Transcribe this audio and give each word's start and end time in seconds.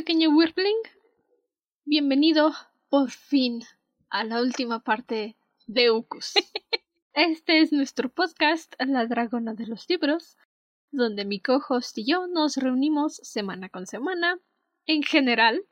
pequeño 0.00 0.30
Wyrpling? 0.30 0.78
Bienvenido 1.84 2.54
por 2.88 3.10
fin 3.10 3.62
a 4.08 4.24
la 4.24 4.40
última 4.40 4.80
parte 4.80 5.36
de 5.66 5.90
Ucus. 5.90 6.32
Este 7.12 7.60
es 7.60 7.70
nuestro 7.70 8.08
podcast, 8.08 8.72
La 8.78 9.04
Dragona 9.04 9.52
de 9.52 9.66
los 9.66 9.90
Libros, 9.90 10.38
donde 10.90 11.26
mi 11.26 11.38
co-host 11.38 11.98
y 11.98 12.06
yo 12.06 12.26
nos 12.28 12.56
reunimos 12.56 13.16
semana 13.16 13.68
con 13.68 13.86
semana, 13.86 14.38
en 14.86 15.02
general, 15.02 15.66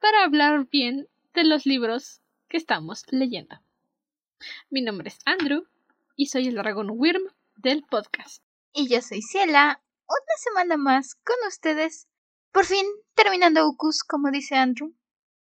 para 0.00 0.24
hablar 0.24 0.66
bien 0.68 1.06
de 1.32 1.44
los 1.44 1.64
libros 1.64 2.22
que 2.48 2.56
estamos 2.56 3.04
leyendo. 3.12 3.60
Mi 4.68 4.82
nombre 4.82 5.10
es 5.10 5.20
Andrew 5.24 5.64
y 6.16 6.26
soy 6.26 6.48
el 6.48 6.56
dragón 6.56 6.90
Wyrm 6.90 7.22
del 7.54 7.84
podcast. 7.84 8.42
Y 8.72 8.88
yo 8.88 9.00
soy 9.00 9.22
Ciela, 9.22 9.80
una 10.08 10.36
semana 10.38 10.76
más 10.76 11.14
con 11.14 11.36
ustedes. 11.46 12.08
Por 12.52 12.64
fin, 12.64 12.86
terminando 13.14 13.66
Ucus, 13.68 14.02
como 14.02 14.30
dice 14.30 14.56
Andrew. 14.56 14.94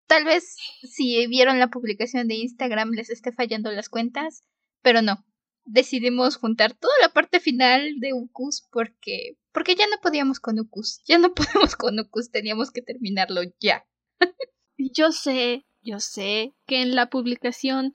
Tal 0.08 0.24
vez 0.24 0.56
si 0.84 1.26
vieron 1.28 1.60
la 1.60 1.70
publicación 1.70 2.28
de 2.28 2.36
Instagram 2.36 2.92
les 2.92 3.10
esté 3.10 3.32
fallando 3.32 3.72
las 3.72 3.90
cuentas, 3.90 4.44
pero 4.82 5.02
no. 5.02 5.26
Decidimos 5.66 6.38
juntar 6.38 6.74
toda 6.74 6.94
la 7.02 7.10
parte 7.10 7.40
final 7.40 8.00
de 8.00 8.14
Ucus 8.14 8.68
porque 8.72 9.38
porque 9.52 9.76
ya 9.76 9.88
no 9.88 9.98
podíamos 10.02 10.40
con 10.40 10.60
Ucus. 10.60 11.02
Ya 11.08 11.18
no 11.18 11.34
podemos 11.34 11.76
con 11.76 12.00
Ucus, 12.00 12.30
teníamos 12.30 12.72
que 12.72 12.82
terminarlo 12.82 13.42
ya. 13.60 13.86
yo 14.78 15.12
sé, 15.12 15.66
yo 15.82 16.00
sé 16.00 16.54
que 16.68 16.82
en 16.82 16.94
la 16.94 17.10
publicación 17.10 17.94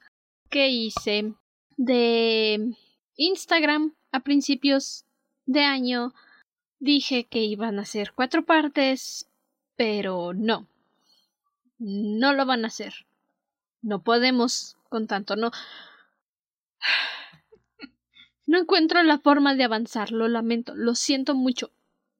que 0.48 0.68
hice 0.68 1.34
de 1.76 2.74
Instagram 3.14 3.94
a 4.10 4.20
principios 4.20 5.04
de 5.46 5.60
año 5.60 6.12
dije 6.80 7.26
que 7.26 7.44
iban 7.44 7.78
a 7.78 7.84
ser 7.84 8.12
cuatro 8.12 8.44
partes, 8.44 9.28
pero 9.76 10.32
no. 10.34 10.66
No 11.78 12.32
lo 12.32 12.44
van 12.44 12.64
a 12.64 12.68
hacer. 12.68 13.06
No 13.82 14.02
podemos 14.02 14.76
con 14.88 15.06
tanto, 15.06 15.36
no. 15.36 15.52
No 18.46 18.58
encuentro 18.58 19.02
la 19.04 19.18
forma 19.18 19.54
de 19.54 19.62
avanzar, 19.64 20.10
lo 20.10 20.26
lamento, 20.26 20.74
lo 20.74 20.96
siento 20.96 21.36
mucho. 21.36 21.70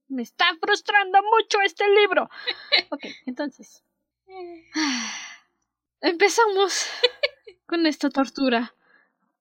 Me 0.07 0.23
está 0.23 0.45
frustrando 0.61 1.19
mucho 1.23 1.61
este 1.65 1.85
libro. 2.01 2.31
Ok, 2.91 3.05
entonces. 3.27 3.83
Empezamos 6.01 6.87
con 7.67 7.87
esta 7.87 8.11
tortura. 8.11 8.75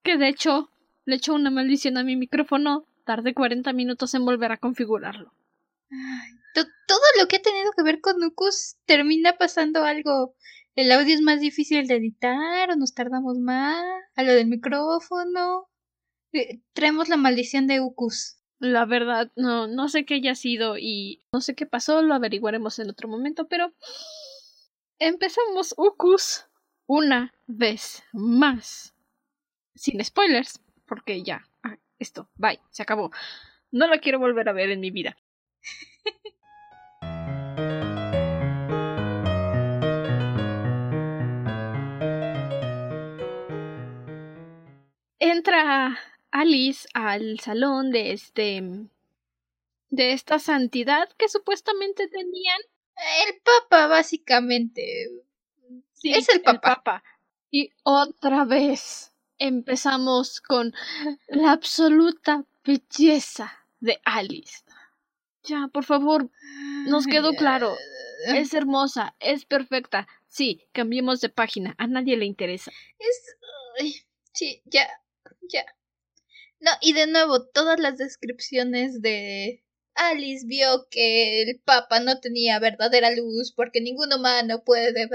Que 0.03 0.17
de 0.17 0.29
hecho 0.29 0.69
le 1.05 1.15
echó 1.15 1.33
una 1.33 1.51
maldición 1.51 1.97
a 1.97 2.03
mi 2.03 2.15
micrófono. 2.15 2.85
Tardé 3.09 3.33
40 3.33 3.73
minutos 3.73 4.13
en 4.13 4.23
volver 4.23 4.51
a 4.51 4.57
configurarlo. 4.57 5.33
todo 6.53 7.01
lo 7.19 7.27
que 7.27 7.37
ha 7.37 7.41
tenido 7.41 7.71
que 7.71 7.81
ver 7.81 8.01
con 8.01 8.19
Nucus 8.19 8.75
termina 8.85 9.35
pasando 9.35 9.83
algo. 9.83 10.35
El 10.75 10.91
audio 10.91 11.15
es 11.15 11.21
más 11.21 11.41
difícil 11.41 11.87
de 11.87 11.95
editar 11.95 12.69
o 12.69 12.75
nos 12.75 12.93
tardamos 12.93 13.39
más. 13.39 13.83
A 14.13 14.21
lo 14.21 14.31
del 14.33 14.45
micrófono. 14.45 15.67
Eh, 16.33 16.61
traemos 16.73 17.09
la 17.09 17.17
maldición 17.17 17.65
de 17.65 17.81
Ucus. 17.81 18.37
La 18.59 18.85
verdad, 18.85 19.31
no, 19.35 19.65
no 19.65 19.89
sé 19.89 20.05
qué 20.05 20.13
haya 20.13 20.35
sido 20.35 20.77
y 20.77 21.23
no 21.33 21.41
sé 21.41 21.55
qué 21.55 21.65
pasó, 21.65 22.03
lo 22.03 22.13
averiguaremos 22.13 22.77
en 22.77 22.91
otro 22.91 23.07
momento, 23.07 23.47
pero 23.47 23.73
empezamos 24.99 25.73
Ucus 25.77 26.45
una 26.85 27.33
vez 27.47 28.03
más. 28.13 28.93
Sin 29.73 30.05
spoilers, 30.05 30.59
porque 30.85 31.23
ya, 31.23 31.48
esto, 31.99 32.29
bye, 32.35 32.59
se 32.71 32.81
acabó. 32.83 33.11
No 33.71 33.87
la 33.87 33.99
quiero 33.99 34.19
volver 34.19 34.49
a 34.49 34.53
ver 34.53 34.71
en 34.71 34.79
mi 34.79 34.89
vida. 34.91 35.17
Entra 45.19 45.99
Alice 46.31 46.87
al 46.93 47.39
salón 47.39 47.91
de 47.91 48.13
este 48.13 48.63
de 49.89 50.13
esta 50.13 50.39
santidad 50.39 51.09
que 51.17 51.27
supuestamente 51.27 52.07
tenían 52.07 52.61
el 53.27 53.41
papa 53.41 53.87
básicamente 53.87 55.09
sí, 55.93 56.13
es 56.13 56.29
el 56.29 56.41
papa. 56.41 57.03
y 57.49 57.71
otra 57.83 58.45
vez 58.45 59.08
empezamos 59.39 60.41
con 60.41 60.73
la 61.27 61.53
absoluta 61.53 62.45
belleza 62.63 63.51
de 63.79 63.99
Alice. 64.05 64.63
Ya 65.43 65.69
por 65.71 65.85
favor 65.85 66.29
nos 66.85 67.07
quedó 67.07 67.33
claro. 67.33 67.75
es 68.27 68.53
hermosa 68.53 69.15
es 69.19 69.45
perfecta. 69.45 70.07
Sí 70.27 70.67
cambiemos 70.73 71.21
de 71.21 71.29
página 71.29 71.75
a 71.77 71.87
nadie 71.87 72.17
le 72.17 72.25
interesa. 72.25 72.71
Es 72.99 73.37
sí 74.33 74.61
ya 74.65 74.87
ya. 75.49 75.65
No, 76.59 76.71
y 76.81 76.93
de 76.93 77.07
nuevo, 77.07 77.45
todas 77.45 77.79
las 77.79 77.97
descripciones 77.97 79.01
de 79.01 79.63
Alice 79.99 80.45
vio 80.45 80.87
que 80.89 81.41
el 81.41 81.59
Papa 81.59 81.99
no 81.99 82.19
tenía 82.19 82.57
verdadera 82.59 83.11
luz 83.11 83.51
porque 83.51 83.81
ningún 83.81 84.13
humano 84.13 84.63
puede. 84.63 85.09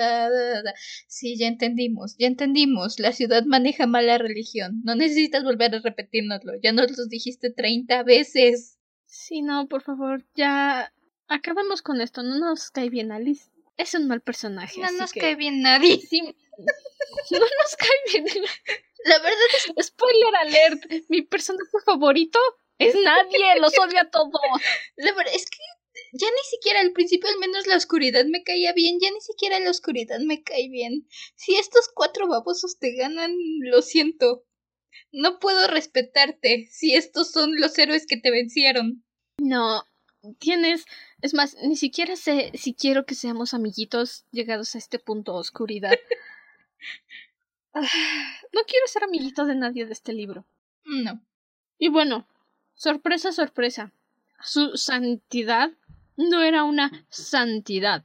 Sí, 1.06 1.36
ya 1.38 1.46
entendimos, 1.46 2.16
ya 2.18 2.26
entendimos. 2.26 3.00
La 3.00 3.12
ciudad 3.12 3.44
maneja 3.44 3.86
mal 3.86 4.06
la 4.06 4.18
religión. 4.18 4.82
No 4.84 4.94
necesitas 4.94 5.42
volver 5.42 5.74
a 5.74 5.80
repetírnoslo. 5.80 6.52
Ya 6.62 6.72
nos 6.72 6.96
lo 6.96 7.06
dijiste 7.06 7.50
treinta 7.50 8.02
veces. 8.02 8.78
Sí, 9.06 9.42
no, 9.42 9.68
por 9.68 9.82
favor, 9.82 10.24
ya 10.34 10.92
acabamos 11.28 11.82
con 11.82 12.00
esto. 12.00 12.22
No 12.22 12.38
nos 12.38 12.70
cae 12.70 12.90
bien 12.90 13.10
Alice. 13.10 13.50
Es 13.76 13.94
un 13.94 14.06
mal 14.06 14.20
personaje. 14.20 14.80
No 14.80 14.92
nos 14.92 15.12
cae 15.12 15.36
bien 15.36 15.62
nadie. 15.62 16.00
Sí, 16.08 16.20
no 17.32 17.40
nos 17.40 17.76
cae 17.76 18.22
bien. 18.22 18.44
La 19.04 19.18
verdad 19.18 19.76
es 19.76 19.86
spoiler 19.86 20.36
alert. 20.36 20.84
Mi 21.08 21.22
personaje 21.22 21.78
favorito 21.84 22.38
es 22.88 22.94
nadie, 22.94 23.38
los 23.60 23.78
odia 23.78 24.02
a 24.02 24.10
todos. 24.10 24.40
La 24.96 25.12
verdad 25.12 25.34
es 25.34 25.48
que 25.48 25.58
ya 26.12 26.26
ni 26.26 26.50
siquiera 26.50 26.80
al 26.80 26.92
principio 26.92 27.28
al 27.28 27.38
menos 27.38 27.66
la 27.66 27.76
oscuridad 27.76 28.24
me 28.26 28.42
caía 28.42 28.72
bien, 28.72 28.98
ya 29.00 29.10
ni 29.10 29.20
siquiera 29.20 29.58
la 29.60 29.70
oscuridad 29.70 30.20
me 30.20 30.42
cae 30.42 30.68
bien. 30.68 31.08
Si 31.34 31.56
estos 31.56 31.88
cuatro 31.94 32.28
babosos 32.28 32.78
te 32.78 32.94
ganan, 32.94 33.34
lo 33.60 33.82
siento. 33.82 34.44
No 35.12 35.38
puedo 35.38 35.66
respetarte 35.68 36.68
si 36.70 36.94
estos 36.94 37.30
son 37.30 37.60
los 37.60 37.76
héroes 37.78 38.06
que 38.06 38.16
te 38.16 38.30
vencieron. 38.30 39.04
No, 39.38 39.84
tienes... 40.38 40.84
Es 41.20 41.34
más, 41.34 41.56
ni 41.62 41.76
siquiera 41.76 42.16
sé 42.16 42.52
si 42.54 42.74
quiero 42.74 43.06
que 43.06 43.14
seamos 43.14 43.54
amiguitos 43.54 44.26
llegados 44.30 44.74
a 44.74 44.78
este 44.78 44.98
punto 44.98 45.32
de 45.32 45.38
oscuridad. 45.38 45.92
No 47.74 48.60
quiero 48.68 48.86
ser 48.86 49.02
amiguito 49.02 49.46
de 49.46 49.56
nadie 49.56 49.84
de 49.84 49.92
este 49.92 50.12
libro. 50.12 50.46
No. 50.84 51.20
Y 51.76 51.88
bueno, 51.88 52.28
sorpresa, 52.74 53.32
sorpresa. 53.32 53.92
Su 54.40 54.76
santidad 54.76 55.70
no 56.16 56.42
era 56.42 56.64
una 56.64 57.06
santidad. 57.08 58.04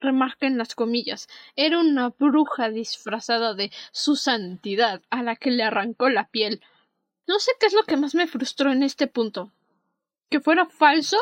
Remarquen 0.00 0.58
las 0.58 0.74
comillas. 0.74 1.28
Era 1.56 1.78
una 1.78 2.10
bruja 2.10 2.68
disfrazada 2.68 3.54
de 3.54 3.70
su 3.92 4.16
santidad 4.16 5.02
a 5.10 5.22
la 5.22 5.36
que 5.36 5.50
le 5.50 5.62
arrancó 5.62 6.08
la 6.08 6.28
piel. 6.28 6.60
No 7.26 7.38
sé 7.38 7.52
qué 7.60 7.66
es 7.66 7.72
lo 7.72 7.84
que 7.84 7.96
más 7.96 8.14
me 8.14 8.26
frustró 8.26 8.72
en 8.72 8.82
este 8.82 9.06
punto. 9.06 9.52
Que 10.28 10.40
fuera 10.40 10.66
falso 10.66 11.18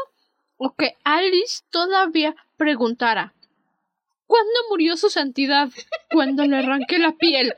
o 0.56 0.74
que 0.74 0.96
Alice 1.04 1.62
todavía 1.70 2.34
preguntara 2.56 3.34
¿Cuándo 4.30 4.60
murió 4.68 4.96
su 4.96 5.10
santidad? 5.10 5.70
Cuando 6.08 6.46
le 6.46 6.58
arranqué 6.58 7.00
la 7.00 7.10
piel. 7.16 7.56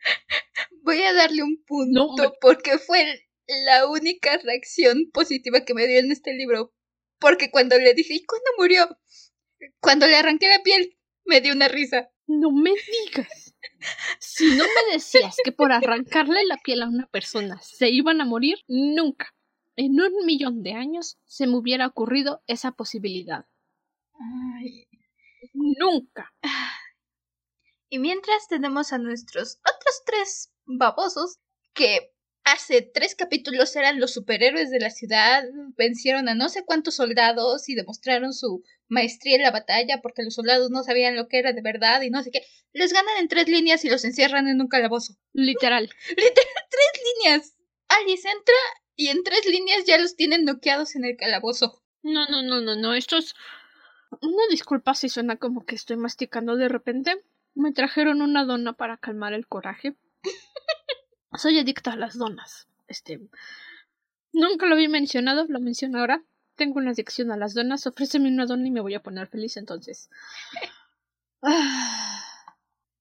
Voy 0.82 1.02
a 1.02 1.12
darle 1.12 1.42
un 1.42 1.62
punto 1.62 2.32
porque 2.40 2.78
fue 2.78 3.25
la 3.66 3.86
única 3.86 4.38
reacción 4.38 5.10
positiva 5.12 5.64
que 5.64 5.74
me 5.74 5.86
dio 5.86 6.00
en 6.00 6.12
este 6.12 6.34
libro. 6.34 6.72
Porque 7.18 7.50
cuando 7.50 7.78
le 7.78 7.94
dije, 7.94 8.14
¿y 8.14 8.24
cuándo 8.24 8.50
murió? 8.58 8.98
Cuando 9.80 10.06
le 10.06 10.16
arranqué 10.16 10.48
la 10.48 10.62
piel, 10.62 10.98
me 11.24 11.40
dio 11.40 11.52
una 11.52 11.68
risa. 11.68 12.10
No 12.26 12.50
me 12.50 12.72
digas. 13.06 13.54
Si 14.18 14.44
no 14.56 14.64
me 14.64 14.92
decías 14.92 15.36
que 15.44 15.52
por 15.52 15.72
arrancarle 15.72 16.44
la 16.46 16.56
piel 16.58 16.82
a 16.82 16.88
una 16.88 17.06
persona 17.06 17.60
se 17.62 17.88
iban 17.88 18.20
a 18.20 18.24
morir, 18.24 18.58
nunca, 18.66 19.34
en 19.76 20.00
un 20.00 20.24
millón 20.24 20.62
de 20.62 20.72
años, 20.72 21.18
se 21.24 21.46
me 21.46 21.56
hubiera 21.56 21.86
ocurrido 21.86 22.42
esa 22.46 22.72
posibilidad. 22.72 23.46
Ay. 24.14 24.88
Nunca. 25.52 26.34
Y 27.88 27.98
mientras 27.98 28.48
tenemos 28.48 28.92
a 28.92 28.98
nuestros 28.98 29.58
otros 29.58 30.02
tres 30.04 30.52
babosos 30.64 31.38
que 31.72 32.15
hace 32.46 32.80
tres 32.80 33.16
capítulos 33.16 33.74
eran 33.74 33.98
los 33.98 34.14
superhéroes 34.14 34.70
de 34.70 34.78
la 34.78 34.90
ciudad, 34.90 35.42
vencieron 35.76 36.28
a 36.28 36.34
no 36.36 36.48
sé 36.48 36.64
cuántos 36.64 36.94
soldados 36.94 37.68
y 37.68 37.74
demostraron 37.74 38.32
su 38.32 38.62
maestría 38.86 39.34
en 39.34 39.42
la 39.42 39.50
batalla 39.50 40.00
porque 40.00 40.22
los 40.22 40.34
soldados 40.34 40.70
no 40.70 40.84
sabían 40.84 41.16
lo 41.16 41.26
que 41.26 41.40
era 41.40 41.52
de 41.52 41.60
verdad 41.60 42.02
y 42.02 42.10
no 42.10 42.22
sé 42.22 42.30
qué. 42.30 42.42
Les 42.72 42.92
ganan 42.92 43.16
en 43.18 43.26
tres 43.26 43.48
líneas 43.48 43.84
y 43.84 43.90
los 43.90 44.04
encierran 44.04 44.46
en 44.46 44.60
un 44.60 44.68
calabozo. 44.68 45.16
Literal. 45.32 45.90
Literal, 46.10 46.64
tres 46.70 47.02
líneas. 47.04 47.56
Alice 47.88 48.28
entra 48.28 48.54
y 48.94 49.08
en 49.08 49.24
tres 49.24 49.44
líneas 49.46 49.84
ya 49.84 49.98
los 49.98 50.14
tienen 50.14 50.44
noqueados 50.44 50.94
en 50.94 51.04
el 51.04 51.16
calabozo. 51.16 51.82
No, 52.02 52.26
no, 52.26 52.44
no, 52.44 52.60
no, 52.60 52.76
no. 52.76 52.94
Estos 52.94 53.34
Una 54.22 54.44
disculpa 54.50 54.94
si 54.94 55.08
suena 55.08 55.34
como 55.34 55.66
que 55.66 55.74
estoy 55.74 55.96
masticando 55.96 56.54
de 56.54 56.68
repente. 56.68 57.24
Me 57.54 57.72
trajeron 57.72 58.22
una 58.22 58.44
dona 58.44 58.74
para 58.74 58.98
calmar 58.98 59.32
el 59.32 59.48
coraje. 59.48 59.96
Soy 61.38 61.58
adicta 61.58 61.92
a 61.92 61.96
las 61.96 62.16
donas. 62.16 62.68
Este. 62.88 63.20
Nunca 64.32 64.66
lo 64.66 64.74
había 64.74 64.88
mencionado, 64.88 65.46
lo 65.48 65.60
menciono 65.60 65.98
ahora. 65.98 66.22
Tengo 66.56 66.78
una 66.78 66.92
adicción 66.92 67.30
a 67.30 67.36
las 67.36 67.54
donas. 67.54 67.86
Ofréceme 67.86 68.28
una 68.28 68.46
dona 68.46 68.66
y 68.66 68.70
me 68.70 68.80
voy 68.80 68.94
a 68.94 69.02
poner 69.02 69.28
feliz 69.28 69.56
entonces. 69.56 70.10
Ah, 71.42 72.22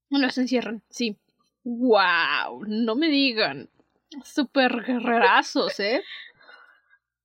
los 0.09 0.37
encierran, 0.37 0.83
sí. 0.89 1.17
¡Wow! 1.63 2.65
No 2.67 2.95
me 2.95 3.07
digan. 3.07 3.69
Super 4.23 4.83
guerrerazos, 4.83 5.79
¿eh? 5.79 6.03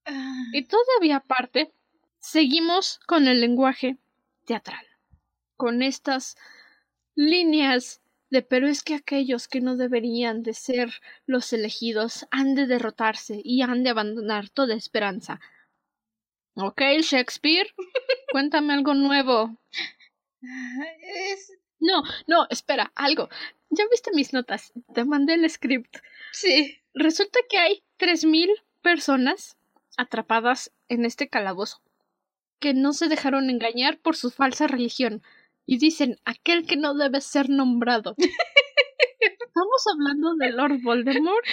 Ah, 0.07 0.45
Y 0.53 0.65
todavía 0.65 1.17
aparte, 1.17 1.73
seguimos 2.19 2.99
con 3.07 3.29
el 3.29 3.41
lenguaje 3.41 3.99
teatral. 4.47 4.87
Con 5.57 5.83
estas 5.83 6.37
líneas 7.15 8.01
de 8.31 8.43
pero 8.43 8.69
es 8.69 8.83
que 8.83 8.95
aquellos 8.95 9.49
que 9.49 9.61
no 9.61 9.77
deberían 9.77 10.43
de 10.43 10.55
ser 10.55 10.91
los 11.27 11.53
elegidos 11.53 12.27
han 12.31 12.55
de 12.55 12.67
derrotarse 12.67 13.41
y 13.45 13.63
han 13.63 13.83
de 13.83 13.91
abandonar 13.91 14.49
toda 14.49 14.75
esperanza. 14.75 15.41
Ok, 16.55 16.81
Shakespeare, 17.03 17.69
cuéntame 18.33 18.75
algo 18.75 18.95
nuevo. 18.95 19.57
es... 20.41 21.53
No, 21.81 22.03
no, 22.27 22.47
espera, 22.51 22.93
algo. 22.95 23.29
Ya 23.71 23.85
viste 23.91 24.11
mis 24.13 24.33
notas, 24.33 24.73
te 24.95 25.05
mandé 25.05 25.35
el 25.35 25.49
script. 25.49 25.99
Sí. 26.33 26.79
Resulta 26.95 27.39
que 27.49 27.59
hay 27.59 27.83
tres 27.97 28.25
mil 28.25 28.51
personas 28.83 29.57
atrapadas 29.97 30.73
en 30.89 31.05
este 31.05 31.29
calabozo 31.29 31.83
que 32.61 32.75
no 32.75 32.93
se 32.93 33.09
dejaron 33.09 33.51
engañar 33.51 33.99
por 33.99 34.17
su 34.17 34.31
falsa 34.31 34.67
religión 34.67 35.23
y 35.71 35.79
dicen 35.79 36.17
aquel 36.25 36.67
que 36.67 36.77
no 36.77 36.95
debe 36.95 37.21
ser 37.21 37.49
nombrado. 37.49 38.17
¿Estamos 39.21 39.85
hablando 39.95 40.35
de 40.35 40.51
Lord 40.51 40.83
Voldemort 40.83 41.47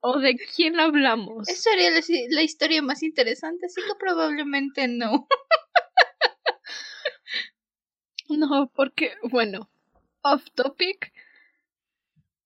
o 0.00 0.18
de 0.18 0.36
quién 0.36 0.80
hablamos? 0.80 1.48
Esa 1.48 1.70
sería 1.70 1.92
la, 1.92 2.00
la 2.30 2.42
historia 2.42 2.82
más 2.82 3.04
interesante, 3.04 3.66
así 3.66 3.80
que 3.80 3.94
probablemente 4.00 4.88
no. 4.88 5.28
No, 8.28 8.72
porque, 8.74 9.12
bueno, 9.30 9.70
off 10.22 10.42
topic. 10.54 11.12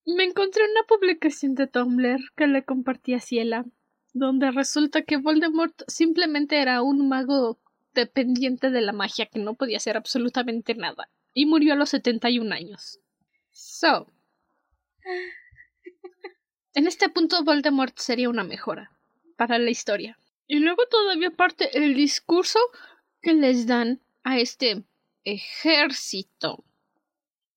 Me 0.05 0.25
encontré 0.25 0.63
una 0.69 0.83
publicación 0.83 1.55
de 1.55 1.67
Tumblr 1.67 2.19
que 2.35 2.45
le 2.45 2.65
compartí 2.65 3.13
a 3.13 3.21
Ciela, 3.21 3.65
donde 4.13 4.51
resulta 4.51 5.03
que 5.03 5.15
Voldemort 5.15 5.81
simplemente 5.87 6.61
era 6.61 6.81
un 6.81 7.07
mago 7.07 7.57
dependiente 8.01 8.69
de 8.71 8.81
la 8.81 8.93
magia 8.93 9.25
que 9.25 9.39
no 9.39 9.55
podía 9.55 9.77
hacer 9.77 9.97
absolutamente 9.97 10.75
nada, 10.75 11.09
y 11.33 11.45
murió 11.45 11.73
a 11.73 11.75
los 11.75 11.89
71 11.89 12.53
años. 12.53 12.99
So. 13.51 14.11
En 16.73 16.87
este 16.87 17.09
punto 17.09 17.43
Voldemort 17.43 17.97
sería 17.97 18.29
una 18.29 18.43
mejora 18.43 18.91
para 19.35 19.57
la 19.57 19.69
historia. 19.69 20.19
Y 20.47 20.59
luego 20.59 20.85
todavía 20.87 21.31
parte 21.31 21.77
el 21.77 21.95
discurso 21.95 22.59
que 23.21 23.33
les 23.33 23.67
dan 23.67 24.01
a 24.23 24.39
este 24.39 24.83
ejército 25.23 26.63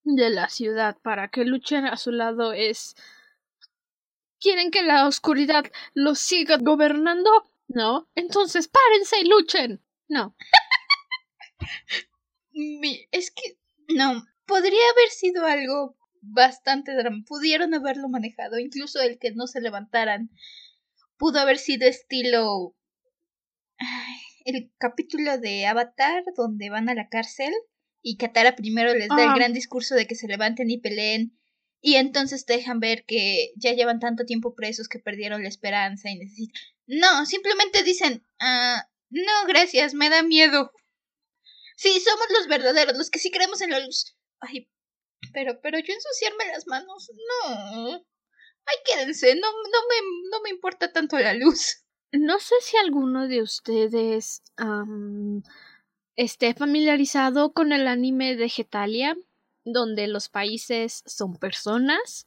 de 0.02 0.31
la 0.31 0.48
ciudad 0.48 0.96
para 1.02 1.28
que 1.28 1.44
luchen 1.44 1.84
a 1.84 1.96
su 1.96 2.10
lado 2.10 2.52
es 2.52 2.96
quieren 4.40 4.70
que 4.70 4.82
la 4.82 5.06
oscuridad 5.06 5.64
los 5.94 6.19
siga 6.19 6.56
gobernando 6.56 7.31
no 7.69 8.08
entonces 8.14 8.66
párense 8.69 9.20
y 9.20 9.28
luchen 9.28 9.81
no 10.10 10.36
es 13.12 13.30
que 13.30 13.58
no 13.88 14.24
podría 14.46 14.82
haber 14.92 15.10
sido 15.10 15.46
algo 15.46 15.96
bastante 16.20 16.94
drama 16.94 17.24
pudieron 17.26 17.74
haberlo 17.74 18.08
manejado 18.08 18.58
incluso 18.58 19.00
el 19.00 19.18
que 19.18 19.32
no 19.32 19.46
se 19.46 19.60
levantaran 19.60 20.30
pudo 21.16 21.40
haber 21.40 21.58
sido 21.58 21.88
estilo 21.88 22.76
ay, 23.78 24.16
el 24.44 24.72
capítulo 24.78 25.38
de 25.38 25.66
Avatar 25.66 26.24
donde 26.36 26.70
van 26.70 26.88
a 26.88 26.94
la 26.94 27.08
cárcel 27.08 27.52
y 28.02 28.16
Katara 28.16 28.56
primero 28.56 28.94
les 28.94 29.08
da 29.08 29.24
el 29.24 29.30
Ah. 29.30 29.34
gran 29.34 29.52
discurso 29.52 29.94
de 29.94 30.06
que 30.06 30.14
se 30.14 30.28
levanten 30.28 30.70
y 30.70 30.78
peleen 30.78 31.36
y 31.82 31.94
entonces 31.94 32.44
te 32.44 32.54
dejan 32.54 32.80
ver 32.80 33.04
que 33.06 33.52
ya 33.56 33.72
llevan 33.72 34.00
tanto 34.00 34.26
tiempo 34.26 34.54
presos 34.54 34.88
que 34.88 34.98
perdieron 34.98 35.42
la 35.42 35.48
esperanza 35.48 36.10
y 36.10 36.18
necesitan 36.18 36.60
no 36.86 37.24
simplemente 37.24 37.82
dicen 37.82 38.26
ah 38.40 38.86
no 39.10 39.46
gracias 39.46 39.94
me 39.94 40.10
da 40.10 40.22
miedo. 40.22 40.72
Sí 41.76 42.00
somos 42.00 42.26
los 42.30 42.46
verdaderos 42.46 42.96
los 42.96 43.10
que 43.10 43.18
sí 43.18 43.30
creemos 43.30 43.60
en 43.60 43.70
la 43.70 43.80
luz. 43.80 44.16
Ay 44.40 44.68
pero 45.32 45.60
pero 45.60 45.78
yo 45.78 45.92
ensuciarme 45.92 46.46
las 46.52 46.66
manos 46.66 47.10
no. 47.44 48.04
Ay 48.66 48.76
quédense 48.84 49.34
no 49.34 49.50
no 49.50 49.78
me 49.88 50.30
no 50.30 50.40
me 50.42 50.50
importa 50.50 50.92
tanto 50.92 51.18
la 51.18 51.34
luz. 51.34 51.84
No 52.12 52.40
sé 52.40 52.56
si 52.62 52.76
alguno 52.76 53.28
de 53.28 53.40
ustedes 53.42 54.42
am, 54.56 55.42
esté 56.16 56.54
familiarizado 56.54 57.52
con 57.52 57.72
el 57.72 57.86
anime 57.86 58.34
de 58.36 58.48
Getalia 58.48 59.16
donde 59.64 60.08
los 60.08 60.28
países 60.28 61.02
son 61.06 61.36
personas 61.36 62.26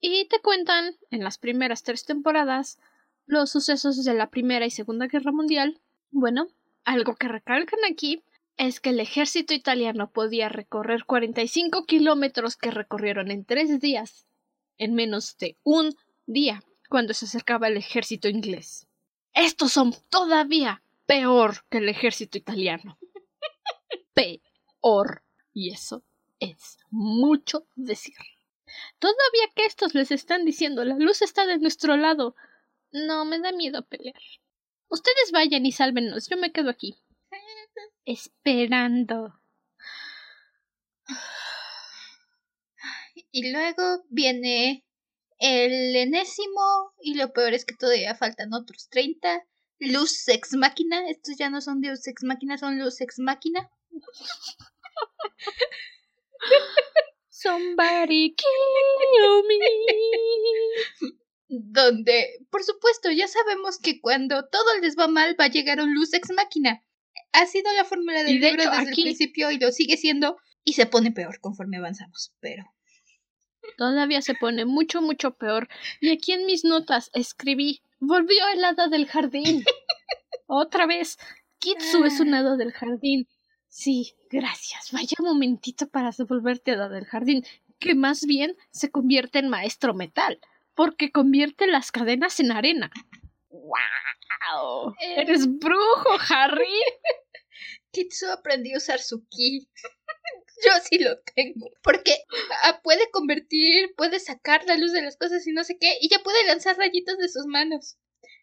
y 0.00 0.28
te 0.28 0.40
cuentan 0.40 0.96
en 1.10 1.24
las 1.24 1.38
primeras 1.38 1.82
tres 1.82 2.04
temporadas 2.04 2.78
los 3.26 3.50
sucesos 3.50 4.04
de 4.04 4.14
la 4.14 4.30
Primera 4.30 4.66
y 4.66 4.70
Segunda 4.70 5.06
Guerra 5.08 5.32
Mundial. 5.32 5.80
Bueno, 6.10 6.48
algo 6.84 7.14
que 7.14 7.28
recalcan 7.28 7.80
aquí 7.90 8.22
es 8.56 8.80
que 8.80 8.90
el 8.90 9.00
ejército 9.00 9.54
italiano 9.54 10.10
podía 10.10 10.48
recorrer 10.48 11.04
45 11.04 11.84
kilómetros 11.84 12.56
que 12.56 12.70
recorrieron 12.70 13.30
en 13.30 13.44
tres 13.44 13.80
días, 13.80 14.26
en 14.78 14.94
menos 14.94 15.36
de 15.38 15.58
un 15.62 15.94
día, 16.26 16.62
cuando 16.88 17.12
se 17.12 17.26
acercaba 17.26 17.68
el 17.68 17.76
ejército 17.76 18.28
inglés. 18.28 18.86
Estos 19.34 19.72
son 19.72 19.94
todavía 20.08 20.82
peor 21.04 21.64
que 21.68 21.78
el 21.78 21.88
ejército 21.88 22.38
italiano. 22.38 22.98
Peor. 24.14 25.22
Y 25.52 25.72
eso 25.72 26.02
es 26.40 26.78
mucho 26.90 27.66
decir. 27.74 28.14
Todavía 28.98 29.52
que 29.54 29.66
estos 29.66 29.94
les 29.94 30.10
están 30.10 30.44
diciendo 30.44 30.84
la 30.84 30.96
luz 30.96 31.22
está 31.22 31.46
de 31.46 31.58
nuestro 31.58 31.96
lado. 31.96 32.34
No 32.92 33.24
me 33.24 33.38
da 33.38 33.52
miedo 33.52 33.84
pelear. 33.86 34.20
Ustedes 34.88 35.32
vayan 35.32 35.66
y 35.66 35.72
sálvenos, 35.72 36.28
yo 36.28 36.36
me 36.36 36.52
quedo 36.52 36.70
aquí. 36.70 36.96
Esperando. 38.04 39.34
Y 43.30 43.52
luego 43.52 44.04
viene 44.08 44.84
el 45.38 45.94
enésimo, 45.96 46.92
y 47.00 47.14
lo 47.14 47.32
peor 47.32 47.54
es 47.54 47.64
que 47.64 47.74
todavía 47.74 48.14
faltan 48.14 48.54
otros 48.54 48.88
30. 48.88 49.44
Luz 49.78 50.22
Sex 50.24 50.54
Máquina, 50.54 51.06
estos 51.08 51.36
ya 51.36 51.50
no 51.50 51.60
son 51.60 51.82
Deus 51.82 52.06
Ex 52.06 52.22
Máquina, 52.24 52.56
son 52.56 52.78
Luz 52.78 52.98
Ex 53.00 53.18
Máquina. 53.18 53.68
Somebody 57.28 58.34
kill 58.34 59.42
me. 59.46 59.58
Donde, 61.48 62.26
por 62.50 62.64
supuesto, 62.64 63.10
ya 63.10 63.28
sabemos 63.28 63.78
que 63.78 64.00
cuando 64.00 64.46
todo 64.48 64.64
les 64.82 64.96
va 64.96 65.06
mal 65.06 65.36
va 65.38 65.44
a 65.44 65.50
llegar 65.50 65.80
un 65.80 65.94
Luz 65.94 66.12
Ex 66.14 66.30
Máquina. 66.32 66.82
Ha 67.32 67.46
sido 67.46 67.72
la 67.74 67.84
fórmula 67.84 68.24
del 68.24 68.40
de 68.40 68.48
libro 68.50 68.62
hecho, 68.62 68.70
desde 68.70 68.90
aquí- 68.90 69.02
el 69.02 69.06
principio 69.06 69.50
y 69.50 69.58
lo 69.58 69.70
sigue 69.70 69.96
siendo. 69.96 70.36
Y 70.64 70.72
se 70.72 70.86
pone 70.86 71.12
peor 71.12 71.38
conforme 71.40 71.76
avanzamos, 71.76 72.32
pero. 72.40 72.64
Todavía 73.76 74.22
se 74.22 74.34
pone 74.34 74.64
mucho, 74.64 75.00
mucho 75.02 75.36
peor. 75.36 75.68
Y 76.00 76.10
aquí 76.10 76.32
en 76.32 76.46
mis 76.46 76.64
notas 76.64 77.10
escribí: 77.14 77.82
Volvió 78.00 78.46
el 78.54 78.64
hada 78.64 78.88
del 78.88 79.06
jardín. 79.06 79.64
Otra 80.46 80.86
vez. 80.86 81.18
Kitsu 81.58 82.04
es 82.04 82.20
un 82.20 82.34
hada 82.34 82.56
del 82.56 82.72
jardín. 82.72 83.26
Sí, 83.68 84.14
gracias. 84.30 84.92
Vaya 84.92 85.16
momentito 85.20 85.88
para 85.88 86.10
volverte 86.28 86.72
hada 86.72 86.88
del 86.88 87.04
jardín. 87.06 87.44
Que 87.78 87.94
más 87.94 88.22
bien 88.26 88.56
se 88.70 88.90
convierte 88.90 89.38
en 89.38 89.48
maestro 89.48 89.94
metal. 89.94 90.40
Porque 90.76 91.10
convierte 91.10 91.66
las 91.66 91.90
cadenas 91.90 92.38
en 92.38 92.52
arena. 92.52 92.92
¡Wow! 93.48 94.94
Eh. 95.00 95.22
¡Eres 95.22 95.48
brujo, 95.48 96.18
Harry! 96.28 96.64
Kitsu 97.90 98.26
aprendió 98.30 98.74
a 98.74 98.78
usar 98.78 99.00
su 99.00 99.26
ki. 99.26 99.68
Yo 100.64 100.70
sí 100.88 100.98
lo 100.98 101.18
tengo. 101.34 101.70
Porque 101.82 102.14
ah, 102.62 102.80
puede 102.82 103.10
convertir, 103.10 103.94
puede 103.96 104.20
sacar 104.20 104.64
la 104.66 104.76
luz 104.76 104.92
de 104.92 105.02
las 105.02 105.16
cosas 105.16 105.46
y 105.46 105.52
no 105.52 105.64
sé 105.64 105.78
qué, 105.78 105.96
y 106.00 106.08
ya 106.10 106.18
puede 106.22 106.46
lanzar 106.46 106.76
rayitos 106.76 107.16
de 107.18 107.28
sus 107.28 107.46
manos. 107.46 107.96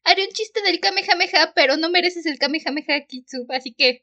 Haré 0.03 0.25
un 0.25 0.33
chiste 0.33 0.61
del 0.63 0.79
Kamehameha, 0.79 1.53
pero 1.53 1.77
no 1.77 1.89
mereces 1.89 2.25
el 2.25 2.39
Kamehameha 2.39 3.05
Kitsu, 3.07 3.45
así 3.49 3.73
que. 3.73 4.01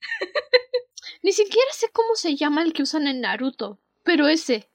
Ni 1.22 1.32
siquiera 1.32 1.72
sé 1.72 1.88
cómo 1.92 2.14
se 2.14 2.36
llama 2.36 2.62
el 2.62 2.72
que 2.72 2.82
usan 2.82 3.06
en 3.08 3.22
Naruto. 3.22 3.80
Pero 4.04 4.28
ese 4.28 4.68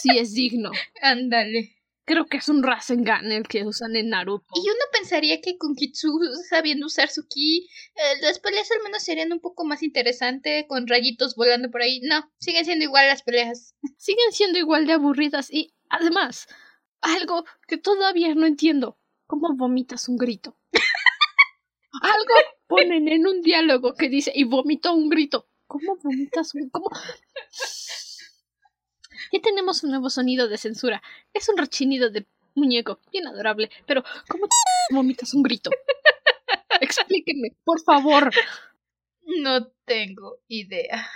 sí 0.00 0.18
es 0.18 0.34
digno. 0.34 0.72
Ándale. 1.00 1.79
Creo 2.10 2.26
que 2.26 2.38
es 2.38 2.48
un 2.48 2.64
Rasengan 2.64 3.30
el 3.30 3.46
que 3.46 3.64
usan 3.64 3.94
en 3.94 4.08
Naruto. 4.08 4.44
Y 4.56 4.62
uno 4.62 4.84
pensaría 4.92 5.40
que 5.40 5.56
con 5.56 5.76
Kitsu 5.76 6.10
sabiendo 6.48 6.86
usar 6.86 7.08
su 7.08 7.28
ki, 7.28 7.68
eh, 7.94 8.20
las 8.22 8.40
peleas 8.40 8.68
al 8.72 8.82
menos 8.82 9.04
serían 9.04 9.32
un 9.32 9.38
poco 9.38 9.64
más 9.64 9.84
interesantes 9.84 10.64
con 10.66 10.88
rayitos 10.88 11.36
volando 11.36 11.70
por 11.70 11.82
ahí. 11.82 12.00
No, 12.00 12.28
siguen 12.40 12.64
siendo 12.64 12.84
igual 12.84 13.06
las 13.06 13.22
peleas. 13.22 13.76
Siguen 13.96 14.32
siendo 14.32 14.58
igual 14.58 14.88
de 14.88 14.94
aburridas 14.94 15.52
y, 15.52 15.72
además, 15.88 16.48
algo 17.00 17.44
que 17.68 17.78
todavía 17.78 18.34
no 18.34 18.46
entiendo. 18.46 18.98
¿Cómo 19.28 19.54
vomitas 19.54 20.08
un 20.08 20.16
grito? 20.16 20.58
algo 22.02 22.34
ponen 22.66 23.06
en 23.06 23.28
un 23.28 23.40
diálogo 23.40 23.94
que 23.94 24.08
dice 24.08 24.32
y 24.34 24.42
vomitó 24.42 24.94
un 24.94 25.10
grito. 25.10 25.48
¿Cómo 25.68 25.94
vomitas 26.02 26.56
un... 26.56 26.70
¿Cómo? 26.70 26.90
Ya 29.32 29.40
tenemos 29.40 29.82
un 29.82 29.90
nuevo 29.90 30.10
sonido 30.10 30.48
de 30.48 30.58
censura. 30.58 31.02
Es 31.32 31.48
un 31.48 31.56
rechinido 31.56 32.10
de 32.10 32.26
muñeco, 32.54 33.00
bien 33.12 33.26
adorable. 33.26 33.70
Pero, 33.86 34.04
¿cómo 34.28 34.46
vomitas 34.90 35.34
un 35.34 35.42
grito? 35.42 35.70
Explíquenme, 36.80 37.56
por 37.64 37.80
favor. 37.82 38.30
No 39.22 39.66
tengo 39.84 40.38
idea. 40.48 41.08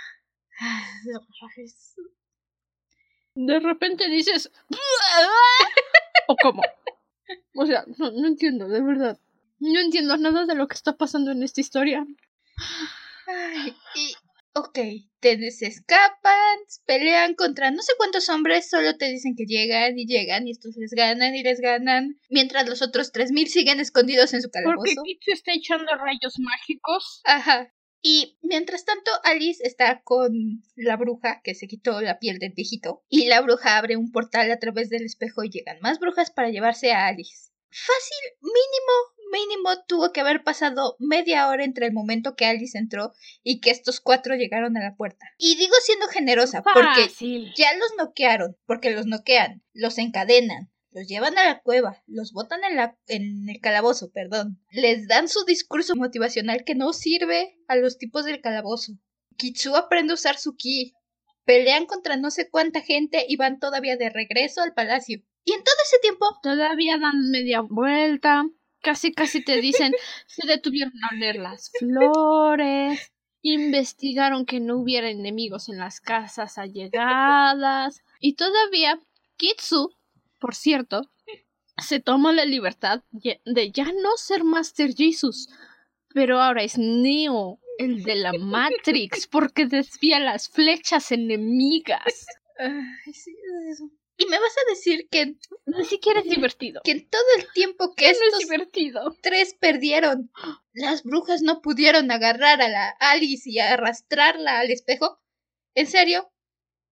De 3.35 3.59
repente 3.59 4.09
dices... 4.09 4.51
¿O 6.27 6.35
cómo? 6.41 6.61
O 7.55 7.65
sea, 7.65 7.83
no, 7.97 8.11
no 8.11 8.27
entiendo, 8.27 8.67
de 8.67 8.81
verdad. 8.81 9.19
No 9.59 9.79
entiendo 9.79 10.17
nada 10.17 10.45
de 10.45 10.55
lo 10.55 10.67
que 10.67 10.75
está 10.75 10.97
pasando 10.97 11.31
en 11.31 11.43
esta 11.43 11.61
historia. 11.61 12.05
Ay, 13.27 13.75
y 13.95 14.15
Ok, 14.57 14.79
te 15.19 15.47
escapan, 15.47 16.57
pelean 16.85 17.33
contra 17.35 17.71
no 17.71 17.81
sé 17.81 17.91
cuántos 17.97 18.29
hombres, 18.29 18.69
solo 18.69 18.95
te 18.95 19.09
dicen 19.09 19.35
que 19.35 19.43
llegan 19.45 19.99
y 19.99 20.05
llegan 20.05 20.47
y 20.47 20.51
estos 20.51 20.77
les 20.77 20.91
ganan 20.91 21.35
y 21.35 21.43
les 21.43 21.59
ganan, 21.59 22.21
mientras 22.29 22.69
los 22.69 22.81
otros 22.81 23.11
3000 23.11 23.49
siguen 23.49 23.81
escondidos 23.81 24.33
en 24.33 24.41
su 24.41 24.49
calabozo. 24.49 24.93
Porque 24.95 25.17
Kitsu 25.19 25.31
está 25.33 25.51
echando 25.51 25.91
rayos 25.97 26.35
mágicos. 26.39 27.21
Ajá. 27.25 27.73
Y 28.01 28.37
mientras 28.43 28.85
tanto, 28.85 29.11
Alice 29.25 29.61
está 29.61 30.01
con 30.03 30.63
la 30.75 30.95
bruja 30.95 31.41
que 31.43 31.53
se 31.53 31.67
quitó 31.67 31.99
la 31.99 32.19
piel 32.19 32.39
del 32.39 32.53
viejito. 32.53 33.03
Y 33.09 33.25
la 33.25 33.41
bruja 33.41 33.77
abre 33.77 33.97
un 33.97 34.13
portal 34.13 34.49
a 34.51 34.59
través 34.59 34.89
del 34.89 35.03
espejo 35.03 35.43
y 35.43 35.49
llegan 35.49 35.79
más 35.81 35.99
brujas 35.99 36.31
para 36.31 36.49
llevarse 36.49 36.93
a 36.93 37.07
Alice. 37.07 37.51
Fácil, 37.71 38.37
mínimo 38.39 39.14
mínimo 39.35 39.83
tuvo 39.87 40.13
que 40.13 40.21
haber 40.21 40.43
pasado 40.43 40.95
media 40.99 41.49
hora 41.49 41.65
entre 41.65 41.87
el 41.87 41.93
momento 41.93 42.35
que 42.35 42.45
Alice 42.45 42.77
entró 42.77 43.11
y 43.43 43.59
que 43.59 43.69
estos 43.69 43.99
cuatro 43.99 44.35
llegaron 44.35 44.77
a 44.77 44.83
la 44.83 44.95
puerta. 44.95 45.25
Y 45.37 45.57
digo 45.57 45.73
siendo 45.81 46.07
generosa, 46.07 46.63
porque 46.63 47.09
ya 47.55 47.75
los 47.75 47.91
noquearon, 47.97 48.57
porque 48.65 48.91
los 48.91 49.05
noquean, 49.05 49.61
los 49.73 49.97
encadenan, 49.97 50.71
los 50.91 51.07
llevan 51.07 51.37
a 51.37 51.43
la 51.43 51.59
cueva, 51.59 52.01
los 52.07 52.31
botan 52.31 52.63
en, 52.63 52.77
la, 52.77 52.97
en 53.07 53.49
el 53.49 53.59
calabozo, 53.59 54.11
perdón. 54.11 54.61
Les 54.71 55.07
dan 55.07 55.27
su 55.27 55.43
discurso 55.43 55.95
motivacional 55.97 56.63
que 56.63 56.75
no 56.75 56.93
sirve 56.93 57.57
a 57.67 57.75
los 57.75 57.97
tipos 57.97 58.23
del 58.23 58.41
calabozo. 58.41 58.93
Kitsu 59.37 59.75
aprende 59.75 60.13
a 60.13 60.15
usar 60.15 60.37
su 60.37 60.55
ki. 60.55 60.93
Pelean 61.43 61.85
contra 61.85 62.15
no 62.15 62.31
sé 62.31 62.49
cuánta 62.49 62.81
gente 62.81 63.25
y 63.27 63.35
van 63.35 63.59
todavía 63.59 63.97
de 63.97 64.09
regreso 64.09 64.61
al 64.61 64.73
palacio. 64.73 65.21
Y 65.43 65.51
en 65.51 65.63
todo 65.63 65.75
ese 65.83 65.99
tiempo... 65.99 66.25
Todavía 66.41 66.97
dan 66.97 67.29
media 67.29 67.61
vuelta 67.61 68.45
casi 68.85 69.13
casi 69.13 69.43
te 69.43 69.59
dicen, 69.61 69.91
se 70.27 70.45
detuvieron 70.45 70.93
a 71.03 71.15
oler 71.15 71.37
las 71.37 71.71
flores, 71.79 73.11
investigaron 73.41 74.45
que 74.45 74.59
no 74.59 74.77
hubiera 74.77 75.09
enemigos 75.09 75.69
en 75.69 75.79
las 75.79 75.99
casas 75.99 76.59
allegadas, 76.59 78.03
y 78.19 78.35
todavía 78.35 78.99
Kitsu, 79.37 79.89
por 80.39 80.53
cierto, 80.53 81.09
se 81.77 81.99
toma 81.99 82.31
la 82.31 82.45
libertad 82.45 83.01
de 83.11 83.71
ya 83.71 83.85
no 83.85 84.17
ser 84.17 84.43
Master 84.43 84.93
Jesus, 84.95 85.49
pero 86.13 86.39
ahora 86.39 86.61
es 86.61 86.77
Neo, 86.77 87.59
el 87.79 88.03
de 88.03 88.15
la 88.15 88.33
Matrix, 88.33 89.25
porque 89.25 89.65
desvía 89.65 90.19
las 90.19 90.47
flechas 90.47 91.11
enemigas. 91.11 92.27
Ay, 92.59 93.13
sí, 93.13 93.35
eso. 93.71 93.89
Y 94.17 94.25
me 94.27 94.39
vas 94.39 94.55
a 94.57 94.69
decir 94.69 95.07
que 95.09 95.35
ni 95.65 95.85
siquiera 95.85 96.21
es 96.21 96.29
divertido. 96.29 96.81
Que 96.83 96.91
en 96.91 97.09
todo 97.09 97.23
el 97.37 97.51
tiempo 97.53 97.93
que 97.95 98.09
estos 98.09 98.39
divertido. 98.39 99.15
tres 99.21 99.55
perdieron, 99.59 100.31
las 100.73 101.03
brujas 101.03 101.41
no 101.41 101.61
pudieron 101.61 102.09
agarrar 102.11 102.61
a 102.61 102.69
la 102.69 102.89
Alice 102.99 103.49
y 103.49 103.59
arrastrarla 103.59 104.59
al 104.59 104.71
espejo. 104.71 105.19
¿En 105.73 105.87
serio? 105.87 106.31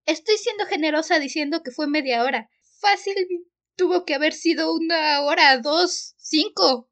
Estoy 0.05 0.35
siendo 0.37 0.65
generosa 0.65 1.19
diciendo 1.19 1.63
que 1.63 1.71
fue 1.71 1.87
media 1.87 2.23
hora. 2.23 2.49
Fácil 2.79 3.15
tuvo 3.77 4.03
que 4.03 4.15
haber 4.15 4.33
sido 4.33 4.73
una 4.73 5.21
hora, 5.21 5.57
dos, 5.59 6.15
cinco. 6.17 6.89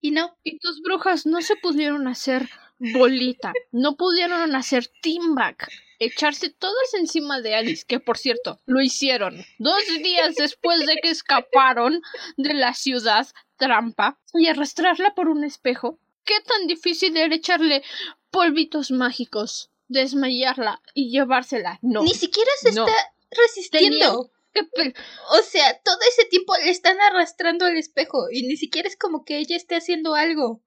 Y 0.00 0.10
no. 0.10 0.36
Y 0.42 0.58
tus 0.58 0.82
brujas 0.82 1.24
no 1.24 1.40
se 1.40 1.54
pudieron 1.54 2.08
hacer 2.08 2.48
bolita. 2.80 3.52
No 3.70 3.96
pudieron 3.96 4.56
hacer 4.56 4.88
team 5.02 5.36
back 5.36 5.68
echarse 6.04 6.50
todas 6.50 6.94
encima 6.94 7.40
de 7.40 7.54
Alice, 7.54 7.84
que 7.86 8.00
por 8.00 8.18
cierto, 8.18 8.60
lo 8.66 8.80
hicieron 8.80 9.44
dos 9.58 9.82
días 10.02 10.34
después 10.36 10.80
de 10.86 10.96
que 11.02 11.10
escaparon 11.10 12.02
de 12.36 12.54
la 12.54 12.74
ciudad 12.74 13.26
trampa 13.56 14.18
y 14.34 14.48
arrastrarla 14.48 15.14
por 15.14 15.28
un 15.28 15.44
espejo. 15.44 15.98
¿Qué 16.24 16.40
tan 16.40 16.66
difícil 16.66 17.16
era 17.16 17.34
echarle 17.34 17.82
polvitos 18.30 18.90
mágicos, 18.90 19.70
desmayarla 19.88 20.80
y 20.94 21.10
llevársela? 21.10 21.78
No. 21.82 22.02
Ni 22.02 22.14
siquiera 22.14 22.50
se 22.60 22.70
está 22.70 22.92
resistiendo. 23.30 24.30
O 25.30 25.42
sea, 25.42 25.80
todo 25.82 25.98
ese 26.08 26.26
tiempo 26.26 26.54
le 26.56 26.70
están 26.70 27.00
arrastrando 27.00 27.64
al 27.64 27.76
espejo 27.76 28.30
y 28.30 28.42
ni 28.42 28.56
siquiera 28.56 28.88
es 28.88 28.96
como 28.96 29.24
que 29.24 29.38
ella 29.38 29.56
esté 29.56 29.76
haciendo 29.76 30.14
algo. 30.14 30.62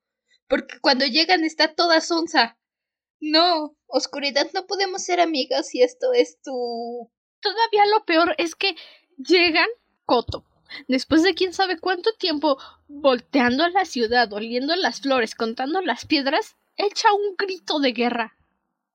Porque 0.48 0.80
cuando 0.80 1.06
llegan 1.06 1.44
está 1.44 1.74
toda 1.74 2.02
sonza. 2.02 2.58
No, 3.20 3.76
oscuridad, 3.88 4.48
no 4.54 4.66
podemos 4.68 5.04
ser 5.04 5.20
amigas 5.20 5.70
si 5.70 5.82
esto 5.82 6.14
es 6.14 6.42
tu... 6.42 7.10
Todavía 7.42 7.86
lo 7.86 8.06
peor 8.06 8.36
es 8.38 8.56
que 8.56 8.76
llegan 9.18 9.70
Coto. 10.06 10.46
Después 10.88 11.24
de 11.24 11.34
quién 11.34 11.54
sabe 11.54 11.80
cuánto 11.80 12.14
tiempo 12.14 12.58
volteando 12.88 13.64
a 13.64 13.70
la 13.70 13.86
ciudad, 13.86 14.32
oliendo 14.34 14.76
las 14.76 15.02
flores, 15.02 15.36
contando 15.36 15.82
las 15.82 16.06
piedras, 16.06 16.58
echa 16.76 17.14
un 17.14 17.36
grito 17.38 17.80
de 17.80 17.94
guerra. 17.94 18.36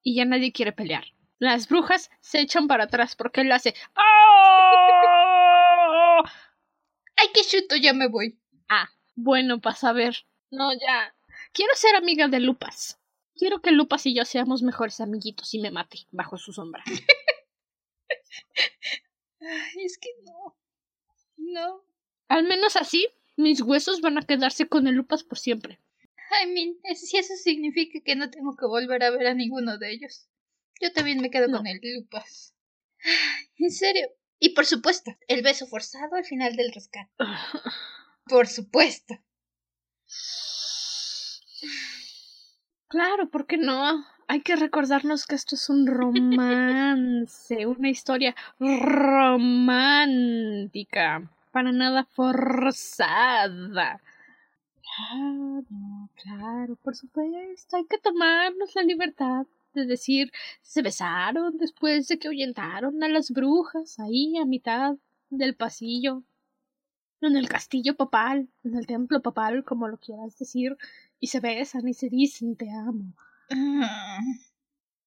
Y 0.02 0.16
ya 0.16 0.24
nadie 0.24 0.52
quiere 0.52 0.72
pelear. 0.72 1.04
Las 1.38 1.68
brujas 1.68 2.10
se 2.20 2.40
echan 2.40 2.66
para 2.68 2.84
atrás 2.84 3.16
porque 3.16 3.40
él 3.40 3.50
hace 3.52 3.74
¡Oh! 3.96 5.00
¡Ay, 7.16 7.28
qué 7.32 7.42
chuto! 7.42 7.76
Ya 7.76 7.92
me 7.94 8.08
voy. 8.08 8.38
Ah, 8.68 8.90
bueno, 9.14 9.60
para 9.60 9.76
saber. 9.76 10.26
No, 10.50 10.72
ya. 10.72 11.14
Quiero 11.52 11.74
ser 11.74 11.96
amiga 11.96 12.28
de 12.28 12.40
Lupas. 12.40 13.00
Quiero 13.40 13.62
que 13.62 13.70
Lupas 13.70 14.04
y 14.04 14.14
yo 14.14 14.26
seamos 14.26 14.62
mejores 14.62 15.00
amiguitos 15.00 15.54
y 15.54 15.61
me 15.61 15.70
mate 15.70 16.00
bajo 16.11 16.37
su 16.37 16.52
sombra. 16.52 16.85
es 19.78 19.97
que 19.97 20.11
no. 20.26 20.59
No. 21.38 21.82
Al 22.28 22.44
menos 22.44 22.76
así, 22.76 23.09
mis 23.37 23.62
huesos 23.62 24.02
van 24.02 24.18
a 24.18 24.26
quedarse 24.26 24.68
con 24.68 24.87
el 24.87 24.94
Lupas 24.94 25.25
por 25.25 25.38
siempre. 25.38 25.80
I 26.42 26.49
mean, 26.49 26.76
si 26.94 27.16
eso 27.16 27.35
significa 27.35 28.00
que 28.04 28.14
no 28.14 28.30
tengo 28.30 28.56
que 28.56 28.66
volver 28.66 29.02
a 29.04 29.11
ver 29.11 29.28
a 29.28 29.32
ninguno 29.32 29.78
de 29.78 29.90
ellos. 29.90 30.28
Yo 30.78 30.92
también 30.92 31.23
me 31.23 31.30
quedo 31.30 31.50
con 31.50 31.66
el 31.66 31.80
Lupas. 31.82 32.54
En 33.56 33.70
serio. 33.70 34.06
Y 34.38 34.50
por 34.50 34.66
supuesto, 34.66 35.16
el 35.28 35.40
beso 35.40 35.66
forzado 35.66 36.14
al 36.16 36.26
final 36.26 36.56
del 36.56 36.73
rescate. 36.75 37.11
por 38.26 38.49
supuesto. 38.49 39.14
Claro, 42.90 43.28
¿por 43.30 43.47
qué 43.47 43.56
no? 43.56 44.04
Hay 44.26 44.40
que 44.40 44.56
recordarnos 44.56 45.25
que 45.25 45.37
esto 45.37 45.54
es 45.54 45.70
un 45.70 45.87
romance, 45.87 47.64
una 47.64 47.88
historia 47.88 48.35
romántica, 48.59 49.70
para 51.52 51.70
nada 51.70 52.02
forzada. 52.02 54.00
Claro, 54.82 56.09
claro, 56.20 56.75
por 56.82 56.97
supuesto, 56.97 57.76
hay 57.76 57.85
que 57.85 57.99
tomarnos 57.99 58.75
la 58.75 58.82
libertad 58.82 59.47
de 59.73 59.87
decir, 59.87 60.32
se 60.61 60.82
besaron 60.82 61.59
después 61.59 62.09
de 62.09 62.18
que 62.18 62.26
ahuyentaron 62.26 63.00
a 63.04 63.09
las 63.09 63.30
brujas 63.30 64.00
ahí 64.00 64.37
a 64.37 64.44
mitad 64.44 64.97
del 65.30 65.54
pasillo, 65.54 66.25
en 67.22 67.36
el 67.36 67.48
castillo 67.48 67.96
papal, 67.96 68.48
en 68.64 68.76
el 68.76 68.86
templo 68.86 69.20
papal, 69.20 69.64
como 69.64 69.88
lo 69.88 69.98
quieras 69.98 70.38
decir 70.38 70.76
y 71.18 71.28
se 71.28 71.40
besan 71.40 71.88
y 71.88 71.94
se 71.94 72.08
dicen 72.08 72.56
te 72.56 72.70
amo. 72.70 73.14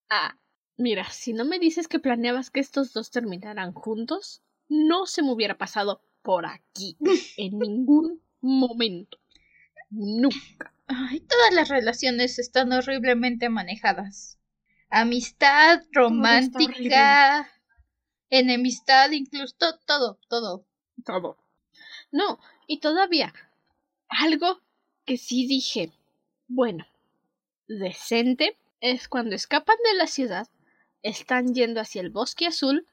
Ah, 0.09 0.37
mira, 0.77 1.09
si 1.09 1.33
no 1.33 1.45
me 1.45 1.59
dices 1.59 1.87
que 1.87 1.99
planeabas 1.99 2.51
que 2.51 2.59
estos 2.59 2.93
dos 2.93 3.09
terminaran 3.09 3.73
juntos, 3.73 4.43
no 4.69 5.05
se 5.05 5.23
me 5.23 5.31
hubiera 5.31 5.57
pasado 5.57 6.01
por 6.21 6.45
aquí 6.45 6.97
en 7.37 7.59
ningún 7.59 8.21
momento. 8.41 9.17
Nunca. 9.89 10.73
Ay, 10.87 11.21
todas 11.21 11.53
las 11.53 11.69
relaciones 11.69 12.39
están 12.39 12.71
horriblemente 12.71 13.49
manejadas. 13.49 14.37
Amistad, 14.89 15.81
romántica, 15.91 17.49
enemistad, 18.29 19.11
incluso 19.11 19.55
todo, 19.85 20.19
todo. 20.27 20.67
Todo. 21.03 21.42
No, 22.13 22.39
y 22.67 22.79
todavía 22.79 23.33
algo 24.07 24.61
que 25.03 25.17
sí 25.17 25.47
dije, 25.47 25.91
bueno, 26.47 26.85
decente, 27.67 28.55
es 28.81 29.07
cuando 29.07 29.35
escapan 29.35 29.77
de 29.83 29.95
la 29.95 30.05
ciudad, 30.05 30.47
están 31.01 31.55
yendo 31.55 31.81
hacia 31.81 32.01
el 32.01 32.11
bosque 32.11 32.45
azul, 32.45 32.85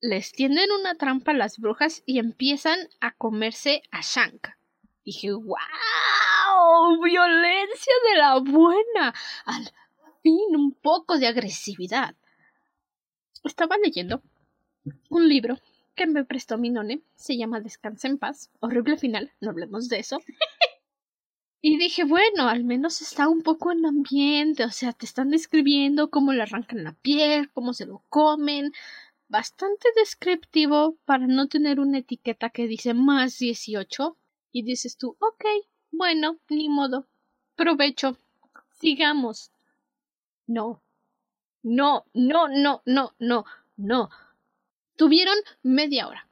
les 0.00 0.32
tienden 0.32 0.72
una 0.72 0.96
trampa 0.96 1.30
a 1.30 1.34
las 1.34 1.58
brujas 1.58 2.02
y 2.06 2.18
empiezan 2.18 2.76
a 3.00 3.12
comerse 3.12 3.84
a 3.92 4.00
Shank. 4.02 4.48
Dije, 5.04 5.30
¡wow! 5.30 7.00
Violencia 7.04 7.94
de 8.10 8.18
la 8.18 8.38
buena. 8.40 9.14
Al 9.44 9.70
fin 10.24 10.56
un 10.56 10.72
poco 10.72 11.18
de 11.18 11.28
agresividad. 11.28 12.16
Estaba 13.44 13.76
leyendo 13.78 14.24
un 15.08 15.28
libro 15.28 15.56
que 16.00 16.06
me 16.06 16.24
prestó 16.24 16.56
mi 16.56 16.70
none. 16.70 17.02
Se 17.14 17.36
llama 17.36 17.60
Descansa 17.60 18.08
en 18.08 18.16
paz. 18.16 18.50
Horrible 18.60 18.96
final, 18.96 19.32
no 19.40 19.50
hablemos 19.50 19.90
de 19.90 19.98
eso. 19.98 20.18
Y 21.62 21.76
dije, 21.76 22.04
bueno, 22.04 22.48
al 22.48 22.64
menos 22.64 23.02
está 23.02 23.28
un 23.28 23.42
poco 23.42 23.70
en 23.70 23.84
ambiente, 23.84 24.64
o 24.64 24.70
sea, 24.70 24.94
te 24.94 25.04
están 25.04 25.28
describiendo 25.28 26.08
cómo 26.08 26.32
le 26.32 26.40
arrancan 26.40 26.84
la 26.84 26.94
piel, 26.94 27.52
cómo 27.52 27.74
se 27.74 27.84
lo 27.84 28.02
comen. 28.08 28.72
Bastante 29.28 29.90
descriptivo 29.94 30.96
para 31.04 31.26
no 31.26 31.48
tener 31.48 31.78
una 31.78 31.98
etiqueta 31.98 32.48
que 32.48 32.66
dice 32.66 32.94
más 32.94 33.36
18. 33.36 34.16
Y 34.52 34.62
dices 34.62 34.96
tú, 34.96 35.18
ok, 35.20 35.44
bueno, 35.90 36.38
ni 36.48 36.70
modo. 36.70 37.06
Provecho. 37.56 38.16
Sigamos. 38.70 39.52
No. 40.46 40.82
No, 41.62 42.06
no, 42.14 42.48
no, 42.48 42.80
no, 42.86 43.12
no, 43.18 43.44
no. 43.76 44.08
Tuvieron 45.00 45.38
media 45.62 46.08
hora. 46.08 46.28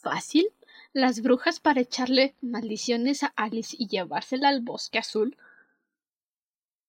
Fácil 0.00 0.48
las 0.94 1.20
brujas 1.20 1.60
para 1.60 1.82
echarle 1.82 2.34
maldiciones 2.40 3.22
a 3.22 3.34
Alice 3.36 3.76
y 3.78 3.86
llevársela 3.86 4.48
al 4.48 4.62
bosque 4.62 4.98
azul. 4.98 5.36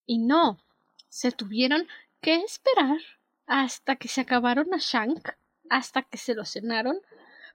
Y 0.05 0.19
no, 0.19 0.61
se 1.09 1.33
tuvieron 1.33 1.89
que 2.21 2.35
esperar 2.35 2.99
hasta 3.47 3.97
que 3.97 4.07
se 4.07 4.21
acabaron 4.21 4.73
a 4.73 4.77
Shank, 4.77 5.31
hasta 5.69 6.03
que 6.03 6.17
se 6.17 6.35
lo 6.35 6.45
cenaron, 6.45 7.01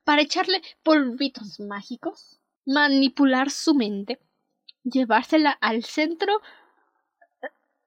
para 0.04 0.20
echarle 0.20 0.60
polvitos 0.82 1.58
mágicos, 1.58 2.38
manipular 2.66 3.50
su 3.50 3.74
mente, 3.74 4.20
llevársela 4.82 5.52
al 5.52 5.84
centro 5.84 6.42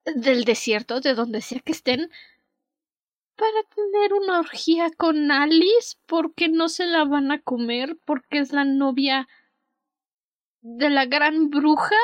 del 0.06 0.44
desierto, 0.44 1.02
de 1.02 1.14
donde 1.14 1.42
sea 1.42 1.60
que 1.60 1.74
estén, 1.74 2.10
para 3.38 3.64
tener 3.76 4.14
una 4.14 4.40
orgía 4.40 4.90
con 4.98 5.32
Alice 5.32 5.98
porque 6.08 6.50
no 6.50 6.70
se 6.70 6.86
la 6.86 7.06
van 7.06 7.32
a 7.32 7.42
comer 7.42 7.98
porque 8.04 8.40
es 8.40 8.52
la 8.52 8.66
novia 8.66 9.28
de 10.62 10.90
la 10.90 11.06
gran 11.06 11.50
bruja 11.50 11.96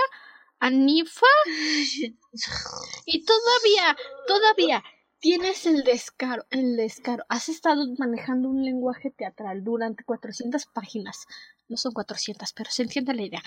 Anifa. 0.60 1.28
Y 3.06 3.26
todavía 3.26 3.96
todavía 4.28 4.84
tienes 5.20 5.68
el 5.68 5.84
descaro 5.84 6.46
el 6.50 6.78
descaro. 6.78 7.24
Has 7.30 7.50
estado 7.50 7.86
manejando 8.00 8.50
un 8.50 8.64
lenguaje 8.64 9.12
teatral 9.12 9.64
durante 9.64 10.04
400 10.04 10.66
páginas. 10.68 11.28
No 11.68 11.78
son 11.78 11.92
400 11.94 12.54
pero 12.54 12.72
se 12.72 12.84
entiende 12.84 13.14
la 13.14 13.22
idea. 13.22 13.44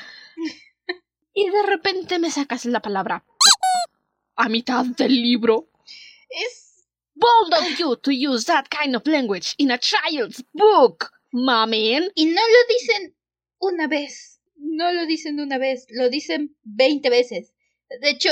Y 1.32 1.50
de 1.50 1.62
repente 1.64 2.18
me 2.18 2.30
sacas 2.30 2.64
la 2.66 2.80
palabra 2.80 3.24
a 4.36 4.48
mitad 4.48 4.84
del 4.84 5.14
libro. 5.14 5.68
Es 6.28 6.65
Bold 7.16 7.54
of 7.54 7.78
you 7.78 7.96
to 7.96 8.12
use 8.12 8.44
that 8.44 8.68
kind 8.68 8.94
of 8.94 9.06
language 9.06 9.54
in 9.58 9.70
a 9.70 9.78
child's 9.78 10.44
book, 10.54 11.10
mamen. 11.32 12.10
Y 12.14 12.26
no 12.26 12.42
lo 12.42 12.58
dicen 12.68 13.16
una 13.58 13.88
vez. 13.88 14.40
No 14.56 14.92
lo 14.92 15.06
dicen 15.06 15.40
una 15.40 15.58
vez. 15.58 15.86
Lo 15.90 16.10
dicen 16.10 16.56
veinte 16.62 17.08
veces. 17.08 17.54
De 17.88 18.10
hecho, 18.10 18.30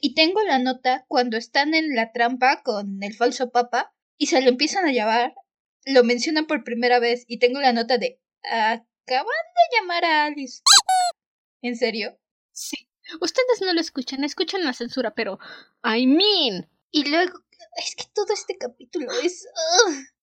y 0.00 0.14
tengo 0.14 0.42
la 0.42 0.58
nota 0.58 1.04
cuando 1.08 1.36
están 1.36 1.74
en 1.74 1.94
la 1.94 2.12
trampa 2.12 2.62
con 2.62 3.02
el 3.02 3.14
falso 3.14 3.50
papa 3.50 3.94
y 4.18 4.26
se 4.26 4.40
lo 4.40 4.48
empiezan 4.48 4.86
a 4.86 4.92
llamar. 4.92 5.34
Lo 5.84 6.02
mencionan 6.02 6.46
por 6.46 6.64
primera 6.64 6.98
vez 6.98 7.24
y 7.28 7.38
tengo 7.38 7.60
la 7.60 7.72
nota 7.72 7.98
de 7.98 8.20
acaban 8.42 8.86
de 9.06 9.76
llamar 9.76 10.04
a 10.04 10.24
Alice. 10.24 10.62
¿En 11.62 11.76
serio? 11.76 12.18
Sí. 12.52 12.88
Ustedes 13.20 13.60
no 13.60 13.72
lo 13.72 13.80
escuchan, 13.80 14.24
escuchan 14.24 14.64
la 14.64 14.72
censura, 14.72 15.14
pero 15.14 15.38
I 15.84 16.06
mean. 16.06 16.68
Y 16.90 17.08
luego 17.08 17.44
es 17.76 17.94
que 17.94 18.04
todo 18.14 18.32
este 18.32 18.56
capítulo 18.56 19.10
es... 19.22 19.46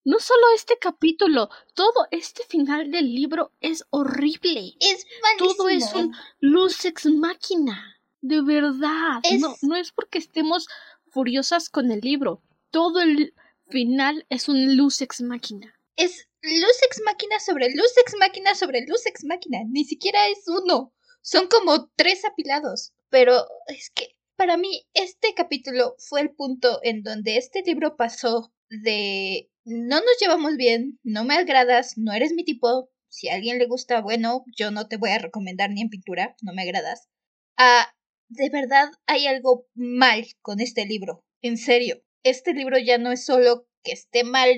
No 0.05 0.19
solo 0.19 0.41
este 0.55 0.77
capítulo, 0.77 1.49
todo 1.75 2.07
este 2.11 2.43
final 2.43 2.91
del 2.91 3.13
libro 3.13 3.53
es 3.61 3.85
horrible. 3.89 4.73
Es 4.79 5.05
malísimo. 5.21 5.55
Todo 5.55 5.69
es 5.69 5.93
un 5.93 6.13
luz 6.41 6.83
ex 6.83 7.05
máquina. 7.05 8.01
De 8.21 8.41
verdad. 8.41 9.21
No, 9.39 9.55
no 9.61 9.75
es 9.75 9.91
porque 9.91 10.17
estemos 10.17 10.67
furiosas 11.07 11.69
con 11.69 11.91
el 11.91 12.01
libro. 12.01 12.41
Todo 12.69 13.01
el 13.01 13.33
final 13.69 14.25
es 14.29 14.49
un 14.49 14.75
luz 14.75 15.01
ex 15.01 15.21
máquina. 15.21 15.73
Es 15.95 16.27
luz 16.41 16.83
ex 16.85 17.01
máquina 17.05 17.39
sobre 17.39 17.73
luz 17.73 17.93
ex 17.97 18.15
máquina 18.19 18.55
sobre 18.55 18.85
luz 18.85 19.05
ex 19.05 19.23
máquina. 19.23 19.59
Ni 19.69 19.85
siquiera 19.85 20.27
es 20.27 20.43
uno. 20.47 20.93
Son 21.21 21.47
como 21.47 21.89
tres 21.95 22.25
apilados. 22.25 22.91
Pero 23.09 23.45
es 23.67 23.89
que 23.91 24.17
para 24.43 24.58
mí, 24.58 24.86
este 24.93 25.34
capítulo 25.34 25.95
fue 25.99 26.19
el 26.19 26.32
punto 26.32 26.82
en 26.84 27.01
donde 27.01 27.38
este 27.38 27.62
libro 27.62 27.95
pasó 27.95 28.53
de 28.67 29.49
no 29.63 29.95
nos 29.95 30.17
llevamos 30.19 30.58
bien, 30.58 30.99
no 31.01 31.23
me 31.23 31.36
agradas, 31.36 31.93
no 31.97 32.12
eres 32.12 32.34
mi 32.34 32.43
tipo, 32.43 32.89
si 33.08 33.29
a 33.29 33.36
alguien 33.36 33.58
le 33.58 33.67
gusta, 33.67 34.01
bueno, 34.01 34.43
yo 34.58 34.69
no 34.69 34.89
te 34.89 34.97
voy 34.97 35.12
a 35.12 35.19
recomendar 35.19 35.69
ni 35.69 35.79
en 35.79 35.88
pintura, 35.88 36.36
no 36.41 36.51
me 36.53 36.63
agradas, 36.63 37.08
a 37.56 37.95
de 38.27 38.49
verdad 38.49 38.89
hay 39.08 39.27
algo 39.27 39.65
mal 39.75 40.25
con 40.41 40.60
este 40.60 40.86
libro, 40.86 41.23
en 41.41 41.58
serio, 41.58 42.03
este 42.23 42.53
libro 42.53 42.77
ya 42.77 42.97
no 42.97 43.13
es 43.13 43.23
solo 43.23 43.65
que 43.82 43.93
esté 43.93 44.25
mal, 44.25 44.49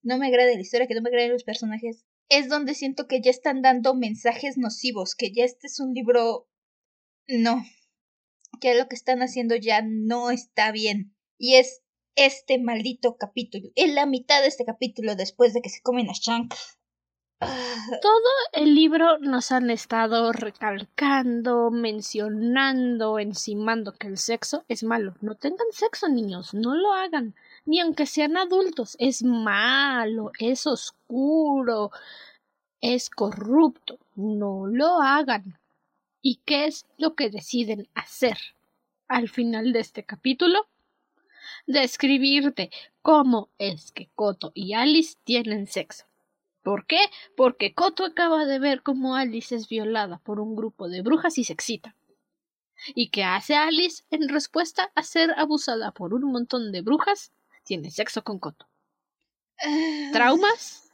no 0.00 0.16
me 0.16 0.28
agrada 0.28 0.54
la 0.54 0.60
historia, 0.62 0.86
que 0.86 0.94
no 0.94 1.02
me 1.02 1.10
agraden 1.10 1.32
los 1.32 1.44
personajes, 1.44 2.06
es 2.30 2.48
donde 2.48 2.72
siento 2.74 3.06
que 3.08 3.20
ya 3.20 3.30
están 3.30 3.60
dando 3.60 3.94
mensajes 3.94 4.56
nocivos, 4.56 5.14
que 5.14 5.34
ya 5.34 5.44
este 5.44 5.66
es 5.66 5.80
un 5.80 5.92
libro... 5.92 6.48
No, 7.28 7.62
que 8.60 8.74
lo 8.74 8.88
que 8.88 8.96
están 8.96 9.22
haciendo 9.22 9.56
ya 9.56 9.82
no 9.82 10.30
está 10.30 10.72
bien. 10.72 11.14
Y 11.38 11.54
es 11.54 11.82
este 12.16 12.58
maldito 12.58 13.16
capítulo. 13.16 13.70
En 13.74 13.94
la 13.94 14.06
mitad 14.06 14.40
de 14.42 14.48
este 14.48 14.64
capítulo, 14.64 15.16
después 15.16 15.54
de 15.54 15.62
que 15.62 15.70
se 15.70 15.82
comen 15.82 16.10
a 16.10 16.12
Shank. 16.14 16.54
Todo 18.00 18.30
el 18.52 18.74
libro 18.74 19.18
nos 19.18 19.50
han 19.50 19.70
estado 19.70 20.32
recalcando, 20.32 21.72
mencionando, 21.72 23.18
encimando 23.18 23.92
que 23.94 24.06
el 24.06 24.18
sexo 24.18 24.64
es 24.68 24.84
malo. 24.84 25.14
No 25.20 25.34
tengan 25.34 25.66
sexo, 25.72 26.08
niños, 26.08 26.54
no 26.54 26.76
lo 26.76 26.92
hagan. 26.92 27.34
Ni 27.64 27.80
aunque 27.80 28.06
sean 28.06 28.36
adultos, 28.36 28.96
es 29.00 29.24
malo, 29.24 30.30
es 30.38 30.68
oscuro, 30.68 31.90
es 32.80 33.10
corrupto. 33.10 33.98
No 34.14 34.66
lo 34.68 35.00
hagan. 35.00 35.58
¿Y 36.22 36.36
qué 36.46 36.66
es 36.66 36.86
lo 36.96 37.16
que 37.16 37.30
deciden 37.30 37.88
hacer? 37.94 38.38
Al 39.08 39.28
final 39.28 39.72
de 39.72 39.80
este 39.80 40.04
capítulo, 40.04 40.68
describirte 41.66 42.70
cómo 43.02 43.50
es 43.58 43.90
que 43.90 44.08
Coto 44.14 44.52
y 44.54 44.72
Alice 44.74 45.16
tienen 45.24 45.66
sexo. 45.66 46.04
¿Por 46.62 46.86
qué? 46.86 47.00
Porque 47.36 47.74
Coto 47.74 48.04
acaba 48.04 48.46
de 48.46 48.60
ver 48.60 48.82
cómo 48.82 49.16
Alice 49.16 49.54
es 49.54 49.68
violada 49.68 50.18
por 50.18 50.38
un 50.38 50.54
grupo 50.54 50.88
de 50.88 51.02
brujas 51.02 51.36
y 51.38 51.44
se 51.44 51.52
excita. 51.52 51.96
¿Y 52.94 53.10
qué 53.10 53.24
hace 53.24 53.56
Alice 53.56 54.04
en 54.10 54.28
respuesta 54.28 54.92
a 54.94 55.02
ser 55.02 55.32
abusada 55.36 55.90
por 55.90 56.14
un 56.14 56.30
montón 56.30 56.70
de 56.70 56.82
brujas? 56.82 57.32
Tiene 57.64 57.90
sexo 57.90 58.22
con 58.22 58.38
Coto. 58.38 58.66
Ah. 59.60 60.10
¿Traumas? 60.12 60.90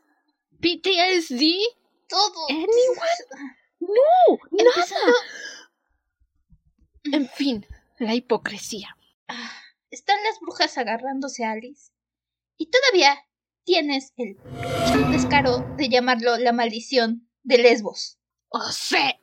¿PTSD? 0.61 1.43
Todo. 2.09 2.47
¿Anyone? 2.49 3.59
No, 3.81 4.39
nada. 4.51 4.85
En 7.13 7.29
fin, 7.29 7.67
la 7.99 8.15
hipocresía. 8.15 8.97
Ah, 9.29 9.53
están 9.91 10.23
las 10.25 10.41
brujas 10.41 10.77
agarrándose 10.79 11.45
a 11.45 11.53
Alice. 11.53 11.93
Y 12.57 12.71
todavía 12.71 13.25
tienes 13.65 14.13
el 14.17 14.37
descaro 15.13 15.59
de 15.77 15.89
llamarlo 15.89 16.37
la 16.39 16.53
maldición 16.53 17.31
de 17.43 17.59
Lesbos. 17.59 18.19
O 18.49 18.63
sea. 18.73 19.19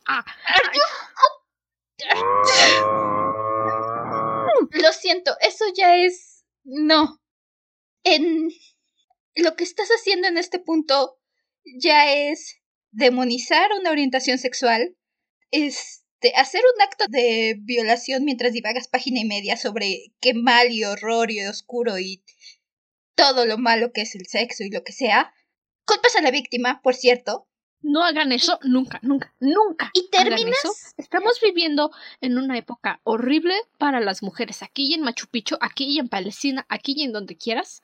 Lo 4.72 4.94
siento, 4.94 5.36
eso 5.42 5.66
ya 5.76 5.96
es. 5.98 6.46
No. 6.64 7.22
En. 8.04 8.50
Lo 9.36 9.56
que 9.56 9.66
estás 9.66 9.90
haciendo 9.90 10.28
en 10.28 10.38
este 10.38 10.60
punto 10.60 11.20
ya 11.80 12.14
es 12.14 12.62
demonizar 12.96 13.70
una 13.78 13.92
orientación 13.92 14.38
sexual, 14.38 14.96
este, 15.52 16.34
hacer 16.36 16.62
un 16.76 16.82
acto 16.82 17.06
de 17.10 17.58
violación 17.60 18.24
mientras 18.24 18.54
divagas 18.54 18.88
página 18.88 19.20
y 19.20 19.26
media 19.26 19.58
sobre 19.58 20.14
qué 20.22 20.34
mal 20.34 20.72
y 20.72 20.86
horror 20.86 21.30
y 21.30 21.46
oscuro 21.46 22.00
y 22.00 22.24
todo 23.16 23.46
lo 23.46 23.58
malo 23.58 23.92
que 23.94 24.02
es 24.02 24.16
el 24.16 24.26
sexo 24.28 24.64
y 24.64 24.70
lo 24.70 24.84
que 24.84 24.94
sea. 24.94 25.34
Culpas 25.86 26.16
a 26.16 26.22
la 26.22 26.32
víctima, 26.32 26.82
por 26.82 26.96
cierto. 26.96 27.48
No 27.82 28.02
hagan 28.04 28.32
eso 28.32 28.60
nunca, 28.64 29.00
nunca, 29.04 29.36
nunca. 29.40 29.92
¿Y 29.94 30.10
terminas? 30.10 30.58
eso. 30.64 30.74
Estamos 30.98 31.40
viviendo 31.44 31.92
en 32.22 32.38
una 32.38 32.58
época 32.58 33.02
horrible 33.04 33.54
para 33.78 34.00
las 34.00 34.24
mujeres, 34.24 34.64
aquí 34.64 34.88
y 34.90 34.94
en 34.94 35.02
Machu 35.02 35.28
Picchu, 35.28 35.58
aquí 35.60 35.86
y 35.86 36.00
en 36.00 36.08
Palestina, 36.08 36.66
aquí 36.70 36.94
y 36.98 37.04
en 37.04 37.12
donde 37.12 37.38
quieras. 37.38 37.84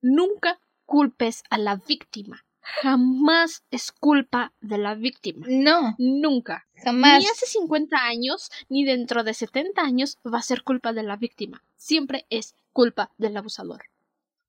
Nunca 0.00 0.58
culpes 0.86 1.44
a 1.50 1.58
la 1.58 1.76
víctima. 1.76 2.47
Jamás 2.82 3.64
es 3.70 3.92
culpa 3.92 4.52
de 4.60 4.78
la 4.78 4.94
víctima. 4.94 5.46
No, 5.48 5.94
Nunca. 5.98 6.66
jamás. 6.84 7.20
Ni 7.22 7.26
hace 7.28 7.46
50 7.46 7.96
años, 7.96 8.50
ni 8.68 8.84
dentro 8.84 9.24
de 9.24 9.34
70 9.34 9.82
años 9.82 10.18
va 10.26 10.38
a 10.38 10.42
ser 10.42 10.62
culpa 10.62 10.92
de 10.92 11.02
la 11.02 11.16
víctima. 11.16 11.62
Siempre 11.76 12.26
es 12.30 12.54
culpa 12.72 13.10
del 13.18 13.36
abusador. 13.36 13.84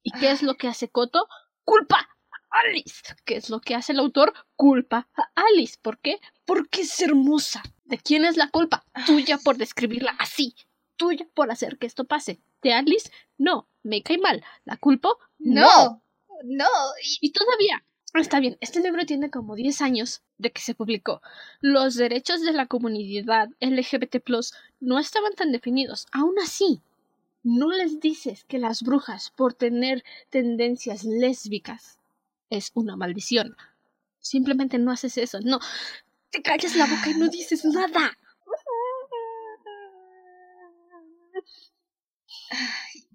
¿Y 0.04 0.12
qué 0.12 0.32
es 0.32 0.44
lo 0.44 0.56
que 0.56 0.68
hace 0.68 0.90
Coto? 0.90 1.28
Culpa 1.64 2.10
a 2.32 2.60
Alice. 2.62 3.02
¿Qué 3.26 3.36
es 3.36 3.50
lo 3.50 3.60
que 3.62 3.76
hace 3.76 3.94
el 3.94 4.00
autor? 4.00 4.34
Culpa 4.56 5.08
a 5.16 5.30
Alice. 5.36 5.78
¿Por 5.82 5.98
qué? 6.00 6.20
Porque 6.46 6.82
es 6.82 7.00
hermosa. 7.02 7.64
¿De 7.86 7.98
quién 7.98 8.26
es 8.26 8.38
la 8.38 8.50
culpa? 8.50 8.86
Tuya 9.06 9.38
por 9.38 9.58
describirla 9.58 10.16
así. 10.20 10.56
Tuya 10.98 11.28
por 11.34 11.52
hacer 11.52 11.78
que 11.78 11.88
esto 11.88 12.06
pase. 12.06 12.40
¿De 12.62 12.74
Alice? 12.74 13.10
No. 13.38 13.68
Me 13.84 14.04
cae 14.04 14.18
mal. 14.18 14.44
¿La 14.66 14.78
culpo? 14.78 15.18
No, 15.40 16.02
no. 16.44 16.66
y- 17.04 17.28
Y 17.28 17.32
todavía, 17.32 17.84
está 18.16 18.40
bien, 18.40 18.58
este 18.60 18.80
libro 18.80 19.06
tiene 19.06 19.30
como 19.30 19.56
10 19.56 19.82
años 19.82 20.24
de 20.38 20.52
que 20.52 20.62
se 20.62 20.74
publicó. 20.74 21.22
Los 21.62 21.96
derechos 21.96 22.42
de 22.42 22.54
la 22.54 22.66
comunidad 22.66 23.50
LGBT 23.60 24.18
no 24.80 25.00
estaban 25.00 25.34
tan 25.36 25.52
definidos. 25.52 26.08
Aún 26.12 26.36
así, 26.44 26.82
no 27.44 27.72
les 27.72 28.00
dices 28.00 28.46
que 28.46 28.58
las 28.58 28.82
brujas, 28.82 29.32
por 29.32 29.54
tener 29.54 30.04
tendencias 30.30 31.04
lésbicas, 31.04 32.00
es 32.50 32.72
una 32.74 32.96
maldición. 32.96 33.56
Simplemente 34.20 34.78
no 34.80 34.92
haces 34.92 35.18
eso. 35.18 35.40
No, 35.42 35.60
te 36.32 36.42
callas 36.42 36.76
la 36.76 36.86
boca 36.86 37.10
y 37.10 37.14
no 37.14 37.28
dices 37.30 37.64
nada. 37.66 38.18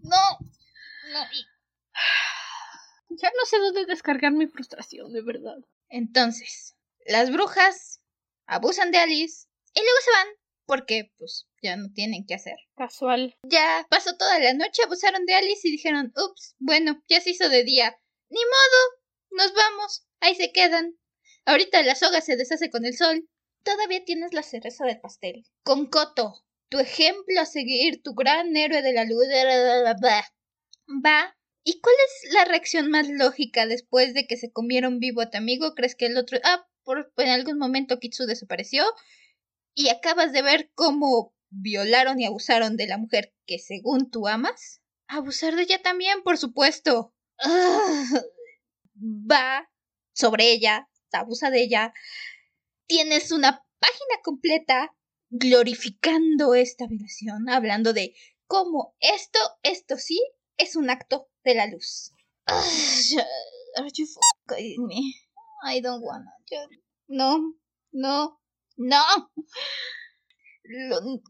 No, 0.03 0.39
no. 1.13 1.54
Ya 3.21 3.31
no 3.37 3.45
sé 3.47 3.59
dónde 3.59 3.87
descargar 3.87 4.33
mi 4.33 4.47
frustración, 4.47 5.13
de 5.13 5.23
verdad. 5.23 5.59
Entonces, 5.89 6.77
las 7.07 7.31
brujas 7.31 8.01
abusan 8.47 8.91
de 8.91 8.99
Alice 8.99 9.47
y 9.75 9.81
luego 9.81 9.99
se 10.05 10.11
van 10.11 10.29
porque, 10.67 11.13
pues, 11.19 11.47
ya 11.63 11.77
no 11.77 11.89
tienen 11.93 12.25
qué 12.27 12.35
hacer. 12.35 12.57
Casual. 12.77 13.37
Ya 13.43 13.87
pasó 13.91 14.17
toda 14.17 14.39
la 14.39 14.55
noche, 14.55 14.83
abusaron 14.85 15.27
de 15.27 15.35
Alice 15.35 15.69
y 15.69 15.73
dijeron, 15.73 16.13
ups, 16.17 16.57
bueno, 16.59 17.03
ya 17.09 17.21
se 17.21 17.31
hizo 17.31 17.49
de 17.49 17.65
día. 17.65 17.99
Ni 18.31 18.41
modo, 18.41 19.03
nos 19.31 19.55
vamos, 19.55 20.07
ahí 20.21 20.35
se 20.35 20.53
quedan. 20.53 20.99
Ahorita 21.45 21.83
la 21.83 21.95
soga 21.95 22.21
se 22.21 22.37
deshace 22.37 22.71
con 22.71 22.85
el 22.85 22.97
sol. 22.97 23.29
Todavía 23.63 24.05
tienes 24.05 24.33
la 24.33 24.43
cereza 24.43 24.85
del 24.87 25.01
pastel. 25.01 25.45
Con 25.63 25.87
Coto, 25.87 26.45
tu 26.69 26.79
ejemplo 26.79 27.41
a 27.41 27.47
seguir, 27.47 28.03
tu 28.03 28.15
gran 28.15 28.57
héroe 28.57 28.83
de 28.83 28.93
la 28.93 29.05
luz. 29.05 29.27
Va. 31.05 31.37
¿Y 31.65 31.81
cuál 31.81 31.95
es 32.07 32.33
la 32.33 32.45
reacción 32.45 32.91
más 32.91 33.09
lógica 33.09 33.67
después 33.67 34.13
de 34.13 34.27
que 34.27 34.37
se 34.37 34.53
comieron 34.53 34.99
vivo 34.99 35.23
a 35.23 35.31
tu 35.31 35.39
amigo? 35.39 35.75
¿Crees 35.75 35.97
que 35.97 36.07
el 36.07 36.19
otro... 36.19 36.39
Ah, 36.45 36.69
por, 36.85 37.13
en 37.17 37.31
algún 37.31 37.59
momento 37.59 37.99
Kitsu 37.99 38.27
desapareció 38.27 38.85
y 39.75 39.89
acabas 39.89 40.33
de 40.33 40.43
ver 40.43 40.71
cómo 40.75 41.35
violaron 41.49 42.21
y 42.21 42.27
abusaron 42.27 42.77
de 42.77 42.87
la 42.87 42.99
mujer 42.99 43.35
que 43.47 43.59
según 43.59 44.11
tú 44.11 44.29
amas? 44.29 44.83
Abusar 45.07 45.57
de 45.57 45.63
ella 45.63 45.81
también, 45.83 46.23
por 46.23 46.37
supuesto. 46.37 47.15
Va 49.03 49.71
sobre 50.13 50.53
ella, 50.53 50.89
abusa 51.13 51.51
de 51.51 51.63
ella. 51.63 51.95
Tienes 52.87 53.33
una 53.33 53.65
página 53.79 54.21
completa 54.23 54.95
glorificando 55.31 56.55
esta 56.55 56.87
violación, 56.87 57.49
hablando 57.49 57.93
de 57.93 58.15
cómo 58.47 58.95
esto, 59.01 59.39
esto 59.63 59.97
sí, 59.97 60.21
es 60.57 60.77
un 60.77 60.91
acto 60.91 61.29
de 61.45 61.55
la 61.55 61.67
luz. 61.67 62.13
Are 62.47 63.91
you 63.95 64.05
f- 64.05 64.19
kidding 64.49 64.87
me? 64.87 65.15
I 65.67 65.81
don't 65.81 66.03
wanna. 66.05 66.31
No, 67.09 67.55
no, 67.93 68.41
no. 68.77 69.03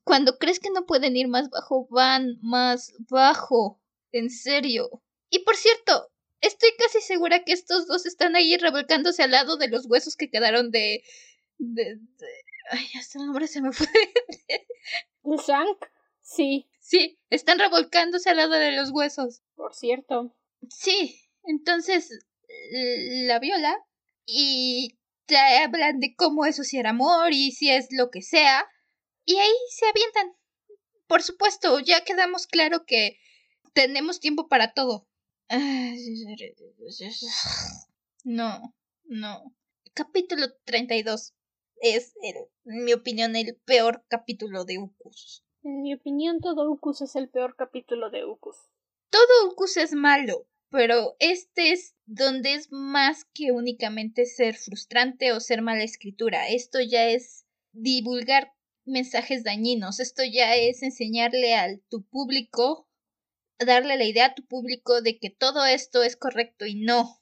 Cuando 0.05 0.39
crees 0.39 0.61
que 0.61 0.71
no 0.71 0.87
pueden 0.87 1.17
ir 1.17 1.29
más 1.29 1.51
bajo, 1.51 1.87
van 1.91 2.39
más 2.43 2.93
bajo. 3.11 3.81
En 4.13 4.31
serio. 4.31 5.03
Y 5.31 5.41
por 5.41 5.57
cierto, 5.57 6.13
estoy 6.41 6.71
casi 6.79 7.01
segura 7.01 7.43
que 7.45 7.53
estos 7.53 7.87
dos 7.89 8.07
están 8.07 8.37
ahí 8.37 8.57
revolcándose 8.57 9.23
al 9.25 9.33
lado 9.33 9.57
de 9.57 9.69
los 9.69 9.87
huesos 9.87 10.15
que 10.17 10.31
quedaron 10.31 10.71
de. 10.71 11.03
de. 11.59 11.99
Ay, 12.71 12.87
hasta 12.99 13.19
el 13.19 13.27
nombre 13.27 13.47
se 13.49 13.61
me 13.61 13.73
fue. 13.73 13.89
¿De? 14.49 14.67
Sí, 16.21 16.69
Sí, 16.85 17.19
están 17.31 17.59
revolcándose 17.59 18.29
al 18.29 18.37
lado 18.37 18.53
de 18.53 18.73
los 18.73 18.91
huesos. 18.91 19.43
por 19.55 19.75
cierto. 19.75 20.37
Sí, 20.69 21.19
entonces 21.45 22.11
la 23.27 23.39
viola 23.39 23.75
y 24.27 24.99
te 25.25 25.39
hablan 25.39 25.99
de 25.99 26.15
cómo 26.15 26.45
eso 26.45 26.63
sí 26.63 26.79
era 26.79 26.91
amor 26.91 27.33
y 27.33 27.53
si 27.53 27.71
es 27.71 27.87
lo 27.91 28.11
que 28.11 28.21
sea. 28.21 28.67
Y 29.25 29.37
ahí 29.37 29.53
se 29.71 29.87
avientan. 29.87 30.37
Por 31.07 31.23
supuesto, 31.23 31.81
ya 31.81 32.05
quedamos 32.05 32.47
claro 32.47 32.85
que 32.85 33.19
tenemos 33.73 34.21
tiempo 34.21 34.49
para 34.49 34.75
todo. 34.75 35.09
No, 38.25 38.75
no. 39.05 39.55
Capítulo 39.95 40.49
32 40.65 41.35
es, 41.81 42.15
en 42.23 42.85
mi 42.85 42.93
opinión, 42.95 43.37
el 43.37 43.57
peor 43.65 44.05
capítulo 44.09 44.65
de 44.65 44.79
Ucus. 44.79 45.44
En 45.65 45.81
mi 45.81 45.95
opinión, 45.95 46.41
todo 46.41 46.71
Ucus 46.71 47.01
es 47.01 47.17
el 47.17 47.31
peor 47.31 47.57
capítulo 47.57 48.11
de 48.11 48.27
Ucus. 48.27 48.57
todo 49.09 49.51
Ucus 49.51 49.79
es 49.79 49.95
malo, 49.95 50.47
pero 50.69 51.17
este 51.21 51.73
es 51.73 51.95
donde 52.05 52.53
es 52.53 52.71
más 52.71 53.25
que 53.33 53.51
únicamente 53.51 54.27
ser 54.27 54.57
frustrante 54.57 55.33
o 55.33 55.41
ser 55.41 55.63
mala 55.63 55.83
escritura. 55.83 56.49
Esto 56.49 56.81
ya 56.83 57.07
es 57.07 57.47
divulgar 57.73 58.53
mensajes 58.85 59.43
dañinos. 59.43 60.01
Esto 60.01 60.23
ya 60.23 60.55
es 60.55 60.83
enseñarle 60.83 61.55
a 61.55 61.69
tu 61.89 62.05
público, 62.05 62.87
darle 63.59 63.97
la 63.97 64.05
idea 64.05 64.27
a 64.27 64.35
tu 64.35 64.45
público 64.45 65.01
de 65.01 65.19
que 65.19 65.31
todo 65.31 65.65
esto 65.65 66.03
es 66.03 66.17
correcto 66.17 66.67
y 66.67 66.75
no, 66.75 67.19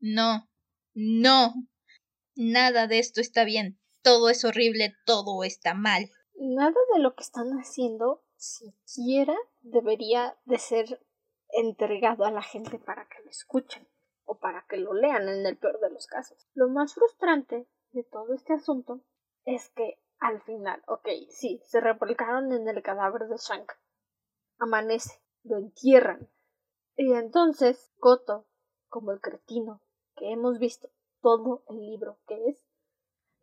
no, 0.00 0.50
no, 0.92 1.54
nada 2.34 2.88
de 2.88 2.98
esto 2.98 3.20
está 3.20 3.44
bien. 3.44 3.78
Todo 4.02 4.28
es 4.28 4.44
horrible, 4.44 4.96
todo 5.04 5.44
está 5.44 5.74
mal. 5.74 6.10
Nada 6.38 6.76
de 6.92 7.00
lo 7.00 7.14
que 7.14 7.22
están 7.22 7.52
haciendo 7.58 8.22
siquiera 8.36 9.34
debería 9.62 10.36
de 10.44 10.58
ser 10.58 11.00
entregado 11.48 12.24
a 12.24 12.30
la 12.30 12.42
gente 12.42 12.78
para 12.78 13.08
que 13.08 13.22
lo 13.22 13.30
escuchen 13.30 13.88
o 14.24 14.38
para 14.38 14.66
que 14.68 14.76
lo 14.76 14.92
lean 14.92 15.28
en 15.28 15.46
el 15.46 15.56
peor 15.56 15.80
de 15.80 15.90
los 15.90 16.06
casos. 16.06 16.46
Lo 16.54 16.68
más 16.68 16.94
frustrante 16.94 17.66
de 17.92 18.04
todo 18.04 18.34
este 18.34 18.52
asunto 18.52 19.00
es 19.44 19.70
que 19.70 19.98
al 20.18 20.42
final, 20.42 20.82
ok, 20.86 21.08
sí, 21.30 21.62
se 21.64 21.80
revolcaron 21.80 22.52
en 22.52 22.68
el 22.68 22.82
cadáver 22.82 23.28
de 23.28 23.36
Shank. 23.36 23.72
Amanece, 24.58 25.22
lo 25.42 25.56
entierran. 25.58 26.28
Y 26.96 27.12
entonces, 27.12 27.92
Koto, 27.98 28.46
como 28.88 29.12
el 29.12 29.20
cretino 29.20 29.82
que 30.16 30.32
hemos 30.32 30.58
visto 30.58 30.90
todo 31.20 31.64
el 31.68 31.80
libro 31.80 32.18
que 32.26 32.48
es, 32.48 32.62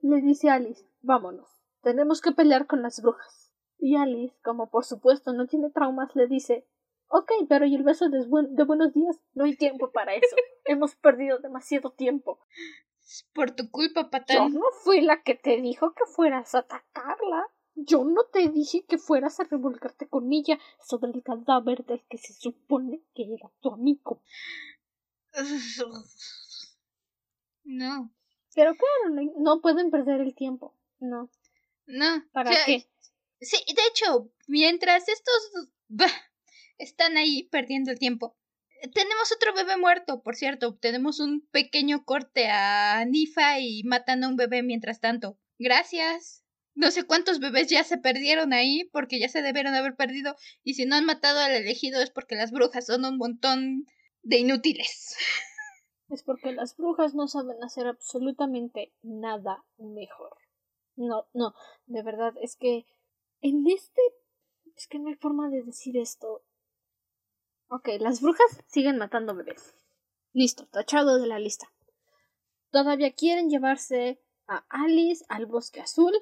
le 0.01 0.21
dice 0.21 0.49
a 0.49 0.55
Alice, 0.55 0.85
vámonos, 1.01 1.62
tenemos 1.83 2.21
que 2.21 2.31
pelear 2.31 2.65
con 2.67 2.81
las 2.81 3.01
brujas. 3.01 3.51
Y 3.77 3.95
Alice, 3.97 4.35
como 4.43 4.69
por 4.69 4.85
supuesto 4.85 5.33
no 5.33 5.45
tiene 5.47 5.69
traumas, 5.69 6.15
le 6.15 6.27
dice, 6.27 6.65
ok, 7.07 7.31
pero 7.49 7.65
¿y 7.65 7.75
el 7.75 7.83
beso 7.83 8.09
de, 8.09 8.25
buen- 8.25 8.55
de 8.55 8.63
buenos 8.63 8.93
días? 8.93 9.19
No 9.33 9.43
hay 9.43 9.55
tiempo 9.55 9.91
para 9.91 10.15
eso. 10.15 10.35
Hemos 10.65 10.95
perdido 10.95 11.39
demasiado 11.39 11.91
tiempo. 11.91 12.39
Por 13.33 13.51
tu 13.51 13.69
culpa, 13.69 14.03
Yo 14.03 14.09
patán. 14.09 14.53
no 14.53 14.63
fui 14.83 15.01
la 15.01 15.21
que 15.23 15.35
te 15.35 15.61
dijo 15.61 15.93
que 15.93 16.05
fueras 16.05 16.55
a 16.55 16.59
atacarla. 16.59 17.47
Yo 17.75 18.03
no 18.05 18.23
te 18.31 18.47
dije 18.49 18.85
que 18.85 18.97
fueras 18.97 19.39
a 19.39 19.43
revolcarte 19.45 20.07
con 20.07 20.31
ella 20.31 20.59
sobre 20.79 21.11
el 21.11 21.23
cadáver 21.23 21.83
del 21.85 22.01
que 22.07 22.17
se 22.19 22.31
supone 22.33 23.01
que 23.15 23.33
era 23.33 23.51
tu 23.61 23.73
amigo. 23.73 24.21
No, 27.65 28.11
Pero 28.55 28.73
claro, 28.75 29.15
no, 29.15 29.31
no 29.37 29.61
pueden 29.61 29.89
perder 29.89 30.21
el 30.21 30.35
tiempo. 30.35 30.75
No. 30.99 31.29
No. 31.85 32.23
¿Para 32.31 32.51
qué? 32.65 32.87
Sí, 33.41 33.57
de 33.67 33.81
hecho, 33.89 34.31
mientras 34.47 35.07
estos 35.07 35.69
bah, 35.87 36.07
están 36.77 37.17
ahí 37.17 37.43
perdiendo 37.43 37.91
el 37.91 37.99
tiempo, 37.99 38.37
eh, 38.81 38.89
tenemos 38.89 39.31
otro 39.31 39.53
bebé 39.53 39.77
muerto, 39.77 40.21
por 40.21 40.35
cierto. 40.35 40.75
Tenemos 40.75 41.19
un 41.19 41.47
pequeño 41.51 42.05
corte 42.05 42.49
a 42.49 43.03
Nifa 43.05 43.59
y 43.59 43.83
matan 43.83 44.23
a 44.23 44.29
un 44.29 44.35
bebé 44.35 44.63
mientras 44.63 44.99
tanto. 44.99 45.37
Gracias. 45.59 46.43
No 46.75 46.89
sé 46.89 47.03
cuántos 47.03 47.39
bebés 47.39 47.69
ya 47.69 47.83
se 47.83 47.97
perdieron 47.97 48.51
ahí 48.51 48.89
porque 48.91 49.19
ya 49.19 49.29
se 49.29 49.41
debieron 49.41 49.75
haber 49.75 49.95
perdido. 49.95 50.35
Y 50.63 50.73
si 50.73 50.85
no 50.85 50.95
han 50.95 51.05
matado 51.05 51.39
al 51.39 51.51
elegido 51.51 52.01
es 52.01 52.09
porque 52.09 52.35
las 52.35 52.51
brujas 52.51 52.85
son 52.87 53.05
un 53.05 53.17
montón 53.17 53.85
de 54.23 54.37
inútiles. 54.37 55.15
es 56.09 56.23
porque 56.23 56.51
las 56.51 56.75
brujas 56.75 57.13
no 57.13 57.27
saben 57.27 57.63
hacer 57.63 57.87
absolutamente 57.87 58.93
nada 59.01 59.63
mejor. 59.77 60.42
No, 60.95 61.27
no, 61.33 61.53
de 61.85 62.03
verdad, 62.03 62.33
es 62.41 62.55
que 62.55 62.85
en 63.41 63.67
este... 63.67 64.01
Es 64.75 64.87
que 64.87 64.97
no 64.97 65.09
hay 65.09 65.15
forma 65.15 65.49
de 65.49 65.61
decir 65.61 65.97
esto. 65.97 66.43
Ok, 67.67 67.89
las 67.99 68.21
brujas 68.21 68.63
siguen 68.67 68.97
matando 68.97 69.35
bebés. 69.35 69.75
Listo, 70.31 70.65
tachado 70.67 71.19
de 71.19 71.27
la 71.27 71.37
lista. 71.37 71.71
Todavía 72.71 73.13
quieren 73.13 73.49
llevarse 73.49 74.19
a 74.47 74.65
Alice 74.69 75.23
al 75.29 75.45
bosque 75.45 75.79
azul 75.79 76.13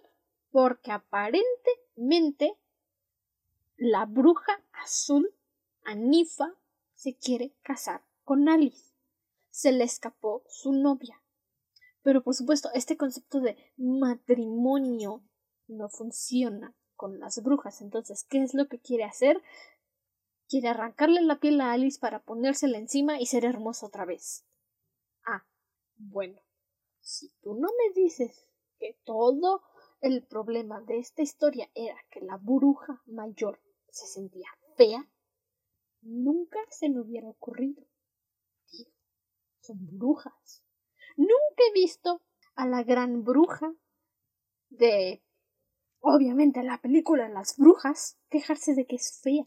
porque 0.52 0.92
aparentemente 0.92 2.58
la 3.78 4.06
bruja 4.06 4.62
azul, 4.74 5.34
Anifa, 5.86 6.54
se 6.94 7.16
quiere 7.16 7.56
casar 7.64 8.04
con 8.26 8.50
Alice. 8.50 8.94
Se 9.50 9.72
le 9.72 9.86
escapó 9.86 10.44
su 10.48 10.74
novia. 10.74 11.21
Pero 12.04 12.24
por 12.24 12.34
supuesto, 12.34 12.70
este 12.74 12.98
concepto 12.98 13.40
de 13.40 13.58
matrimonio 13.78 15.24
no 15.68 15.90
funciona 15.90 16.76
con 16.96 17.20
las 17.20 17.42
brujas. 17.42 17.82
Entonces, 17.82 18.26
¿qué 18.30 18.44
es 18.44 18.54
lo 18.54 18.68
que 18.68 18.80
quiere 18.80 19.04
hacer? 19.04 19.42
Quiere 20.48 20.70
arrancarle 20.70 21.22
la 21.22 21.40
piel 21.40 21.62
a 21.62 21.72
Alice 21.72 22.00
para 22.00 22.24
ponérsela 22.24 22.78
encima 22.78 23.20
y 23.20 23.26
ser 23.26 23.46
hermosa 23.46 23.86
otra 23.86 24.06
vez. 24.06 24.46
Ah, 25.26 25.46
bueno. 25.96 26.42
Si 27.00 27.30
tú 27.42 27.56
no 27.56 27.68
me 27.68 27.94
dices 28.00 28.48
que 28.78 29.00
todo 29.04 29.64
el 30.02 30.26
problema 30.26 30.82
de 30.82 31.00
esta 31.00 31.22
historia 31.22 31.70
era 31.74 31.98
que 32.12 32.22
la 32.22 32.38
bruja 32.38 33.02
mayor 33.06 33.60
se 33.90 34.08
sentía 34.08 34.50
fea, 34.76 35.10
nunca 36.02 36.60
se 36.70 36.90
me 36.90 37.02
hubiera 37.02 37.30
ocurrido. 37.30 37.84
Tío, 38.70 38.88
son 39.62 39.78
brujas. 39.98 40.61
Nunca 41.18 41.64
he 41.70 41.74
visto 41.74 42.22
a 42.56 42.66
la 42.66 42.84
gran 42.84 43.24
bruja 43.24 43.74
de 44.70 45.24
obviamente 46.00 46.64
la 46.64 46.82
película 46.82 47.30
Las 47.30 47.58
brujas 47.58 48.18
quejarse 48.30 48.74
de 48.74 48.86
que 48.86 48.96
es 48.96 49.20
fea. 49.22 49.46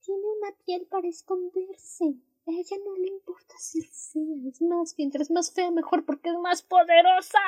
Tiene 0.00 0.22
una 0.38 0.56
piel 0.64 0.86
para 0.86 1.08
esconderse. 1.08 2.04
A 2.46 2.50
ella 2.50 2.76
no 2.84 2.94
le 2.96 3.08
importa 3.08 3.54
ser 3.58 3.84
fea. 3.84 4.50
Es 4.50 4.60
más, 4.60 4.94
mientras 4.98 5.30
más 5.30 5.52
fea 5.52 5.70
mejor 5.70 6.04
porque 6.04 6.30
es 6.30 6.38
más 6.38 6.62
poderosa. 6.62 7.40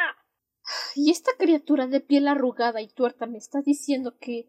Y 0.94 1.10
esta 1.10 1.32
criatura 1.38 1.86
de 1.86 2.00
piel 2.00 2.28
arrugada 2.28 2.80
y 2.80 2.88
tuerta 2.88 3.26
me 3.26 3.38
está 3.38 3.60
diciendo 3.60 4.18
que 4.18 4.48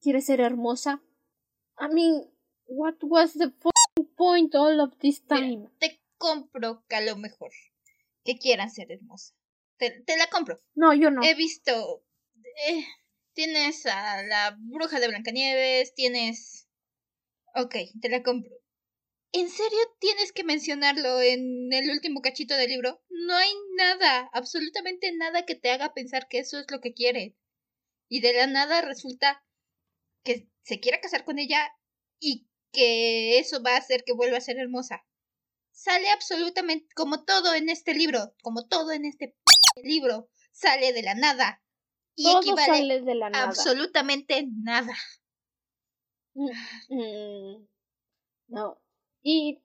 quiere 0.00 0.20
ser 0.20 0.40
hermosa. 0.40 1.02
I 1.78 1.92
mean, 1.92 2.30
what 2.66 2.96
was 3.02 3.34
the 3.34 3.52
point 4.16 4.54
all 4.54 4.80
of 4.80 4.96
this 4.98 5.26
time? 5.26 5.68
te 5.78 6.00
compro 6.18 6.84
que 6.86 6.96
a 6.96 7.00
lo 7.00 7.16
mejor 7.16 7.50
que 8.24 8.38
quieran 8.38 8.70
ser 8.70 8.90
hermosa. 8.92 9.34
Te, 9.78 10.02
te 10.02 10.16
la 10.16 10.26
compro. 10.28 10.62
No, 10.74 10.94
yo 10.94 11.10
no. 11.10 11.22
He 11.24 11.34
visto. 11.34 12.04
eh, 12.68 12.84
tienes 13.32 13.86
a 13.86 14.22
la 14.22 14.56
bruja 14.58 15.00
de 15.00 15.08
Blancanieves, 15.08 15.94
tienes. 15.94 16.68
Ok, 17.54 17.74
te 18.00 18.08
la 18.08 18.22
compro. 18.22 18.50
¿En 19.32 19.48
serio 19.48 19.78
tienes 20.00 20.32
que 20.32 20.42
mencionarlo 20.44 21.20
en 21.20 21.72
el 21.72 21.90
último 21.90 22.20
cachito 22.20 22.56
del 22.56 22.70
libro? 22.70 23.02
No 23.08 23.34
hay 23.36 23.52
nada, 23.76 24.28
absolutamente 24.32 25.12
nada 25.12 25.46
que 25.46 25.54
te 25.54 25.70
haga 25.70 25.94
pensar 25.94 26.26
que 26.28 26.40
eso 26.40 26.58
es 26.58 26.66
lo 26.70 26.80
que 26.80 26.92
quiere. 26.94 27.36
Y 28.08 28.20
de 28.20 28.32
la 28.32 28.48
nada 28.48 28.82
resulta 28.82 29.44
que 30.24 30.48
se 30.62 30.80
quiera 30.80 31.00
casar 31.00 31.24
con 31.24 31.38
ella 31.38 31.72
y 32.18 32.48
que 32.72 33.38
eso 33.38 33.62
va 33.62 33.74
a 33.74 33.78
hacer 33.78 34.04
que 34.04 34.12
vuelva 34.12 34.38
a 34.38 34.42
ser 34.42 34.58
hermosa. 34.58 35.06
Sale 35.82 36.10
absolutamente 36.10 36.92
como 36.94 37.24
todo 37.24 37.54
en 37.54 37.70
este 37.70 37.94
libro, 37.94 38.34
como 38.42 38.66
todo 38.68 38.92
en 38.92 39.06
este 39.06 39.28
p- 39.28 39.82
libro, 39.82 40.28
sale 40.52 40.92
de 40.92 41.02
la 41.02 41.14
nada. 41.14 41.62
Y 42.16 42.24
Todo 42.24 42.40
equivale 42.40 42.66
sale 42.66 43.00
de 43.00 43.14
la 43.14 43.30
nada. 43.30 43.44
absolutamente 43.46 44.46
nada. 44.62 44.92
Mm, 46.34 46.50
mm, 46.90 47.66
no. 48.48 48.78
Y. 49.22 49.58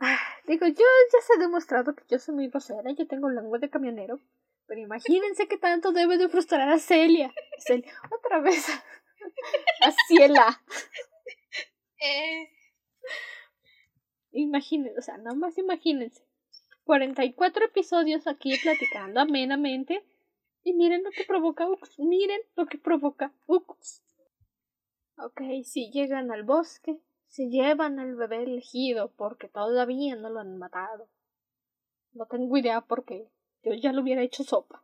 Ah, 0.00 0.18
Digo, 0.46 0.66
yo 0.66 0.74
ya 1.12 1.20
se 1.26 1.32
ha 1.34 1.40
demostrado 1.40 1.94
que 1.94 2.04
yo 2.10 2.18
soy 2.18 2.34
muy 2.34 2.48
grosera, 2.48 2.82
yo 2.92 3.06
tengo 3.06 3.30
lengua 3.30 3.58
de 3.58 3.70
camionero. 3.70 4.20
Pero 4.66 4.80
imagínense 4.82 5.48
que 5.48 5.56
tanto 5.56 5.92
debe 5.92 6.18
de 6.18 6.28
frustrar 6.28 6.68
a 6.68 6.78
Celia. 6.78 7.32
Celia, 7.58 7.92
otra 8.10 8.40
vez. 8.40 8.66
A 9.80 9.90
Ciela. 10.06 10.62
Eh, 11.98 12.50
Imagínense, 14.34 14.98
o 14.98 15.02
sea, 15.02 15.16
nada 15.16 15.36
más 15.36 15.56
imagínense. 15.58 16.26
44 16.84 17.66
episodios 17.66 18.26
aquí 18.26 18.54
platicando 18.62 19.20
amenamente. 19.20 20.04
Y 20.64 20.72
miren 20.74 21.04
lo 21.04 21.10
que 21.10 21.24
provoca 21.24 21.68
Ux. 21.68 21.98
Miren 21.98 22.40
lo 22.56 22.66
que 22.66 22.78
provoca 22.78 23.32
Ux. 23.46 24.02
Ok, 25.18 25.40
si 25.64 25.90
llegan 25.90 26.32
al 26.32 26.42
bosque, 26.42 26.98
se 27.28 27.48
llevan 27.48 28.00
al 28.00 28.16
bebé 28.16 28.42
elegido 28.42 29.12
porque 29.16 29.48
todavía 29.48 30.16
no 30.16 30.30
lo 30.30 30.40
han 30.40 30.56
matado. 30.56 31.08
No 32.12 32.26
tengo 32.26 32.56
idea 32.56 32.80
por 32.80 33.04
qué. 33.04 33.28
Yo 33.62 33.72
ya 33.74 33.92
lo 33.92 34.02
hubiera 34.02 34.22
hecho 34.22 34.42
sopa. 34.42 34.82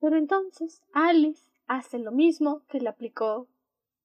Pero 0.00 0.16
entonces 0.16 0.82
Alice 0.92 1.44
hace 1.66 1.98
lo 1.98 2.12
mismo 2.12 2.64
que 2.68 2.80
le 2.80 2.88
aplicó 2.88 3.48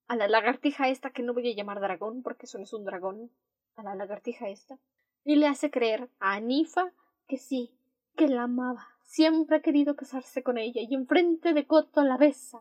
a 0.07 0.15
la 0.15 0.27
lagartija 0.27 0.89
esta 0.89 1.12
que 1.12 1.21
no 1.21 1.33
voy 1.33 1.51
a 1.51 1.55
llamar 1.55 1.79
dragón 1.79 2.23
porque 2.23 2.45
eso 2.45 2.57
no 2.57 2.63
es 2.63 2.73
un 2.73 2.85
dragón. 2.85 3.31
A 3.79 3.83
la 3.83 3.95
lagartija 3.95 4.49
esta. 4.49 4.77
Y 5.23 5.37
le 5.37 5.47
hace 5.47 5.71
creer 5.71 6.09
a 6.19 6.33
Anifa 6.33 6.91
que 7.29 7.37
sí, 7.37 7.73
que 8.17 8.27
la 8.27 8.43
amaba. 8.43 8.89
Siempre 9.05 9.55
ha 9.55 9.61
querido 9.61 9.95
casarse 9.95 10.43
con 10.43 10.57
ella 10.57 10.81
y 10.81 10.93
enfrente 10.93 11.53
de 11.53 11.65
Coto 11.65 12.03
la 12.03 12.17
besa. 12.17 12.59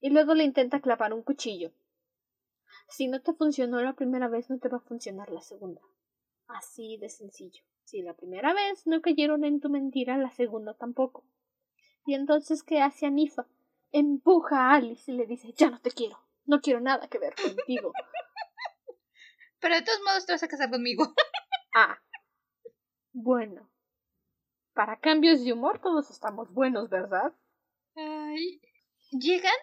Y 0.00 0.10
luego 0.10 0.34
le 0.34 0.42
intenta 0.42 0.80
clavar 0.80 1.14
un 1.14 1.22
cuchillo. 1.22 1.70
Si 2.88 3.06
no 3.06 3.22
te 3.22 3.32
funcionó 3.32 3.80
la 3.80 3.92
primera 3.92 4.26
vez, 4.26 4.50
no 4.50 4.58
te 4.58 4.68
va 4.68 4.78
a 4.78 4.88
funcionar 4.88 5.30
la 5.30 5.40
segunda. 5.40 5.82
Así 6.48 6.96
de 6.96 7.10
sencillo. 7.10 7.62
Si 7.84 8.02
la 8.02 8.14
primera 8.14 8.52
vez 8.52 8.88
no 8.88 9.00
cayeron 9.02 9.44
en 9.44 9.60
tu 9.60 9.70
mentira, 9.70 10.18
la 10.18 10.32
segunda 10.32 10.74
tampoco. 10.74 11.22
Y 12.06 12.14
entonces, 12.14 12.64
¿qué 12.64 12.80
hace 12.80 13.06
Anifa? 13.06 13.46
Empuja 13.92 14.70
a 14.70 14.74
Alice 14.74 15.12
y 15.12 15.14
le 15.14 15.26
dice, 15.26 15.52
ya 15.52 15.70
no 15.70 15.80
te 15.80 15.92
quiero. 15.92 16.18
No 16.44 16.60
quiero 16.60 16.80
nada 16.80 17.06
que 17.06 17.20
ver 17.20 17.36
contigo. 17.36 17.92
Pero 19.60 19.76
de 19.76 19.82
todos 19.82 20.00
modos 20.04 20.26
te 20.26 20.32
vas 20.32 20.42
a 20.42 20.48
casar 20.48 20.70
conmigo. 20.70 21.14
Ah. 21.72 22.00
Bueno. 23.12 23.70
Para 24.74 24.98
cambios 24.98 25.44
de 25.44 25.52
humor 25.52 25.80
todos 25.80 26.10
estamos 26.10 26.52
buenos, 26.52 26.90
¿verdad? 26.90 27.32
Ay. 27.94 28.60
Llegan 29.12 29.54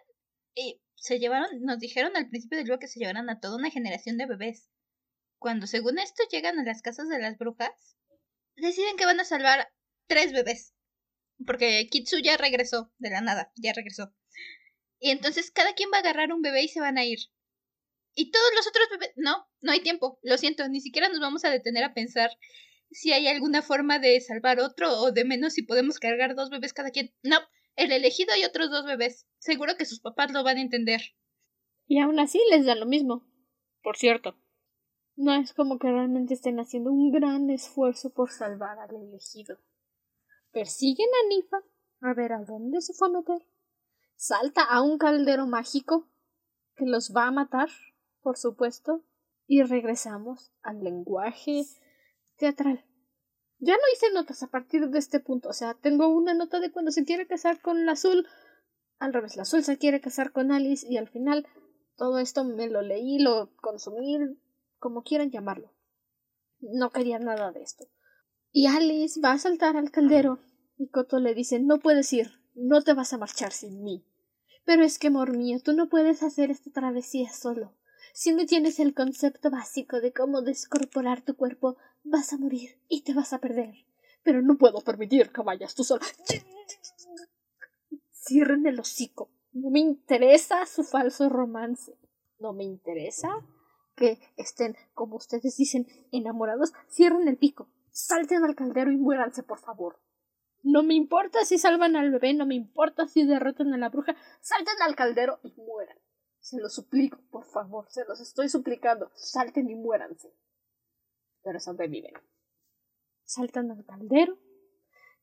y 0.56 0.82
se 0.96 1.20
llevaron, 1.20 1.50
nos 1.64 1.80
dijeron 1.80 2.16
al 2.16 2.30
principio 2.30 2.58
del 2.58 2.66
libro 2.66 2.80
que 2.80 2.88
se 2.88 3.02
llevaron 3.02 3.30
a 3.30 3.42
toda 3.42 3.58
una 3.58 3.72
generación 3.72 4.18
de 4.18 4.26
bebés. 4.26 4.70
Cuando 5.38 5.68
según 5.68 6.00
esto 6.00 6.24
llegan 6.32 6.58
a 6.60 6.64
las 6.64 6.82
casas 6.82 7.10
de 7.10 7.20
las 7.20 7.38
brujas, 7.38 7.98
deciden 8.56 8.96
que 8.96 9.06
van 9.06 9.20
a 9.20 9.26
salvar 9.26 9.68
tres 10.08 10.32
bebés. 10.32 10.74
Porque 11.46 11.88
Kitsu 11.92 12.20
ya 12.20 12.38
regresó 12.38 12.92
de 12.98 13.10
la 13.10 13.22
nada, 13.22 13.52
ya 13.56 13.74
regresó. 13.74 14.14
Y 15.00 15.12
entonces 15.12 15.52
cada 15.52 15.74
quien 15.74 15.92
va 15.92 15.98
a 15.98 16.00
agarrar 16.00 16.34
un 16.34 16.42
bebé 16.42 16.64
y 16.64 16.68
se 16.70 16.80
van 16.80 16.98
a 16.98 17.06
ir. 17.06 17.20
Y 18.20 18.32
todos 18.32 18.52
los 18.56 18.68
otros 18.68 18.88
bebés... 18.90 19.12
No, 19.16 19.46
no 19.62 19.72
hay 19.72 19.82
tiempo, 19.82 20.20
lo 20.24 20.40
siento, 20.40 20.68
ni 20.68 20.82
siquiera 20.82 21.08
nos 21.08 21.20
vamos 21.20 21.46
a 21.46 21.52
detener 21.52 21.84
a 21.84 21.94
pensar 21.94 22.32
si 22.90 23.14
hay 23.14 23.28
alguna 23.28 23.62
forma 23.62 24.00
de 24.00 24.20
salvar 24.22 24.60
otro 24.60 24.92
o 25.02 25.12
de 25.12 25.24
menos 25.24 25.54
si 25.54 25.62
podemos 25.62 26.00
cargar 26.00 26.34
dos 26.34 26.50
bebés 26.50 26.74
cada 26.74 26.90
quien. 26.90 27.14
No, 27.22 27.38
el 27.76 27.92
elegido 27.92 28.36
y 28.36 28.44
otros 28.44 28.72
dos 28.72 28.86
bebés. 28.86 29.28
Seguro 29.38 29.76
que 29.78 29.86
sus 29.86 30.00
papás 30.00 30.32
lo 30.32 30.44
van 30.44 30.58
a 30.58 30.62
entender. 30.62 31.02
Y 31.86 32.00
aún 32.00 32.20
así 32.20 32.42
les 32.50 32.66
da 32.66 32.74
lo 32.74 32.88
mismo. 32.88 33.24
Por 33.84 33.98
cierto. 33.98 34.36
No 35.16 35.36
es 35.36 35.54
como 35.54 35.78
que 35.78 35.88
realmente 35.88 36.34
estén 36.34 36.60
haciendo 36.60 36.92
un 36.92 37.12
gran 37.12 37.52
esfuerzo 37.52 38.12
por 38.12 38.32
salvar 38.32 38.80
al 38.80 38.96
elegido. 38.96 39.60
Persiguen 40.52 41.10
a 41.24 41.28
Nifa 41.28 41.58
a 42.02 42.14
ver 42.16 42.34
a 42.34 42.44
dónde 42.44 42.82
se 42.82 42.94
fue 42.94 43.10
a 43.10 43.12
meter. 43.12 43.48
Salta 44.16 44.64
a 44.64 44.82
un 44.82 44.98
caldero 44.98 45.46
mágico 45.46 46.10
que 46.76 46.86
los 46.86 47.14
va 47.16 47.28
a 47.28 47.32
matar, 47.32 47.70
por 48.22 48.38
supuesto. 48.38 49.04
Y 49.46 49.64
regresamos 49.64 50.52
al 50.62 50.84
lenguaje 50.84 51.64
teatral. 52.38 52.84
Ya 53.60 53.74
no 53.74 53.82
hice 53.94 54.12
notas 54.12 54.44
a 54.44 54.48
partir 54.48 54.90
de 54.90 55.00
este 55.00 55.20
punto. 55.20 55.50
O 55.50 55.54
sea, 55.54 55.74
tengo 55.74 56.08
una 56.10 56.34
nota 56.34 56.60
de 56.60 56.72
cuando 56.72 56.92
se 56.92 57.06
quiere 57.06 57.28
casar 57.28 57.62
con 57.62 57.86
la 57.86 57.94
azul. 57.94 58.28
Al 59.00 59.14
revés, 59.14 59.36
la 59.36 59.44
azul 59.44 59.64
se 59.64 59.78
quiere 59.78 60.02
casar 60.02 60.32
con 60.32 60.52
Alice 60.52 60.86
y 60.88 60.98
al 60.98 61.08
final 61.08 61.48
todo 61.96 62.20
esto 62.20 62.44
me 62.44 62.68
lo 62.68 62.82
leí, 62.82 63.20
lo 63.20 63.56
consumí, 63.58 64.18
como 64.80 65.04
quieran 65.04 65.32
llamarlo. 65.32 65.74
No 66.60 66.92
quería 66.92 67.20
nada 67.20 67.52
de 67.52 67.62
esto. 67.62 67.88
Y 68.52 68.68
Alice 68.68 69.20
va 69.20 69.32
a 69.34 69.40
saltar 69.40 69.78
al 69.78 69.92
caldero 69.92 70.40
y 70.78 70.90
Coto 70.90 71.20
le 71.20 71.34
dice 71.34 71.60
no 71.60 71.80
puedes 71.80 72.12
ir, 72.14 72.32
no 72.54 72.82
te 72.82 72.94
vas 72.94 73.14
a 73.14 73.18
marchar 73.18 73.52
sin 73.52 73.84
mí. 73.84 74.06
Pero 74.66 74.84
es 74.84 75.00
que, 75.00 75.08
amor 75.08 75.36
mío, 75.36 75.60
tú 75.64 75.74
no 75.74 75.90
puedes 75.90 76.24
hacer 76.24 76.52
esta 76.52 76.72
travesía 76.72 77.32
solo. 77.32 77.74
Si 78.20 78.34
no 78.34 78.48
tienes 78.48 78.80
el 78.80 78.96
concepto 78.96 79.52
básico 79.52 80.02
de 80.02 80.12
cómo 80.12 80.42
descorporar 80.42 81.22
tu 81.22 81.36
cuerpo, 81.36 81.78
vas 82.04 82.34
a 82.34 82.38
morir 82.40 82.82
y 82.90 83.04
te 83.04 83.14
vas 83.14 83.32
a 83.32 83.38
perder. 83.38 83.76
Pero 84.24 84.42
no 84.42 84.58
puedo 84.58 84.82
permitir 84.82 85.32
que 85.32 85.44
vayas 85.44 85.76
tú 85.76 85.84
sola. 85.84 86.04
Cierren 88.12 88.66
el 88.66 88.80
hocico. 88.80 89.30
No 89.52 89.70
me 89.70 89.82
interesa 89.82 90.66
su 90.66 90.84
falso 90.84 91.30
romance. 91.30 91.96
No 92.40 92.54
me 92.54 92.64
interesa 92.64 93.30
que 93.96 94.20
estén, 94.36 94.76
como 94.96 95.18
ustedes 95.18 95.56
dicen, 95.56 95.86
enamorados. 96.12 96.74
Cierren 96.90 97.28
el 97.28 97.38
pico. 97.38 97.70
Salten 97.92 98.44
al 98.44 98.56
caldero 98.56 98.92
y 98.92 98.98
muéranse, 98.98 99.44
por 99.44 99.60
favor. 99.60 100.02
No 100.64 100.82
me 100.82 100.96
importa 100.96 101.46
si 101.46 101.60
salvan 101.60 101.96
al 101.96 102.10
bebé, 102.10 102.34
no 102.34 102.48
me 102.48 102.56
importa 102.56 103.08
si 103.08 103.28
derrotan 103.28 103.76
a 103.76 103.78
la 103.78 103.90
bruja. 103.90 104.16
Salten 104.42 104.82
al 104.82 104.96
caldero 104.96 105.40
y 105.44 105.54
mueran. 105.56 106.00
Se 106.48 106.62
los 106.62 106.76
suplico, 106.76 107.20
por 107.30 107.44
favor, 107.44 107.88
se 107.90 108.06
los 108.06 108.22
estoy 108.22 108.48
suplicando. 108.48 109.12
Salten 109.16 109.70
y 109.70 109.76
muéranse. 109.76 110.34
Pero 111.44 111.60
sobreviven. 111.60 112.14
Saltan 113.26 113.70
al 113.70 113.84
caldero, 113.84 114.40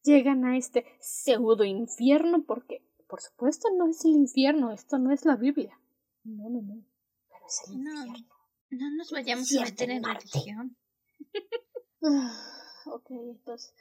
llegan 0.03 0.45
a 0.45 0.59
este 0.59 0.85
pseudo 1.01 1.65
infierno 1.65 2.45
porque, 2.45 2.87
por 3.09 3.23
supuesto, 3.23 3.71
no 3.75 3.89
es 3.89 4.05
el 4.05 4.11
infierno, 4.11 4.71
esto 4.71 4.99
no 4.99 5.13
es 5.13 5.25
la 5.25 5.37
Biblia. 5.37 5.81
No, 6.25 6.51
no, 6.51 6.61
no. 6.61 6.85
Pero 7.31 7.47
es 7.47 7.69
el 7.69 7.77
infierno. 7.77 8.35
No 8.69 8.91
nos 8.95 9.11
vayamos 9.11 9.57
a 9.57 9.63
meter 9.63 9.91
en 9.93 10.05
religión. 10.05 10.77
ok, 12.85 13.11
entonces, 13.11 13.75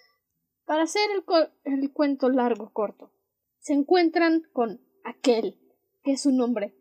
para 0.63 0.83
hacer 0.83 1.09
el, 1.11 1.25
el 1.65 1.91
cuento 1.91 2.29
largo 2.29 2.71
corto, 2.71 3.11
se 3.59 3.73
encuentran 3.73 4.43
con 4.53 4.79
aquel 5.03 5.59
que 6.03 6.13
es 6.13 6.25
un 6.25 6.39
hombre 6.39 6.73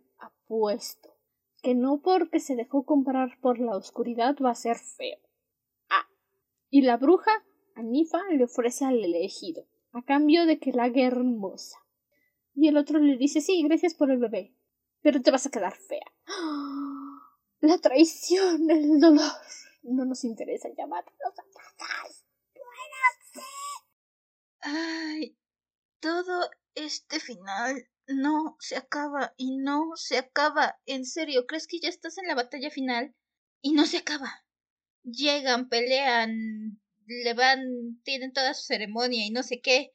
que 1.62 1.74
no 1.74 2.02
porque 2.02 2.40
se 2.40 2.56
dejó 2.56 2.84
comprar 2.84 3.38
por 3.40 3.58
la 3.58 3.76
oscuridad 3.76 4.36
va 4.44 4.50
a 4.50 4.54
ser 4.54 4.76
feo. 4.76 5.18
Ah, 5.88 6.06
y 6.70 6.82
la 6.82 6.96
bruja 6.96 7.30
Anifa 7.74 8.18
le 8.30 8.44
ofrece 8.44 8.84
al 8.84 9.02
elegido, 9.02 9.66
a 9.92 10.02
cambio 10.02 10.44
de 10.44 10.58
que 10.58 10.72
la 10.72 10.84
haga 10.84 11.02
hermosa. 11.02 11.78
Y 12.54 12.68
el 12.68 12.76
otro 12.76 12.98
le 12.98 13.16
dice 13.16 13.40
sí, 13.40 13.62
gracias 13.62 13.94
por 13.94 14.10
el 14.10 14.18
bebé, 14.18 14.54
pero 15.00 15.22
te 15.22 15.30
vas 15.30 15.46
a 15.46 15.50
quedar 15.50 15.74
fea. 15.74 16.12
La 17.60 17.78
traición, 17.78 18.70
el 18.70 19.00
dolor. 19.00 19.32
No 19.84 20.04
nos 20.04 20.24
interesa 20.24 20.68
llamar 20.76 21.04
los 21.24 21.32
atrás. 21.38 22.26
Ay, 24.60 25.36
todo 26.00 26.50
este 26.74 27.18
final 27.18 27.88
no 28.16 28.56
se 28.60 28.76
acaba 28.76 29.34
y 29.36 29.56
no 29.56 29.92
se 29.96 30.18
acaba. 30.18 30.78
En 30.86 31.04
serio, 31.04 31.46
¿crees 31.46 31.66
que 31.66 31.80
ya 31.80 31.88
estás 31.88 32.18
en 32.18 32.26
la 32.26 32.34
batalla 32.34 32.70
final? 32.70 33.14
Y 33.60 33.72
no 33.72 33.86
se 33.86 33.98
acaba. 33.98 34.44
Llegan, 35.04 35.68
pelean, 35.68 36.80
le 37.06 37.34
van, 37.34 38.00
tienen 38.04 38.32
toda 38.32 38.54
su 38.54 38.62
ceremonia 38.62 39.24
y 39.26 39.30
no 39.30 39.42
sé 39.42 39.60
qué. 39.60 39.94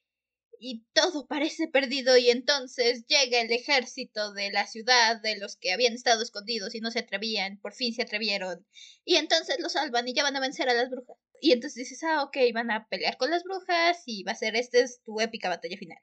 Y 0.60 0.86
todo 0.94 1.28
parece 1.28 1.68
perdido 1.68 2.18
y 2.18 2.30
entonces 2.30 3.06
llega 3.08 3.42
el 3.42 3.52
ejército 3.52 4.34
de 4.34 4.52
la 4.52 4.66
ciudad 4.66 5.22
de 5.22 5.38
los 5.38 5.56
que 5.56 5.72
habían 5.72 5.94
estado 5.94 6.24
escondidos 6.24 6.74
y 6.74 6.80
no 6.82 6.90
se 6.92 7.00
atrevían, 7.00 7.60
por 7.60 7.74
fin 7.74 7.94
se 7.94 8.02
atrevieron. 8.02 8.66
Y 9.06 9.16
entonces 9.18 9.58
los 9.60 9.74
salvan 9.74 10.08
y 10.08 10.14
ya 10.14 10.24
van 10.24 10.36
a 10.36 10.40
vencer 10.40 10.70
a 10.70 10.74
las 10.74 10.90
brujas. 10.90 11.18
Y 11.42 11.52
entonces 11.52 11.76
dices, 11.88 12.04
ah, 12.04 12.24
ok, 12.24 12.38
van 12.54 12.72
a 12.72 12.88
pelear 12.88 13.18
con 13.18 13.30
las 13.30 13.44
brujas 13.44 14.02
y 14.06 14.24
va 14.24 14.32
a 14.32 14.36
ser 14.36 14.56
esta 14.56 14.80
es 14.80 15.02
tu 15.04 15.22
épica 15.22 15.50
batalla 15.50 15.78
final. 15.78 16.00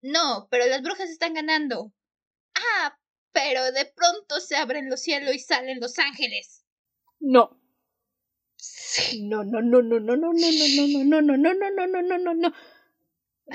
No, 0.00 0.48
pero 0.50 0.66
las 0.66 0.82
brujas 0.82 1.10
están 1.10 1.34
ganando. 1.34 1.92
Ah, 2.54 2.98
pero 3.32 3.72
de 3.72 3.84
pronto 3.84 4.40
se 4.40 4.56
abren 4.56 4.88
los 4.88 5.00
cielos 5.00 5.34
y 5.34 5.38
salen 5.38 5.80
los 5.80 5.98
ángeles. 5.98 6.64
No. 7.20 7.60
No, 9.20 9.44
no, 9.44 9.62
no, 9.62 9.82
no, 9.82 10.00
no, 10.00 10.16
no, 10.16 10.32
no, 10.32 10.32
no, 10.32 11.04
no, 11.04 11.22
no, 11.22 11.22
no, 11.22 11.36
no, 11.36 11.54
no, 11.54 11.70
no, 11.70 11.86
no, 11.86 12.02
no, 12.02 12.18
no, 12.18 12.34
no. 12.34 12.52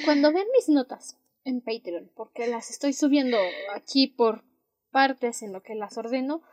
Cuando 0.05 0.33
ven 0.33 0.47
mis 0.53 0.69
notas 0.69 1.17
en 1.43 1.61
Patreon, 1.61 2.11
porque 2.15 2.47
las 2.47 2.69
estoy 2.69 2.93
subiendo 2.93 3.37
aquí 3.75 4.07
por 4.07 4.43
partes 4.91 5.41
en 5.41 5.53
lo 5.53 5.61
que 5.61 5.75
las 5.75 5.97
ordeno, 5.97 6.43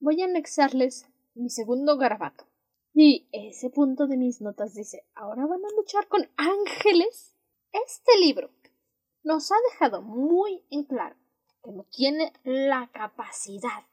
voy 0.00 0.22
a 0.22 0.24
anexarles 0.24 1.06
mi 1.34 1.50
segundo 1.50 1.96
garabato. 1.98 2.46
Y 2.94 3.28
ese 3.32 3.70
punto 3.70 4.06
de 4.06 4.16
mis 4.16 4.40
notas 4.40 4.74
dice, 4.74 5.06
ahora 5.14 5.46
van 5.46 5.64
a 5.64 5.76
luchar 5.76 6.08
con 6.08 6.28
ángeles. 6.36 7.36
Este 7.72 8.18
libro 8.18 8.50
nos 9.22 9.52
ha 9.52 9.56
dejado 9.70 10.02
muy 10.02 10.64
en 10.70 10.84
claro 10.84 11.16
que 11.62 11.72
no 11.72 11.84
tiene 11.84 12.32
la 12.42 12.88
capacidad 12.92 13.84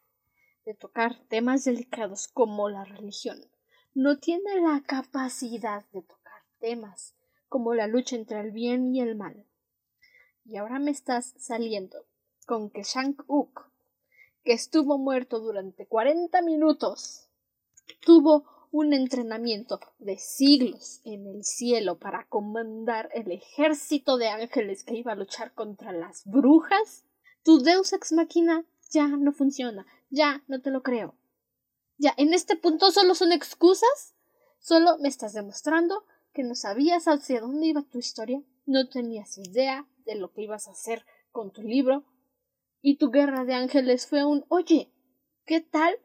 de 0.65 0.73
tocar 0.73 1.17
temas 1.27 1.65
delicados 1.65 2.27
como 2.27 2.69
la 2.69 2.83
religión. 2.83 3.39
No 3.93 4.19
tiene 4.19 4.61
la 4.61 4.81
capacidad 4.85 5.85
de 5.91 6.01
tocar 6.01 6.43
temas 6.59 7.15
como 7.49 7.73
la 7.73 7.87
lucha 7.87 8.15
entre 8.15 8.39
el 8.39 8.51
bien 8.51 8.93
y 8.93 9.01
el 9.01 9.15
mal. 9.15 9.45
Y 10.45 10.57
ahora 10.57 10.79
me 10.79 10.91
estás 10.91 11.33
saliendo 11.37 12.05
con 12.45 12.69
que 12.69 12.83
Shank-uk, 12.83 13.69
que 14.43 14.53
estuvo 14.53 14.97
muerto 14.97 15.39
durante 15.39 15.85
cuarenta 15.85 16.41
minutos, 16.41 17.29
tuvo 18.01 18.45
un 18.71 18.93
entrenamiento 18.93 19.79
de 19.99 20.17
siglos 20.17 21.01
en 21.05 21.27
el 21.27 21.43
cielo 21.43 21.97
para 21.97 22.27
comandar 22.27 23.09
el 23.13 23.31
ejército 23.31 24.17
de 24.17 24.29
ángeles 24.29 24.83
que 24.83 24.95
iba 24.95 25.13
a 25.13 25.15
luchar 25.15 25.53
contra 25.53 25.91
las 25.91 26.23
brujas, 26.25 27.05
tu 27.43 27.59
Deus 27.59 27.93
ex 27.93 28.11
machina 28.11 28.65
ya 28.91 29.07
no 29.07 29.31
funciona, 29.31 29.85
ya 30.09 30.43
no 30.47 30.61
te 30.61 30.71
lo 30.71 30.83
creo. 30.83 31.15
Ya, 31.97 32.13
en 32.17 32.33
este 32.33 32.55
punto 32.55 32.91
solo 32.91 33.15
son 33.15 33.31
excusas, 33.31 34.15
solo 34.59 34.97
me 34.99 35.07
estás 35.07 35.33
demostrando 35.33 36.05
que 36.33 36.43
no 36.43 36.55
sabías 36.55 37.07
hacia 37.07 37.41
dónde 37.41 37.67
iba 37.67 37.81
tu 37.81 37.97
historia, 37.97 38.43
no 38.65 38.87
tenías 38.89 39.37
idea 39.37 39.87
de 40.05 40.15
lo 40.15 40.31
que 40.31 40.43
ibas 40.43 40.67
a 40.67 40.71
hacer 40.71 41.05
con 41.31 41.51
tu 41.51 41.63
libro, 41.63 42.05
y 42.81 42.97
tu 42.97 43.09
guerra 43.09 43.43
de 43.43 43.55
ángeles 43.55 44.05
fue 44.05 44.23
un 44.23 44.45
oye, 44.49 44.91
¿qué 45.45 45.61
tal 45.61 45.97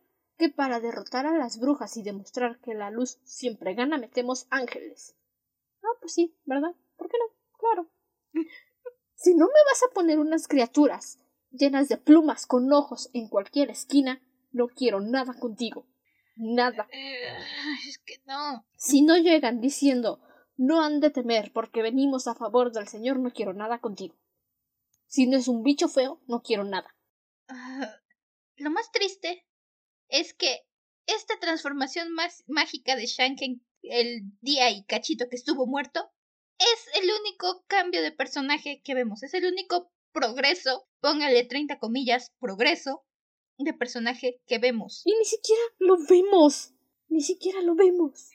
que 0.42 0.48
para 0.48 0.80
derrotar 0.80 1.24
a 1.24 1.38
las 1.38 1.60
brujas 1.60 1.96
y 1.96 2.02
demostrar 2.02 2.58
que 2.58 2.74
la 2.74 2.90
luz 2.90 3.20
siempre 3.22 3.74
gana 3.74 3.96
metemos 3.96 4.48
ángeles. 4.50 5.16
Ah, 5.84 5.96
pues 6.00 6.14
sí, 6.14 6.36
¿verdad? 6.44 6.74
¿Por 6.96 7.08
qué 7.08 7.16
no? 7.16 7.32
Claro. 7.56 7.88
si 9.14 9.36
no 9.36 9.46
me 9.46 9.64
vas 9.70 9.84
a 9.84 9.94
poner 9.94 10.18
unas 10.18 10.48
criaturas 10.48 11.20
llenas 11.52 11.88
de 11.88 11.96
plumas 11.96 12.46
con 12.48 12.72
ojos 12.72 13.08
en 13.12 13.28
cualquier 13.28 13.70
esquina, 13.70 14.20
no 14.50 14.66
quiero 14.66 15.00
nada 15.00 15.32
contigo. 15.34 15.86
Nada. 16.34 16.88
Eh, 16.90 17.38
es 17.88 17.98
que 17.98 18.20
no. 18.26 18.66
Si 18.76 19.02
no 19.02 19.16
llegan 19.18 19.60
diciendo 19.60 20.20
no 20.56 20.82
han 20.82 20.98
de 20.98 21.10
temer 21.10 21.52
porque 21.52 21.82
venimos 21.82 22.26
a 22.26 22.34
favor 22.34 22.72
del 22.72 22.88
Señor, 22.88 23.20
no 23.20 23.30
quiero 23.30 23.54
nada 23.54 23.78
contigo. 23.78 24.16
Si 25.06 25.28
no 25.28 25.36
es 25.36 25.46
un 25.46 25.62
bicho 25.62 25.86
feo, 25.86 26.20
no 26.26 26.42
quiero 26.42 26.64
nada. 26.64 26.96
Ah, 27.46 27.94
lo 28.56 28.70
más 28.72 28.90
triste 28.90 29.46
es 30.12 30.34
que 30.34 30.60
esta 31.06 31.38
transformación 31.40 32.12
más 32.12 32.44
mágica 32.46 32.94
de 32.94 33.06
Shanken 33.06 33.64
el 33.82 34.22
día 34.40 34.70
y 34.70 34.84
cachito 34.84 35.28
que 35.28 35.36
estuvo 35.36 35.66
muerto 35.66 36.08
es 36.58 37.02
el 37.02 37.10
único 37.20 37.64
cambio 37.66 38.02
de 38.02 38.12
personaje 38.12 38.82
que 38.84 38.94
vemos, 38.94 39.24
es 39.24 39.34
el 39.34 39.46
único 39.46 39.90
progreso, 40.12 40.86
póngale 41.00 41.44
30 41.44 41.78
comillas, 41.78 42.30
progreso 42.38 43.04
de 43.58 43.72
personaje 43.72 44.40
que 44.46 44.58
vemos. 44.58 45.02
Y 45.04 45.16
ni 45.16 45.24
siquiera 45.24 45.62
lo 45.78 45.96
vemos, 46.08 46.72
ni 47.08 47.22
siquiera 47.22 47.62
lo 47.62 47.74
vemos. 47.74 48.30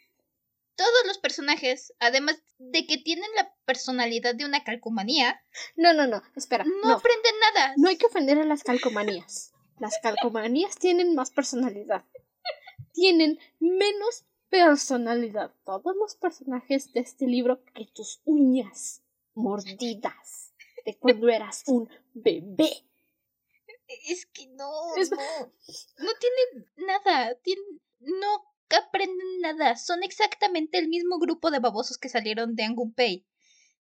Todos 0.75 1.05
los 1.05 1.19
personajes, 1.19 1.93
además 1.99 2.41
de 2.57 2.85
que 2.85 2.97
tienen 2.97 3.29
la 3.35 3.55
personalidad 3.65 4.35
de 4.35 4.45
una 4.45 4.63
calcomanía. 4.63 5.41
No, 5.75 5.93
no, 5.93 6.05
no, 6.05 6.21
espera. 6.35 6.65
No, 6.65 6.91
aprenden 6.91 7.33
nada. 7.39 7.73
No 7.77 7.89
hay 7.89 7.97
que 7.97 8.05
ofender 8.05 8.37
a 8.37 8.45
las 8.45 8.63
calcomanías. 8.63 9.53
Las 9.79 9.99
calcomanías 10.01 10.75
tienen 10.75 11.15
más 11.15 11.31
personalidad. 11.31 12.03
Tienen 12.93 13.39
menos 13.59 14.25
personalidad 14.49 15.53
todos 15.65 15.95
los 15.95 16.15
personajes 16.15 16.93
de 16.93 17.01
este 17.01 17.27
libro 17.27 17.63
que 17.75 17.85
tus 17.85 18.21
uñas 18.25 19.03
mordidas 19.35 20.53
de 20.85 20.97
cuando 20.97 21.29
eras 21.29 21.63
un 21.67 21.89
bebé. 22.13 22.83
Es 24.07 24.25
que 24.25 24.47
no, 24.47 24.71
no, 24.95 25.17
no 25.99 26.11
tienen 26.19 26.71
nada, 26.75 27.37
no 27.99 28.43
aprenden 28.75 29.39
nada, 29.41 29.77
son 29.77 30.03
exactamente 30.03 30.77
el 30.77 30.89
mismo 30.89 31.19
grupo 31.19 31.51
de 31.51 31.59
babosos 31.59 31.97
que 31.97 32.09
salieron 32.09 32.55
de 32.55 32.63
Angunpei. 32.63 33.25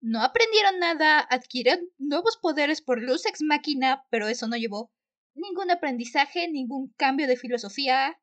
No 0.00 0.22
aprendieron 0.22 0.78
nada, 0.78 1.20
adquirieron 1.20 1.90
nuevos 1.98 2.36
poderes 2.36 2.80
por 2.80 3.02
luz 3.02 3.26
ex 3.26 3.42
máquina, 3.42 4.06
pero 4.10 4.28
eso 4.28 4.46
no 4.46 4.56
llevó 4.56 4.92
ningún 5.38 5.70
aprendizaje, 5.70 6.48
ningún 6.48 6.92
cambio 6.96 7.26
de 7.26 7.36
filosofía. 7.36 8.18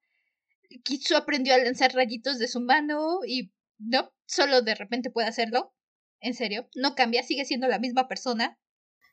Kitsu 0.83 1.15
aprendió 1.15 1.53
a 1.53 1.57
lanzar 1.57 1.93
rayitos 1.93 2.39
de 2.39 2.47
su 2.47 2.59
mano 2.59 3.19
y 3.25 3.51
no, 3.77 4.11
solo 4.25 4.61
de 4.61 4.75
repente 4.75 5.09
puede 5.09 5.27
hacerlo. 5.27 5.73
En 6.19 6.33
serio, 6.33 6.67
no 6.75 6.95
cambia, 6.95 7.23
sigue 7.23 7.45
siendo 7.45 7.67
la 7.67 7.79
misma 7.79 8.07
persona. 8.07 8.57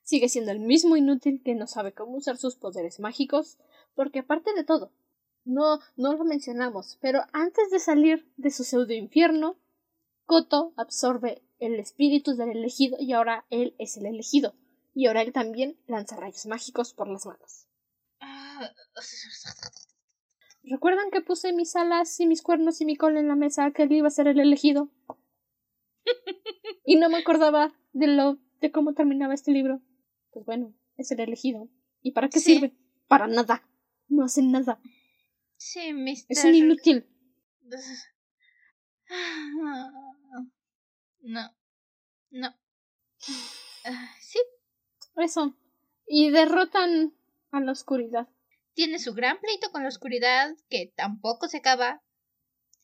Sigue 0.02 0.28
siendo 0.28 0.50
el 0.50 0.58
mismo 0.58 0.96
inútil 0.96 1.42
que 1.44 1.54
no 1.54 1.66
sabe 1.66 1.92
cómo 1.92 2.16
usar 2.16 2.36
sus 2.36 2.56
poderes 2.56 2.98
mágicos, 2.98 3.58
porque 3.94 4.20
aparte 4.20 4.52
de 4.54 4.64
todo, 4.64 4.92
No, 5.44 5.80
no 5.96 6.14
lo 6.14 6.24
mencionamos, 6.24 6.98
pero 7.00 7.22
antes 7.32 7.70
de 7.70 7.80
salir 7.80 8.28
de 8.36 8.50
su 8.50 8.64
pseudo 8.64 8.92
infierno, 8.92 9.56
Koto 10.24 10.72
absorbe 10.76 11.42
el 11.58 11.74
espíritu 11.80 12.36
del 12.36 12.50
elegido 12.50 12.96
y 12.98 13.12
ahora 13.12 13.44
él 13.50 13.74
es 13.78 13.96
el 13.96 14.06
elegido. 14.06 14.54
Y 14.94 15.06
ahora 15.06 15.22
él 15.22 15.32
también 15.32 15.78
lanza 15.86 16.16
rayos 16.16 16.46
mágicos 16.46 16.94
por 16.94 17.08
las 17.08 17.26
manos. 17.26 17.66
¿Recuerdan 20.64 21.10
que 21.10 21.20
puse 21.20 21.52
mis 21.52 21.74
alas 21.74 22.18
y 22.20 22.26
mis 22.26 22.42
cuernos 22.42 22.80
y 22.80 22.84
mi 22.84 22.96
cola 22.96 23.20
en 23.20 23.28
la 23.28 23.34
mesa 23.34 23.72
que 23.72 23.82
él 23.82 23.92
iba 23.92 24.08
a 24.08 24.12
ser 24.12 24.28
el 24.28 24.38
elegido? 24.38 24.90
y 26.84 26.96
no 26.96 27.08
me 27.08 27.18
acordaba 27.18 27.74
de 27.92 28.06
lo 28.06 28.38
de 28.60 28.70
cómo 28.70 28.94
terminaba 28.94 29.34
este 29.34 29.50
libro. 29.50 29.82
Pues 30.30 30.46
bueno, 30.46 30.74
es 30.96 31.10
el 31.10 31.20
elegido. 31.20 31.68
¿Y 32.00 32.12
para 32.12 32.28
qué 32.28 32.40
sirve? 32.40 32.72
Para 33.08 33.26
nada. 33.26 33.68
No 34.08 34.24
hacen 34.24 34.52
nada. 34.52 34.80
Sí, 35.56 35.92
Mr. 35.92 36.26
Es 36.28 36.44
un 36.44 36.54
inútil. 36.54 37.06
No. 41.22 41.54
No. 42.30 42.54
Ah, 43.84 44.14
sí. 44.20 44.38
Eso. 45.16 45.56
Y 46.06 46.30
derrotan 46.30 47.14
a 47.50 47.60
la 47.60 47.72
oscuridad. 47.72 48.28
Tiene 48.74 48.98
su 48.98 49.14
gran 49.14 49.38
pleito 49.40 49.70
con 49.70 49.82
la 49.82 49.88
oscuridad 49.88 50.56
que 50.70 50.92
tampoco 50.96 51.48
se 51.48 51.58
acaba. 51.58 52.02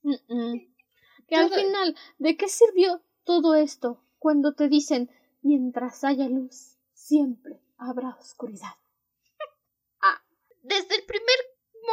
Que 0.02 1.36
al 1.36 1.50
final, 1.50 1.96
¿de 2.18 2.36
qué 2.36 2.48
sirvió 2.48 3.02
todo 3.24 3.54
esto 3.54 4.02
cuando 4.18 4.54
te 4.54 4.68
dicen 4.68 5.10
mientras 5.42 6.04
haya 6.04 6.28
luz, 6.28 6.76
siempre 6.92 7.60
habrá 7.76 8.16
oscuridad? 8.20 8.76
ah. 10.00 10.22
Desde 10.62 10.96
el 10.96 11.04
primer 11.04 11.38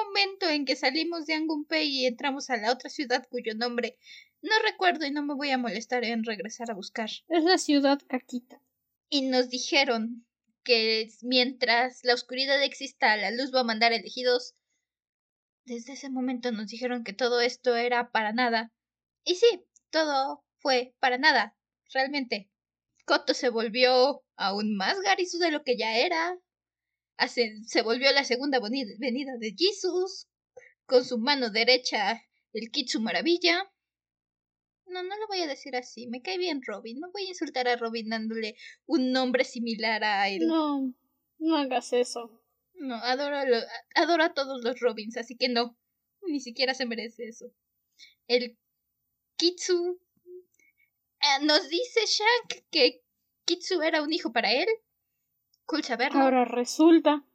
momento 0.03 0.47
en 0.49 0.65
que 0.65 0.75
salimos 0.75 1.25
de 1.25 1.35
Angunpei 1.35 1.87
y 1.87 2.05
entramos 2.05 2.49
a 2.49 2.57
la 2.57 2.71
otra 2.71 2.89
ciudad 2.89 3.27
cuyo 3.29 3.55
nombre 3.55 3.97
no 4.41 4.53
recuerdo 4.63 5.05
y 5.05 5.11
no 5.11 5.23
me 5.23 5.33
voy 5.33 5.49
a 5.49 5.57
molestar 5.57 6.03
en 6.03 6.23
regresar 6.23 6.69
a 6.69 6.75
buscar. 6.75 7.09
Es 7.29 7.43
la 7.43 7.57
ciudad 7.57 7.99
Caquita. 8.07 8.61
Y 9.09 9.23
nos 9.23 9.49
dijeron 9.49 10.25
que 10.65 11.07
mientras 11.21 12.01
la 12.03 12.13
oscuridad 12.13 12.61
exista, 12.61 13.15
la 13.15 13.31
luz 13.31 13.53
va 13.55 13.61
a 13.61 13.63
mandar 13.63 13.93
elegidos. 13.93 14.55
Desde 15.63 15.93
ese 15.93 16.09
momento 16.09 16.51
nos 16.51 16.67
dijeron 16.67 17.05
que 17.05 17.13
todo 17.13 17.39
esto 17.39 17.75
era 17.77 18.11
para 18.11 18.33
nada. 18.33 18.73
Y 19.23 19.35
sí, 19.35 19.65
todo 19.89 20.43
fue 20.57 20.93
para 20.99 21.17
nada, 21.17 21.55
realmente. 21.93 22.49
Coto 23.05 23.33
se 23.33 23.49
volvió 23.49 24.23
aún 24.35 24.75
más 24.75 24.99
Garisu 24.99 25.37
de 25.37 25.51
lo 25.51 25.63
que 25.63 25.77
ya 25.77 25.97
era. 25.97 26.37
se 27.27 27.81
volvió 27.81 28.11
la 28.11 28.25
segunda 28.25 28.59
venida 28.59 29.37
de 29.39 29.55
Jesus. 29.57 30.27
Con 30.85 31.05
su 31.05 31.17
mano 31.17 31.49
derecha, 31.49 32.21
el 32.53 32.69
Kitsu 32.71 32.99
Maravilla. 32.99 33.71
No, 34.87 35.03
no 35.03 35.17
lo 35.17 35.27
voy 35.27 35.41
a 35.41 35.47
decir 35.47 35.75
así. 35.75 36.07
Me 36.07 36.21
cae 36.21 36.37
bien 36.37 36.61
Robin. 36.65 36.99
No 36.99 37.11
voy 37.11 37.25
a 37.25 37.29
insultar 37.29 37.67
a 37.67 37.75
Robin 37.75 38.09
dándole 38.09 38.55
un 38.85 39.11
nombre 39.11 39.43
similar 39.43 40.03
a 40.03 40.29
él. 40.29 40.47
No, 40.47 40.93
no 41.39 41.57
hagas 41.57 41.93
eso. 41.93 42.41
No, 42.75 42.95
adoro 42.95 43.37
a, 43.37 43.45
adoro 43.95 44.23
a 44.23 44.33
todos 44.33 44.63
los 44.63 44.79
Robins, 44.79 45.17
así 45.17 45.35
que 45.35 45.49
no. 45.49 45.77
Ni 46.27 46.39
siquiera 46.39 46.73
se 46.73 46.85
merece 46.85 47.27
eso. 47.27 47.51
El 48.27 48.57
Kitsu. 49.37 49.99
Eh, 51.21 51.45
nos 51.45 51.69
dice 51.69 52.01
Shank 52.05 52.65
que 52.69 53.03
Kitsu 53.45 53.81
era 53.81 54.01
un 54.01 54.13
hijo 54.13 54.31
para 54.31 54.51
él. 54.51 54.67
Cool 55.65 55.83
saberlo. 55.83 56.19
Ahora 56.19 56.45
resulta. 56.45 57.25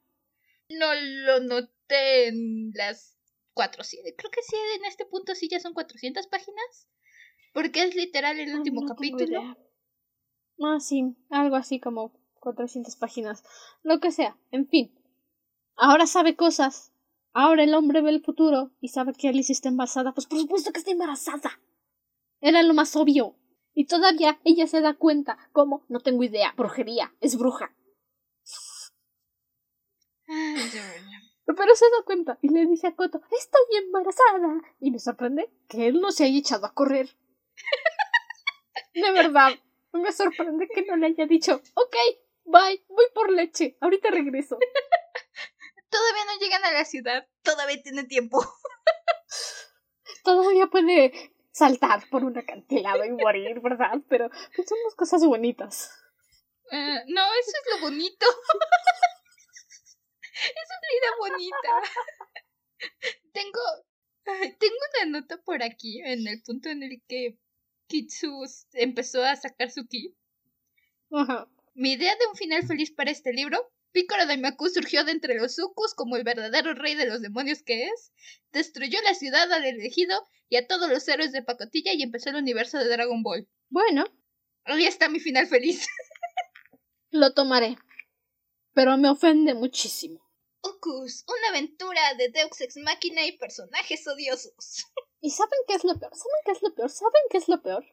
No 0.69 0.93
lo 0.93 1.41
noté 1.41 2.27
en 2.27 2.71
las 2.73 3.17
400. 3.53 4.13
Creo 4.17 4.31
que 4.31 4.41
sí, 4.41 4.55
en 4.77 4.85
este 4.85 5.05
punto 5.05 5.35
sí 5.35 5.49
ya 5.49 5.59
son 5.59 5.73
400 5.73 6.27
páginas. 6.27 6.87
Porque 7.53 7.83
es 7.83 7.95
literal 7.95 8.39
el 8.39 8.55
último 8.55 8.85
capítulo. 8.85 9.55
Ah, 10.63 10.79
sí, 10.79 11.15
algo 11.29 11.55
así 11.55 11.79
como 11.79 12.13
400 12.39 12.95
páginas. 12.95 13.43
Lo 13.83 13.99
que 13.99 14.11
sea, 14.11 14.37
en 14.51 14.67
fin. 14.67 14.93
Ahora 15.75 16.05
sabe 16.05 16.35
cosas. 16.35 16.93
Ahora 17.33 17.63
el 17.63 17.73
hombre 17.73 18.01
ve 18.01 18.09
el 18.09 18.23
futuro 18.23 18.71
y 18.81 18.89
sabe 18.89 19.13
que 19.13 19.29
Alice 19.29 19.53
está 19.53 19.69
embarazada. 19.69 20.13
Pues 20.13 20.27
por 20.27 20.39
supuesto 20.39 20.71
que 20.71 20.79
está 20.79 20.91
embarazada. 20.91 21.61
Era 22.41 22.61
lo 22.63 22.73
más 22.73 22.95
obvio. 22.95 23.35
Y 23.73 23.85
todavía 23.85 24.39
ella 24.43 24.67
se 24.67 24.81
da 24.81 24.95
cuenta. 24.95 25.37
¿Cómo? 25.53 25.85
No 25.87 25.99
tengo 26.01 26.23
idea. 26.23 26.53
Brujería. 26.57 27.13
Es 27.21 27.37
bruja. 27.37 27.73
Pero 31.45 31.75
se 31.75 31.85
da 31.85 32.03
cuenta 32.05 32.37
y 32.41 32.49
le 32.49 32.65
dice 32.65 32.87
a 32.87 32.95
Coto, 32.95 33.21
estoy 33.31 33.77
embarazada. 33.83 34.61
Y 34.79 34.91
me 34.91 34.99
sorprende 34.99 35.51
que 35.67 35.87
él 35.87 35.99
no 35.99 36.11
se 36.11 36.25
haya 36.25 36.37
echado 36.37 36.65
a 36.65 36.73
correr. 36.73 37.09
De 38.93 39.11
verdad, 39.11 39.51
me 39.93 40.11
sorprende 40.11 40.67
que 40.67 40.83
no 40.83 40.95
le 40.97 41.07
haya 41.07 41.25
dicho, 41.25 41.61
ok, 41.75 41.95
bye, 42.45 42.83
voy 42.87 43.05
por 43.13 43.31
leche, 43.31 43.77
ahorita 43.81 44.09
regreso. 44.09 44.57
Todavía 45.89 46.25
no 46.25 46.39
llegan 46.39 46.63
a 46.65 46.71
la 46.71 46.85
ciudad, 46.85 47.27
todavía 47.43 47.81
tiene 47.81 48.05
tiempo. 48.05 48.41
Todavía 50.23 50.67
puede 50.67 51.33
saltar 51.51 52.07
por 52.09 52.23
un 52.23 52.37
acantilado 52.37 53.03
y 53.03 53.11
morir, 53.11 53.59
¿verdad? 53.59 53.99
Pero 54.07 54.29
pues, 54.55 54.67
son 54.67 54.77
cosas 54.95 55.25
bonitas. 55.25 55.91
Eh, 56.71 57.03
no, 57.07 57.33
eso 57.33 57.51
es 57.51 57.63
lo 57.73 57.81
bonito. 57.81 58.25
es 60.33 60.69
una 60.69 60.89
vida 60.93 61.09
bonita. 61.19 61.69
Tengo, 63.33 63.59
tengo 64.23 64.75
una 65.03 65.19
nota 65.19 65.41
por 65.43 65.63
aquí 65.63 66.01
en 66.01 66.27
el 66.27 66.41
punto 66.41 66.69
en 66.69 66.83
el 66.83 67.01
que 67.07 67.37
Kitsu 67.87 68.43
empezó 68.73 69.23
a 69.23 69.35
sacar 69.35 69.71
su 69.71 69.87
ki. 69.87 70.15
Mi 71.73 71.93
idea 71.93 72.15
de 72.15 72.27
un 72.29 72.35
final 72.35 72.63
feliz 72.63 72.91
para 72.91 73.11
este 73.11 73.33
libro, 73.33 73.71
Picoro 73.91 74.25
Daimaku 74.25 74.69
surgió 74.69 75.03
de 75.03 75.11
entre 75.11 75.35
los 75.35 75.59
Ukus 75.59 75.93
como 75.93 76.15
el 76.15 76.23
verdadero 76.23 76.73
rey 76.73 76.95
de 76.95 77.05
los 77.05 77.21
demonios 77.21 77.63
que 77.63 77.87
es, 77.87 78.13
destruyó 78.51 78.99
la 79.03 79.13
ciudad 79.13 79.51
al 79.51 79.65
elegido 79.65 80.25
y 80.47 80.55
a 80.55 80.67
todos 80.67 80.89
los 80.89 81.07
héroes 81.07 81.31
de 81.31 81.43
pacotilla 81.43 81.93
y 81.93 82.03
empezó 82.03 82.29
el 82.29 82.35
universo 82.35 82.77
de 82.77 82.87
Dragon 82.87 83.23
Ball. 83.23 83.47
Bueno. 83.69 84.05
Ahí 84.63 84.85
está 84.85 85.09
mi 85.09 85.19
final 85.19 85.47
feliz. 85.47 85.87
Lo 87.09 87.33
tomaré. 87.33 87.77
Pero 88.73 88.97
me 88.97 89.09
ofende 89.09 89.53
muchísimo. 89.53 90.21
Ukus, 90.63 91.25
una 91.27 91.49
aventura 91.49 92.01
de 92.17 92.29
Deux 92.29 92.61
Ex 92.61 92.77
Machina 92.77 93.25
y 93.25 93.37
personajes 93.37 94.07
odiosos. 94.07 94.85
¿Y 95.19 95.31
saben 95.31 95.59
qué 95.67 95.75
es 95.75 95.83
lo 95.83 95.97
peor? 95.99 96.15
¿Saben 96.15 96.41
qué 96.45 96.51
es 96.51 96.61
lo 96.61 96.73
peor? 96.73 96.89
¿Saben 96.89 97.21
qué 97.29 97.37
es 97.37 97.47
lo 97.47 97.61
peor? 97.61 97.85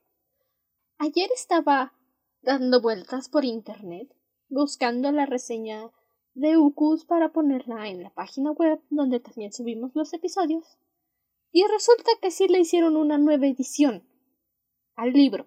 Ayer 0.99 1.31
estaba 1.35 1.95
dando 2.43 2.81
vueltas 2.81 3.29
por 3.29 3.45
internet 3.45 4.15
buscando 4.49 5.13
la 5.13 5.27
reseña 5.27 5.91
de 6.35 6.57
Ukus 6.57 7.05
para 7.05 7.33
ponerla 7.33 7.89
en 7.89 8.03
la 8.03 8.11
página 8.11 8.53
web 8.53 8.81
donde 8.91 9.21
también 9.21 9.53
subimos 9.53 9.95
los 9.95 10.13
episodios. 10.13 10.79
Y 11.51 11.65
resulta 11.67 12.11
que 12.21 12.31
sí 12.31 12.49
le 12.49 12.61
hicieron 12.61 12.97
una 12.97 13.19
nueva 13.19 13.47
edición 13.47 14.07
al 14.95 15.13
libro 15.13 15.47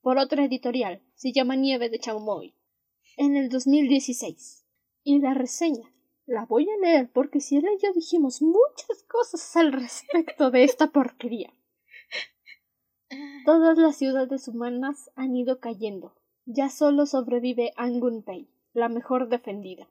por 0.00 0.18
otra 0.18 0.44
editorial, 0.44 1.02
se 1.14 1.32
llama 1.32 1.56
Nieve 1.56 1.90
de 1.90 1.98
Chaumoy, 1.98 2.54
en 3.16 3.36
el 3.36 3.48
2016. 3.48 4.64
Y 5.02 5.18
la 5.18 5.34
reseña 5.34 5.92
la 6.30 6.46
voy 6.46 6.70
a 6.70 6.76
leer 6.76 7.10
porque 7.12 7.40
si 7.40 7.58
y 7.58 7.60
yo 7.60 7.92
dijimos 7.92 8.40
muchas 8.40 9.02
cosas 9.08 9.56
al 9.56 9.72
respecto 9.72 10.52
de 10.52 10.62
esta 10.62 10.86
porquería. 10.92 11.52
Todas 13.44 13.76
las 13.76 13.96
ciudades 13.96 14.46
humanas 14.46 15.10
han 15.16 15.34
ido 15.34 15.58
cayendo. 15.58 16.14
Ya 16.46 16.68
solo 16.68 17.06
sobrevive 17.06 17.72
Angunpei, 17.76 18.48
la 18.72 18.88
mejor 18.88 19.28
defendida. 19.28 19.90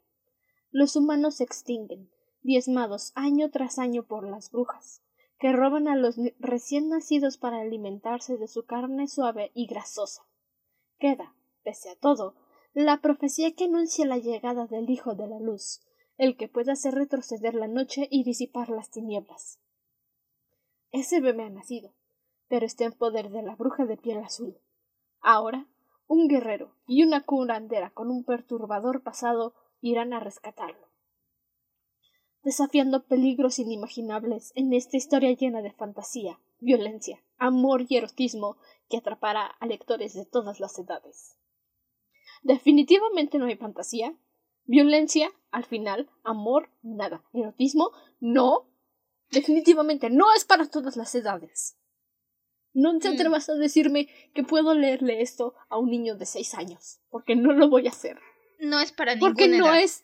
Los 0.72 0.96
humanos 0.96 1.36
se 1.36 1.44
extinguen, 1.44 2.10
diezmados 2.42 3.12
año 3.16 3.52
tras 3.52 3.78
año 3.78 4.04
por 4.04 4.26
las 4.26 4.50
brujas, 4.50 5.04
que 5.40 5.52
roban 5.52 5.90
a 5.90 5.98
los 5.98 6.16
recién 6.40 6.88
nacidos 6.88 7.38
para 7.38 7.60
alimentarse 7.60 8.38
de 8.38 8.48
su 8.48 8.66
carne 8.66 9.10
suave 9.10 9.52
y 9.54 9.68
grasosa. 9.68 10.22
Queda, 11.00 11.36
pese 11.64 11.90
a 11.90 11.96
todo, 11.98 12.36
la 12.74 13.02
profecía 13.02 13.54
que 13.56 13.66
anuncia 13.66 14.06
la 14.06 14.18
llegada 14.18 14.68
del 14.68 14.90
Hijo 14.90 15.16
de 15.16 15.28
la 15.28 15.40
Luz, 15.40 15.82
el 16.20 16.36
que 16.36 16.50
puede 16.50 16.74
hacer 16.74 16.94
retroceder 16.94 17.56
la 17.56 17.68
noche 17.68 18.08
y 18.12 18.24
disipar 18.24 18.70
las 18.70 18.92
tinieblas. 18.92 19.58
Ese 20.92 21.22
bebé 21.22 21.44
ha 21.44 21.50
nacido, 21.50 21.94
pero 22.50 22.66
está 22.66 22.84
en 22.84 22.92
poder 22.92 23.30
de 23.30 23.42
la 23.42 23.56
bruja 23.56 23.86
de 23.86 23.96
piel 23.96 24.20
azul. 24.20 24.60
Ahora, 25.22 25.66
un 26.08 26.28
guerrero 26.28 26.76
y 26.88 27.04
una 27.04 27.24
curandera 27.24 27.92
con 27.92 28.12
un 28.12 28.26
perturbador 28.26 29.02
pasado 29.02 29.56
irán 29.80 30.12
a 30.12 30.20
rescatarlo. 30.20 30.90
Desafiando 32.44 33.06
peligros 33.06 33.58
inimaginables 33.58 34.52
en 34.56 34.74
esta 34.74 34.98
historia 34.98 35.32
llena 35.32 35.62
de 35.62 35.72
fantasía, 35.72 36.38
violencia, 36.60 37.24
amor 37.38 37.86
y 37.88 37.96
erotismo 37.96 38.58
que 38.90 38.98
atrapará 38.98 39.46
a 39.46 39.66
lectores 39.68 40.14
de 40.16 40.26
todas 40.26 40.60
las 40.60 40.78
edades. 40.80 41.38
Definitivamente 42.44 43.38
no 43.38 43.46
hay 43.46 43.56
fantasía, 43.56 44.18
Violencia, 44.70 45.32
al 45.50 45.66
final, 45.66 46.08
amor, 46.24 46.70
nada. 46.84 47.24
Erotismo, 47.34 47.92
no. 48.20 48.70
Definitivamente 49.32 50.12
no 50.12 50.32
es 50.36 50.46
para 50.46 50.70
todas 50.70 50.96
las 50.96 51.16
edades. 51.16 51.76
No 52.74 52.98
te 53.00 53.10
Mm. 53.10 53.14
atrevas 53.14 53.50
a 53.50 53.56
decirme 53.56 54.08
que 54.36 54.44
puedo 54.44 54.76
leerle 54.76 55.22
esto 55.24 55.56
a 55.70 55.80
un 55.80 55.90
niño 55.90 56.16
de 56.16 56.28
seis 56.28 56.54
años, 56.54 57.02
porque 57.10 57.36
no 57.36 57.52
lo 57.54 57.68
voy 57.68 57.88
a 57.88 57.90
hacer. 57.90 58.20
No 58.60 58.80
es 58.80 58.92
para 58.92 59.16
ninguna 59.16 59.34
Porque 59.34 59.48
no 59.48 59.66
edad. 59.70 59.82
es, 59.82 60.04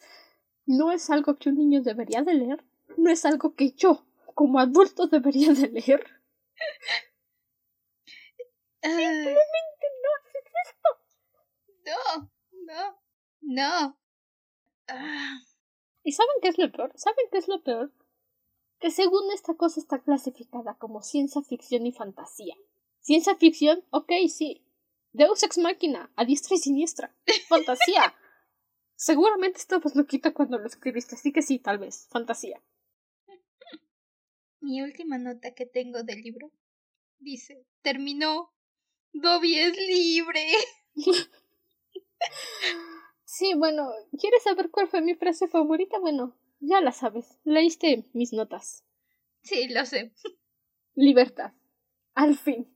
no 0.65 0.91
es 0.91 1.11
algo 1.11 1.35
que 1.35 1.49
un 1.49 1.57
niño 1.57 1.83
debería 1.83 2.23
de 2.23 2.33
leer, 2.33 2.65
no 2.97 3.11
es 3.11 3.23
algo 3.25 3.53
que 3.53 3.71
yo, 3.73 4.03
como 4.33 4.59
adulto, 4.59 5.05
debería 5.05 5.53
de 5.53 5.67
leer. 5.67 6.05
Ah, 8.83 8.89
no 8.89 10.09
haces 10.19 10.45
esto. 10.67 10.89
no, 11.85 12.31
no, 12.67 12.97
no. 13.41 13.97
Ah, 14.87 15.39
¿Y 16.03 16.11
saben 16.11 16.35
qué 16.41 16.49
es 16.49 16.57
lo 16.57 16.71
peor? 16.71 16.91
¿Saben 16.95 17.25
qué 17.31 17.39
es 17.39 17.47
lo 17.47 17.63
peor? 17.63 17.91
Que 18.79 18.91
según 18.91 19.31
esta 19.31 19.55
cosa 19.55 19.79
está 19.79 19.99
clasificada 19.99 20.75
como 20.75 21.01
ciencia 21.01 21.41
ficción 21.41 21.87
y 21.87 21.91
fantasía. 21.91 22.55
Ciencia 22.99 23.35
ficción, 23.35 23.83
ok, 23.89 24.11
sí. 24.29 24.61
Deus 25.13 25.41
ex 25.43 25.57
máquina, 25.57 26.11
a 26.15 26.25
diestra 26.25 26.55
y 26.55 26.59
siniestra. 26.59 27.15
Fantasía. 27.47 28.13
Seguramente 28.95 29.59
estabas 29.59 29.95
loquita 29.95 30.33
cuando 30.33 30.59
lo 30.59 30.67
escribiste, 30.67 31.15
así 31.15 31.33
que 31.33 31.41
sí, 31.41 31.57
tal 31.57 31.79
vez. 31.79 32.07
Fantasía. 32.11 32.61
mi 34.59 34.81
última 34.81 35.17
nota 35.17 35.53
que 35.53 35.65
tengo 35.65 36.03
del 36.03 36.21
libro 36.21 36.51
dice, 37.19 37.65
terminó. 37.81 38.51
Dobby 39.13 39.57
es 39.57 39.77
libre. 39.77 40.45
Sí, 43.37 43.53
bueno, 43.53 43.91
¿quieres 44.17 44.43
saber 44.43 44.71
cuál 44.71 44.87
fue 44.87 45.01
mi 45.01 45.13
frase 45.13 45.49
favorita? 45.49 45.99
Bueno, 45.99 46.37
ya 46.61 46.79
la 46.79 46.93
sabes. 46.93 47.37
Leíste 47.43 48.05
mis 48.13 48.31
notas. 48.31 48.85
Sí, 49.41 49.67
lo 49.67 49.85
sé. 49.85 50.13
Libertad. 50.93 51.51
Al 52.13 52.37
fin. 52.37 52.73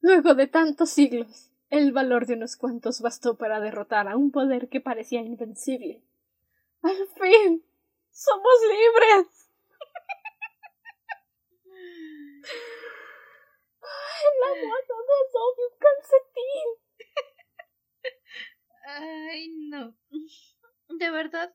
Luego 0.00 0.34
de 0.34 0.46
tantos 0.46 0.88
siglos, 0.88 1.50
el 1.68 1.92
valor 1.92 2.24
de 2.24 2.32
unos 2.32 2.56
cuantos 2.56 3.02
bastó 3.02 3.36
para 3.36 3.60
derrotar 3.60 4.08
a 4.08 4.16
un 4.16 4.30
poder 4.30 4.70
que 4.70 4.80
parecía 4.80 5.20
invencible. 5.20 6.02
Al 6.80 7.06
fin. 7.20 7.62
Somos 8.10 8.54
libres. 8.70 9.50
La 14.40 14.48
mano 14.48 14.94
de 15.08 15.18
Dobby, 15.34 15.62
un 15.70 15.78
calcetín. 15.78 16.89
Ay, 18.86 19.48
no. 19.68 19.96
De 20.88 21.10
verdad, 21.10 21.54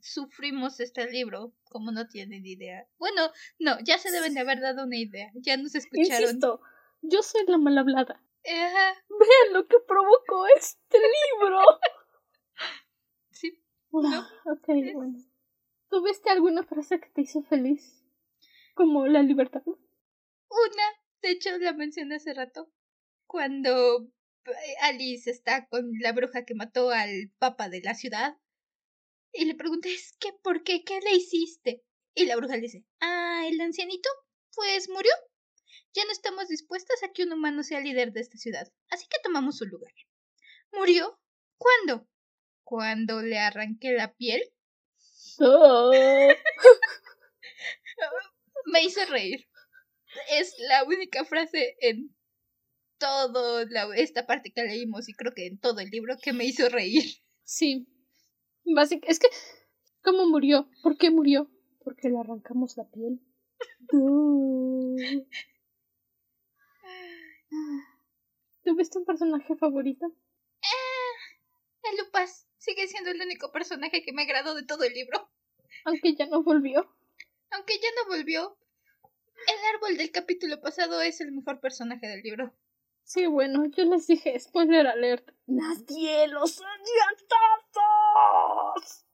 sufrimos 0.00 0.80
este 0.80 1.10
libro, 1.10 1.52
como 1.64 1.92
no 1.92 2.06
tienen 2.08 2.44
idea. 2.44 2.86
Bueno, 2.98 3.30
no, 3.58 3.78
ya 3.84 3.98
se 3.98 4.10
deben 4.10 4.34
de 4.34 4.40
haber 4.40 4.60
dado 4.60 4.84
una 4.84 4.96
idea. 4.96 5.30
Ya 5.34 5.56
nos 5.56 5.74
escucharon. 5.74 6.22
Insisto, 6.22 6.60
yo 7.02 7.22
soy 7.22 7.44
la 7.46 7.58
mal 7.58 7.78
hablada. 7.78 8.22
Ajá, 8.44 8.94
Vean 9.08 9.52
lo 9.52 9.66
que 9.66 9.78
provocó 9.86 10.46
este 10.56 10.98
libro. 10.98 11.60
sí. 13.30 13.62
Ah, 14.04 14.28
ok, 14.46 14.66
bueno. 14.94 15.18
¿Tuviste 15.88 16.30
alguna 16.30 16.64
frase 16.64 17.00
que 17.00 17.08
te 17.10 17.20
hizo 17.22 17.42
feliz? 17.42 18.02
Como 18.74 19.06
la 19.06 19.22
libertad. 19.22 19.62
Una, 19.66 20.84
de 21.20 21.30
hecho, 21.30 21.56
la 21.58 21.72
mencioné 21.72 22.16
hace 22.16 22.34
rato. 22.34 22.70
Cuando 23.26 24.08
Alice 24.80 25.30
está 25.30 25.66
con 25.66 25.90
la 26.00 26.12
bruja 26.12 26.44
que 26.44 26.54
mató 26.54 26.90
al 26.90 27.30
papa 27.38 27.68
de 27.68 27.80
la 27.82 27.94
ciudad. 27.94 28.36
Y 29.32 29.44
le 29.44 29.54
pregunté, 29.54 29.92
¿es 29.92 30.16
que 30.18 30.32
por 30.42 30.62
qué? 30.62 30.84
¿Qué 30.84 31.00
le 31.00 31.14
hiciste? 31.14 31.82
Y 32.14 32.26
la 32.26 32.36
bruja 32.36 32.56
le 32.56 32.62
dice, 32.62 32.84
ah, 33.00 33.44
el 33.46 33.60
ancianito, 33.60 34.08
pues 34.54 34.88
murió. 34.88 35.12
Ya 35.94 36.04
no 36.04 36.12
estamos 36.12 36.48
dispuestas 36.48 37.02
a 37.02 37.12
que 37.12 37.24
un 37.24 37.32
humano 37.32 37.62
sea 37.62 37.80
líder 37.80 38.12
de 38.12 38.20
esta 38.20 38.38
ciudad, 38.38 38.70
así 38.90 39.06
que 39.08 39.18
tomamos 39.22 39.58
su 39.58 39.66
lugar. 39.66 39.92
¿Murió? 40.72 41.18
¿Cuándo? 41.58 42.08
Cuando 42.64 43.22
le 43.22 43.38
arranqué 43.38 43.92
la 43.92 44.14
piel. 44.14 44.42
Oh. 45.38 45.90
Me 48.66 48.82
hizo 48.82 49.04
reír. 49.06 49.48
Es 50.30 50.54
la 50.58 50.84
única 50.84 51.24
frase 51.24 51.76
en 51.80 52.14
toda 53.02 53.64
esta 53.96 54.26
parte 54.26 54.52
que 54.52 54.62
leímos 54.62 55.08
y 55.08 55.14
creo 55.14 55.32
que 55.34 55.46
en 55.46 55.58
todo 55.58 55.80
el 55.80 55.90
libro 55.90 56.16
que 56.22 56.32
me 56.32 56.44
hizo 56.44 56.68
reír. 56.68 57.02
Sí. 57.44 57.88
Básic 58.64 59.04
es 59.08 59.18
que, 59.18 59.26
¿cómo 60.02 60.26
murió? 60.26 60.68
¿Por 60.82 60.96
qué 60.96 61.10
murió? 61.10 61.50
Porque 61.84 62.08
le 62.08 62.18
arrancamos 62.18 62.76
la 62.76 62.88
piel. 62.88 63.20
¿Tuviste 68.64 68.98
un 68.98 69.04
personaje 69.04 69.56
favorito? 69.56 70.14
El 71.82 71.96
Lupas 71.98 72.46
sigue 72.58 72.86
siendo 72.86 73.10
el 73.10 73.20
único 73.20 73.50
personaje 73.50 74.04
que 74.04 74.12
me 74.12 74.22
agradó 74.22 74.54
de 74.54 74.64
todo 74.64 74.84
el 74.84 74.92
libro. 74.92 75.28
Aunque 75.84 76.14
ya 76.14 76.26
no 76.26 76.44
volvió. 76.44 76.88
Aunque 77.50 77.74
ya 77.74 77.88
no 77.96 78.06
volvió. 78.08 78.56
El 79.48 79.74
árbol 79.74 79.96
del 79.96 80.12
capítulo 80.12 80.60
pasado 80.60 81.02
es 81.02 81.20
el 81.20 81.32
mejor 81.32 81.58
personaje 81.60 82.06
del 82.06 82.22
libro. 82.22 82.54
Sí, 83.04 83.26
bueno, 83.26 83.66
yo 83.66 83.84
les 83.84 84.06
dije, 84.06 84.38
spoiler 84.38 84.86
alert. 84.86 85.28
Nadie 85.46 86.28
los 86.28 86.58
odia 86.60 87.08
todos. 87.72 89.04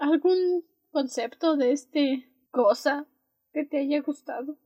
¿Algún 0.00 0.64
concepto 0.90 1.56
de 1.56 1.72
este 1.72 2.32
cosa 2.50 3.06
que 3.52 3.64
te 3.64 3.78
haya 3.78 4.00
gustado? 4.00 4.58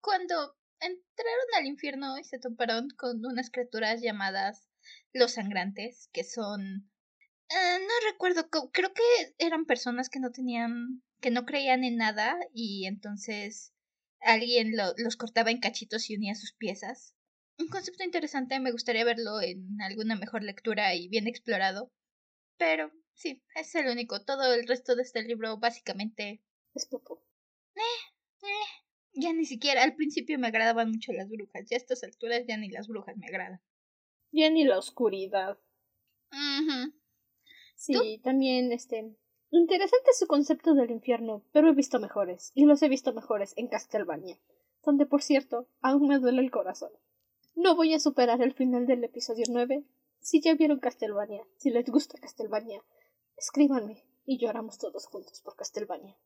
Cuando 0.00 0.56
entraron 0.80 1.46
al 1.56 1.66
infierno 1.66 2.18
y 2.18 2.24
se 2.24 2.38
toparon 2.38 2.88
con 2.90 3.24
unas 3.24 3.50
criaturas 3.50 4.00
llamadas 4.00 4.68
los 5.12 5.32
sangrantes, 5.32 6.08
que 6.12 6.24
son... 6.24 6.90
eh, 7.50 7.78
no 7.80 8.10
recuerdo, 8.10 8.48
creo 8.72 8.92
que 8.94 9.34
eran 9.38 9.66
personas 9.66 10.08
que 10.08 10.20
no 10.20 10.30
tenían, 10.30 11.02
que 11.20 11.30
no 11.30 11.44
creían 11.44 11.84
en 11.84 11.96
nada 11.96 12.36
y 12.54 12.86
entonces 12.86 13.74
alguien 14.20 14.76
lo- 14.76 14.94
los 14.96 15.16
cortaba 15.16 15.50
en 15.50 15.60
cachitos 15.60 16.08
y 16.10 16.16
unía 16.16 16.34
sus 16.34 16.52
piezas. 16.52 17.14
Un 17.58 17.68
concepto 17.68 18.04
interesante, 18.04 18.60
me 18.60 18.70
gustaría 18.70 19.04
verlo 19.04 19.40
en 19.40 19.80
alguna 19.82 20.14
mejor 20.14 20.44
lectura 20.44 20.94
y 20.94 21.08
bien 21.08 21.26
explorado. 21.26 21.90
Pero 22.56 22.92
sí, 23.14 23.42
es 23.56 23.74
el 23.74 23.88
único. 23.88 24.24
Todo 24.24 24.54
el 24.54 24.66
resto 24.66 24.94
de 24.94 25.02
este 25.02 25.22
libro 25.22 25.58
básicamente 25.58 26.40
Es 26.74 26.86
popo. 26.86 27.20
ya 29.12 29.32
ni 29.32 29.44
siquiera 29.44 29.82
al 29.82 29.96
principio 29.96 30.38
me 30.38 30.46
agradaban 30.46 30.90
mucho 30.90 31.12
las 31.12 31.28
brujas. 31.28 31.68
Ya 31.68 31.76
a 31.76 31.78
estas 31.78 32.04
alturas 32.04 32.44
ya 32.46 32.56
ni 32.56 32.70
las 32.70 32.86
brujas 32.86 33.16
me 33.16 33.26
agradan. 33.26 33.60
Ya 34.30 34.50
ni 34.50 34.64
la 34.64 34.78
oscuridad. 34.78 35.58
Ujú. 36.30 36.92
Sí, 37.74 38.20
también, 38.22 38.70
este. 38.70 39.16
Interesante 39.50 40.12
su 40.12 40.26
concepto 40.26 40.74
del 40.74 40.90
infierno, 40.90 41.42
pero 41.52 41.70
he 41.70 41.74
visto 41.74 41.98
mejores, 41.98 42.52
y 42.54 42.66
los 42.66 42.82
he 42.82 42.88
visto 42.88 43.14
mejores 43.14 43.54
en 43.56 43.66
Castlevania, 43.68 44.38
donde, 44.84 45.06
por 45.06 45.22
cierto, 45.22 45.68
aún 45.80 46.06
me 46.06 46.18
duele 46.18 46.42
el 46.42 46.50
corazón. 46.50 46.92
No 47.58 47.74
voy 47.74 47.92
a 47.92 47.98
superar 47.98 48.40
el 48.40 48.54
final 48.54 48.86
del 48.86 49.02
episodio 49.02 49.44
9. 49.48 49.84
Si 50.20 50.40
ya 50.40 50.54
vieron 50.54 50.78
Castlevania, 50.78 51.44
si 51.56 51.70
les 51.70 51.90
gusta 51.90 52.16
Castlevania, 52.16 52.84
escríbanme 53.36 54.04
y 54.24 54.38
lloramos 54.38 54.78
todos 54.78 55.06
juntos 55.06 55.40
por 55.40 55.56
Castlevania. 55.56 56.16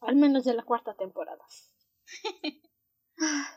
Al 0.00 0.16
menos 0.16 0.44
de 0.44 0.52
la 0.52 0.62
cuarta 0.62 0.94
temporada. 0.94 1.42
Ah, 3.20 3.48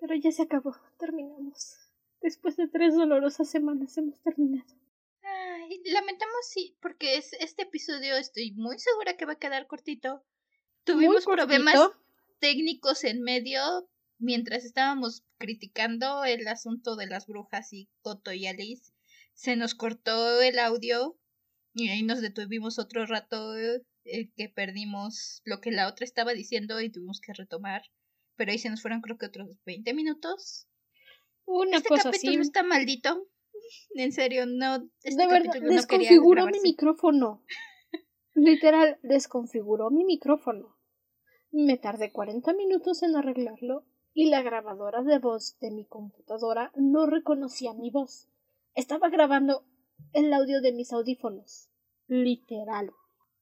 Pero 0.00 0.14
ya 0.14 0.32
se 0.32 0.42
acabó, 0.42 0.74
terminamos. 0.98 1.76
Después 2.22 2.56
de 2.56 2.66
tres 2.66 2.94
dolorosas 2.94 3.50
semanas 3.50 3.98
hemos 3.98 4.18
terminado. 4.22 4.72
Ay, 5.22 5.82
lamentamos 5.84 6.46
sí, 6.48 6.78
porque 6.80 7.18
es, 7.18 7.34
este 7.34 7.64
episodio 7.64 8.16
estoy 8.16 8.52
muy 8.52 8.78
segura 8.78 9.18
que 9.18 9.26
va 9.26 9.34
a 9.34 9.38
quedar 9.38 9.66
cortito. 9.66 10.24
Tuvimos 10.84 11.26
problemas 11.26 11.90
técnicos 12.38 13.04
en 13.04 13.20
medio 13.20 13.60
mientras 14.22 14.64
estábamos 14.64 15.24
criticando 15.36 16.24
el 16.24 16.46
asunto 16.46 16.96
de 16.96 17.06
las 17.06 17.26
brujas 17.26 17.72
y 17.72 17.90
Coto 18.00 18.32
y 18.32 18.46
Alice. 18.46 18.92
Se 19.34 19.56
nos 19.56 19.74
cortó 19.74 20.40
el 20.40 20.58
audio 20.58 21.18
y 21.74 21.88
ahí 21.88 22.02
nos 22.02 22.20
detuvimos 22.20 22.78
otro 22.78 23.04
rato 23.04 23.56
eh, 23.56 23.82
que 24.36 24.48
perdimos 24.48 25.42
lo 25.44 25.60
que 25.60 25.72
la 25.72 25.88
otra 25.88 26.04
estaba 26.04 26.32
diciendo 26.32 26.80
y 26.80 26.90
tuvimos 26.90 27.20
que 27.20 27.32
retomar. 27.32 27.82
Pero 28.36 28.52
ahí 28.52 28.58
se 28.58 28.70
nos 28.70 28.80
fueron 28.80 29.00
creo 29.00 29.18
que 29.18 29.26
otros 29.26 29.48
20 29.66 29.92
minutos. 29.92 30.68
Una 31.44 31.78
este 31.78 31.88
cosa 31.88 32.10
capítulo 32.10 32.40
así. 32.40 32.40
está 32.40 32.62
maldito. 32.62 33.28
En 33.94 34.12
serio, 34.12 34.46
no. 34.46 34.88
Este 35.02 35.20
de 35.20 35.26
verdad, 35.26 35.46
capítulo 35.46 35.70
no 35.70 35.76
desconfiguró 35.76 36.46
mi 36.46 36.60
micrófono. 36.60 37.44
Literal, 38.34 38.98
desconfiguró 39.02 39.90
mi 39.90 40.04
micrófono. 40.04 40.76
Me 41.50 41.76
tardé 41.76 42.12
40 42.12 42.54
minutos 42.54 43.02
en 43.02 43.16
arreglarlo 43.16 43.84
y 44.14 44.30
la 44.30 44.42
grabadora 44.42 45.02
de 45.02 45.18
voz 45.18 45.58
de 45.60 45.70
mi 45.70 45.86
computadora 45.86 46.72
no 46.76 47.06
reconocía 47.06 47.72
mi 47.74 47.90
voz. 47.90 48.28
Estaba 48.74 49.08
grabando 49.08 49.64
el 50.12 50.32
audio 50.32 50.60
de 50.60 50.72
mis 50.72 50.92
audífonos. 50.92 51.70
Literal. 52.06 52.92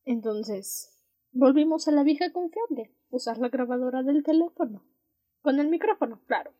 Entonces, 0.04 1.00
Volvimos 1.32 1.86
a 1.86 1.92
la 1.92 2.02
vieja 2.02 2.32
confiable, 2.32 2.92
usar 3.08 3.38
la 3.38 3.48
grabadora 3.48 4.02
del 4.02 4.24
teléfono. 4.24 4.84
Con 5.42 5.60
el 5.60 5.68
micrófono, 5.68 6.20
claro. 6.26 6.52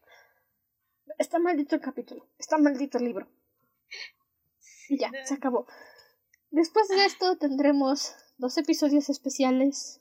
Está 1.19 1.41
maldito 1.41 1.75
el 1.75 1.81
capítulo, 1.81 2.29
está 2.39 2.57
maldito 2.57 2.99
el 2.99 3.05
libro. 3.05 3.29
Y 4.89 4.99
ya, 4.99 5.11
se 5.25 5.35
acabó. 5.35 5.67
Después 6.51 6.87
de 6.89 7.05
esto 7.05 7.37
tendremos 7.37 8.15
dos 8.39 8.57
episodios 8.59 9.09
especiales 9.11 10.01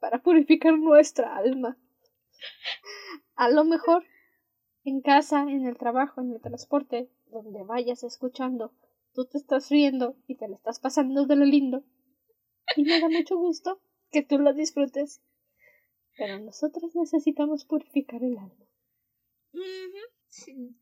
para 0.00 0.20
purificar 0.20 0.76
nuestra 0.76 1.36
alma. 1.36 1.78
A 3.38 3.48
lo 3.48 3.64
mejor 3.64 4.04
en 4.82 5.00
casa, 5.00 5.42
en 5.42 5.64
el 5.64 5.78
trabajo, 5.78 6.20
en 6.20 6.32
el 6.32 6.40
transporte, 6.40 7.08
donde 7.26 7.62
vayas 7.62 8.02
escuchando, 8.02 8.74
tú 9.14 9.26
te 9.26 9.38
estás 9.38 9.70
riendo 9.70 10.16
y 10.26 10.34
te 10.34 10.48
lo 10.48 10.56
estás 10.56 10.80
pasando 10.80 11.24
de 11.24 11.36
lo 11.36 11.44
lindo. 11.44 11.84
Y 12.74 12.82
me 12.82 12.98
da 12.98 13.08
mucho 13.08 13.36
gusto 13.36 13.80
que 14.10 14.24
tú 14.24 14.40
lo 14.40 14.52
disfrutes. 14.54 15.22
Pero 16.16 16.40
nosotros 16.40 16.96
necesitamos 16.96 17.64
purificar 17.64 18.24
el 18.24 18.38
alma. 18.38 18.66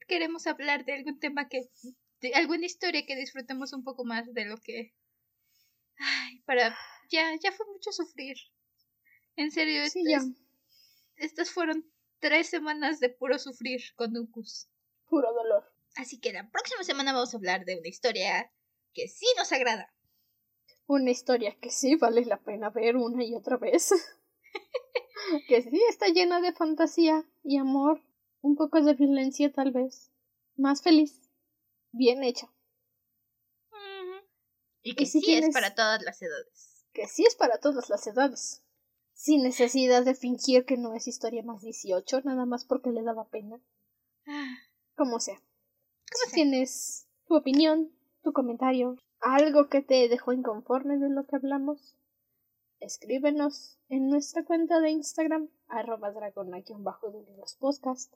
queremos 0.08 0.46
hablar 0.46 0.86
de 0.86 0.94
algún 0.94 1.20
tema 1.20 1.50
que. 1.50 1.68
de 2.22 2.32
alguna 2.32 2.64
historia 2.64 3.04
que 3.04 3.16
disfrutemos 3.16 3.74
un 3.74 3.84
poco 3.84 4.06
más 4.06 4.32
de 4.32 4.46
lo 4.46 4.56
que. 4.56 4.94
Ay, 5.98 6.40
para. 6.46 6.74
Ya, 7.10 7.34
ya 7.38 7.52
fue 7.52 7.66
mucho 7.66 7.92
sufrir. 7.92 8.38
En 9.36 9.50
serio, 9.50 9.82
estas 11.16 11.50
fueron 11.50 11.84
tres 12.20 12.48
semanas 12.48 13.00
de 13.00 13.08
puro 13.08 13.38
sufrir 13.38 13.80
con 13.94 14.16
Uncus. 14.16 14.68
Puro 15.08 15.32
dolor. 15.32 15.64
Así 15.96 16.18
que 16.18 16.32
la 16.32 16.50
próxima 16.50 16.84
semana 16.84 17.12
vamos 17.12 17.32
a 17.32 17.36
hablar 17.36 17.64
de 17.64 17.78
una 17.78 17.88
historia 17.88 18.52
que 18.92 19.08
sí 19.08 19.26
nos 19.36 19.52
agrada. 19.52 19.92
Una 20.86 21.10
historia 21.10 21.56
que 21.60 21.70
sí 21.70 21.96
vale 21.96 22.24
la 22.24 22.38
pena 22.38 22.70
ver 22.70 22.96
una 22.96 23.24
y 23.24 23.34
otra 23.34 23.56
vez. 23.56 23.90
que 25.48 25.62
sí 25.62 25.80
está 25.88 26.08
llena 26.08 26.40
de 26.40 26.52
fantasía 26.52 27.24
y 27.42 27.56
amor, 27.56 28.02
un 28.42 28.56
poco 28.56 28.80
de 28.80 28.94
violencia 28.94 29.52
tal 29.52 29.72
vez. 29.72 30.10
Más 30.56 30.82
feliz. 30.82 31.20
Bien 31.92 32.22
hecha. 32.22 32.52
Y 34.82 34.94
que 34.94 35.06
sí 35.06 35.20
es 35.34 35.52
para 35.52 35.74
todas 35.74 36.02
las 36.02 36.22
edades. 36.22 36.86
Que 36.92 37.08
sí 37.08 37.24
es 37.26 37.34
para 37.34 37.58
todas 37.58 37.88
las 37.88 38.06
edades 38.06 38.62
sin 39.16 39.42
necesidad 39.42 40.04
de 40.04 40.14
fingir 40.14 40.66
que 40.66 40.76
no 40.76 40.94
es 40.94 41.08
historia 41.08 41.42
más 41.42 41.62
18, 41.62 42.20
nada 42.24 42.44
más 42.44 42.64
porque 42.64 42.90
le 42.90 43.02
daba 43.02 43.28
pena. 43.28 43.58
Como 44.94 45.18
sea. 45.20 45.36
¿Cómo 45.36 46.32
tienes 46.32 47.08
tu 47.26 47.34
opinión, 47.34 47.90
tu 48.22 48.32
comentario, 48.32 48.96
algo 49.20 49.68
que 49.68 49.80
te 49.80 50.08
dejó 50.08 50.32
inconforme 50.32 50.98
de 50.98 51.08
lo 51.08 51.26
que 51.26 51.36
hablamos? 51.36 51.96
Escríbenos 52.78 53.78
en 53.88 54.10
nuestra 54.10 54.44
cuenta 54.44 54.80
de 54.80 54.90
Instagram, 54.90 55.48
arroba 55.66 56.12
dragona-bajo 56.12 57.10
de 57.10 57.36
los 57.38 57.56
podcast. 57.56 58.14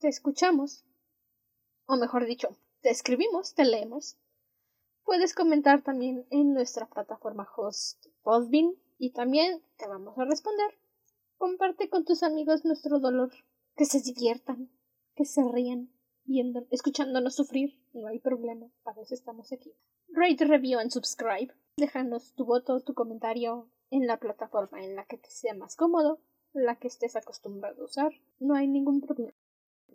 Te 0.00 0.08
escuchamos. 0.08 0.84
O 1.86 1.96
mejor 1.96 2.26
dicho, 2.26 2.56
te 2.80 2.90
escribimos, 2.90 3.54
te 3.54 3.64
leemos. 3.64 4.18
Puedes 5.04 5.32
comentar 5.32 5.82
también 5.82 6.26
en 6.30 6.54
nuestra 6.54 6.86
plataforma 6.86 7.48
host 7.56 8.04
Postbin 8.22 8.76
y 8.98 9.10
también 9.10 9.62
te 9.76 9.86
vamos 9.86 10.16
a 10.18 10.24
responder. 10.24 10.70
Comparte 11.38 11.88
con 11.88 12.04
tus 12.04 12.22
amigos 12.22 12.64
nuestro 12.64 13.00
dolor, 13.00 13.30
que 13.76 13.84
se 13.84 14.00
diviertan, 14.00 14.70
que 15.14 15.24
se 15.24 15.42
rían, 15.42 15.90
viendo, 16.24 16.66
escuchándonos 16.70 17.34
sufrir, 17.34 17.78
no 17.92 18.06
hay 18.08 18.18
problema, 18.18 18.66
para 18.82 19.02
eso 19.02 19.14
estamos 19.14 19.52
aquí. 19.52 19.72
Rate, 20.08 20.44
review 20.44 20.78
and 20.78 20.90
subscribe. 20.90 21.52
Déjanos 21.76 22.34
tu 22.34 22.44
voto, 22.44 22.80
tu 22.80 22.94
comentario 22.94 23.68
en 23.90 24.06
la 24.06 24.18
plataforma 24.18 24.82
en 24.82 24.96
la 24.96 25.04
que 25.04 25.18
te 25.18 25.30
sea 25.30 25.54
más 25.54 25.76
cómodo, 25.76 26.20
la 26.52 26.76
que 26.76 26.88
estés 26.88 27.16
acostumbrado 27.16 27.82
a 27.82 27.86
usar, 27.86 28.12
no 28.38 28.54
hay 28.54 28.68
ningún 28.68 29.00
problema. 29.00 29.34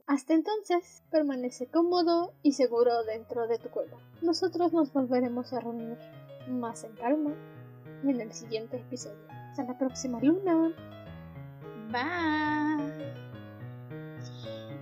Hasta 0.08 0.34
entonces, 0.34 1.04
permanece 1.12 1.68
cómodo 1.68 2.34
y 2.42 2.54
seguro 2.54 3.04
dentro 3.04 3.48
de 3.48 3.60
tu 3.60 3.70
cueva. 3.70 3.98
Nosotros 4.22 4.74
nos 4.74 4.92
volveremos 4.92 5.54
a 5.54 5.60
reunir 5.60 5.98
más 6.48 6.84
en 6.84 6.96
calma 6.96 7.36
en 8.04 8.22
el 8.22 8.32
siguiente 8.32 8.78
episodio. 8.78 9.20
Hasta 9.50 9.64
la 9.64 9.78
próxima 9.78 10.20
luna. 10.22 10.74
Bye. 11.92 13.14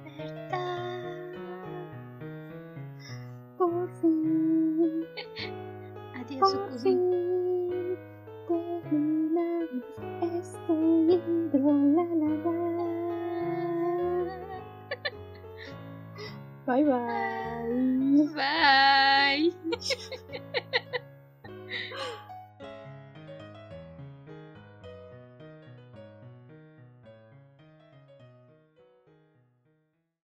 Libertad. 0.05 1.33
Por 3.57 3.89
fin. 4.01 5.05
Adiós, 6.15 6.53
Por 6.53 6.79
fin. 6.79 7.97
Terminamos 8.47 9.83
este 10.35 10.73
libro. 10.73 11.73
La, 11.95 12.03
la, 12.03 12.29
la. 12.43 12.67
Bye 16.65 16.83
bye. 16.83 18.27
Bye. 18.35 19.53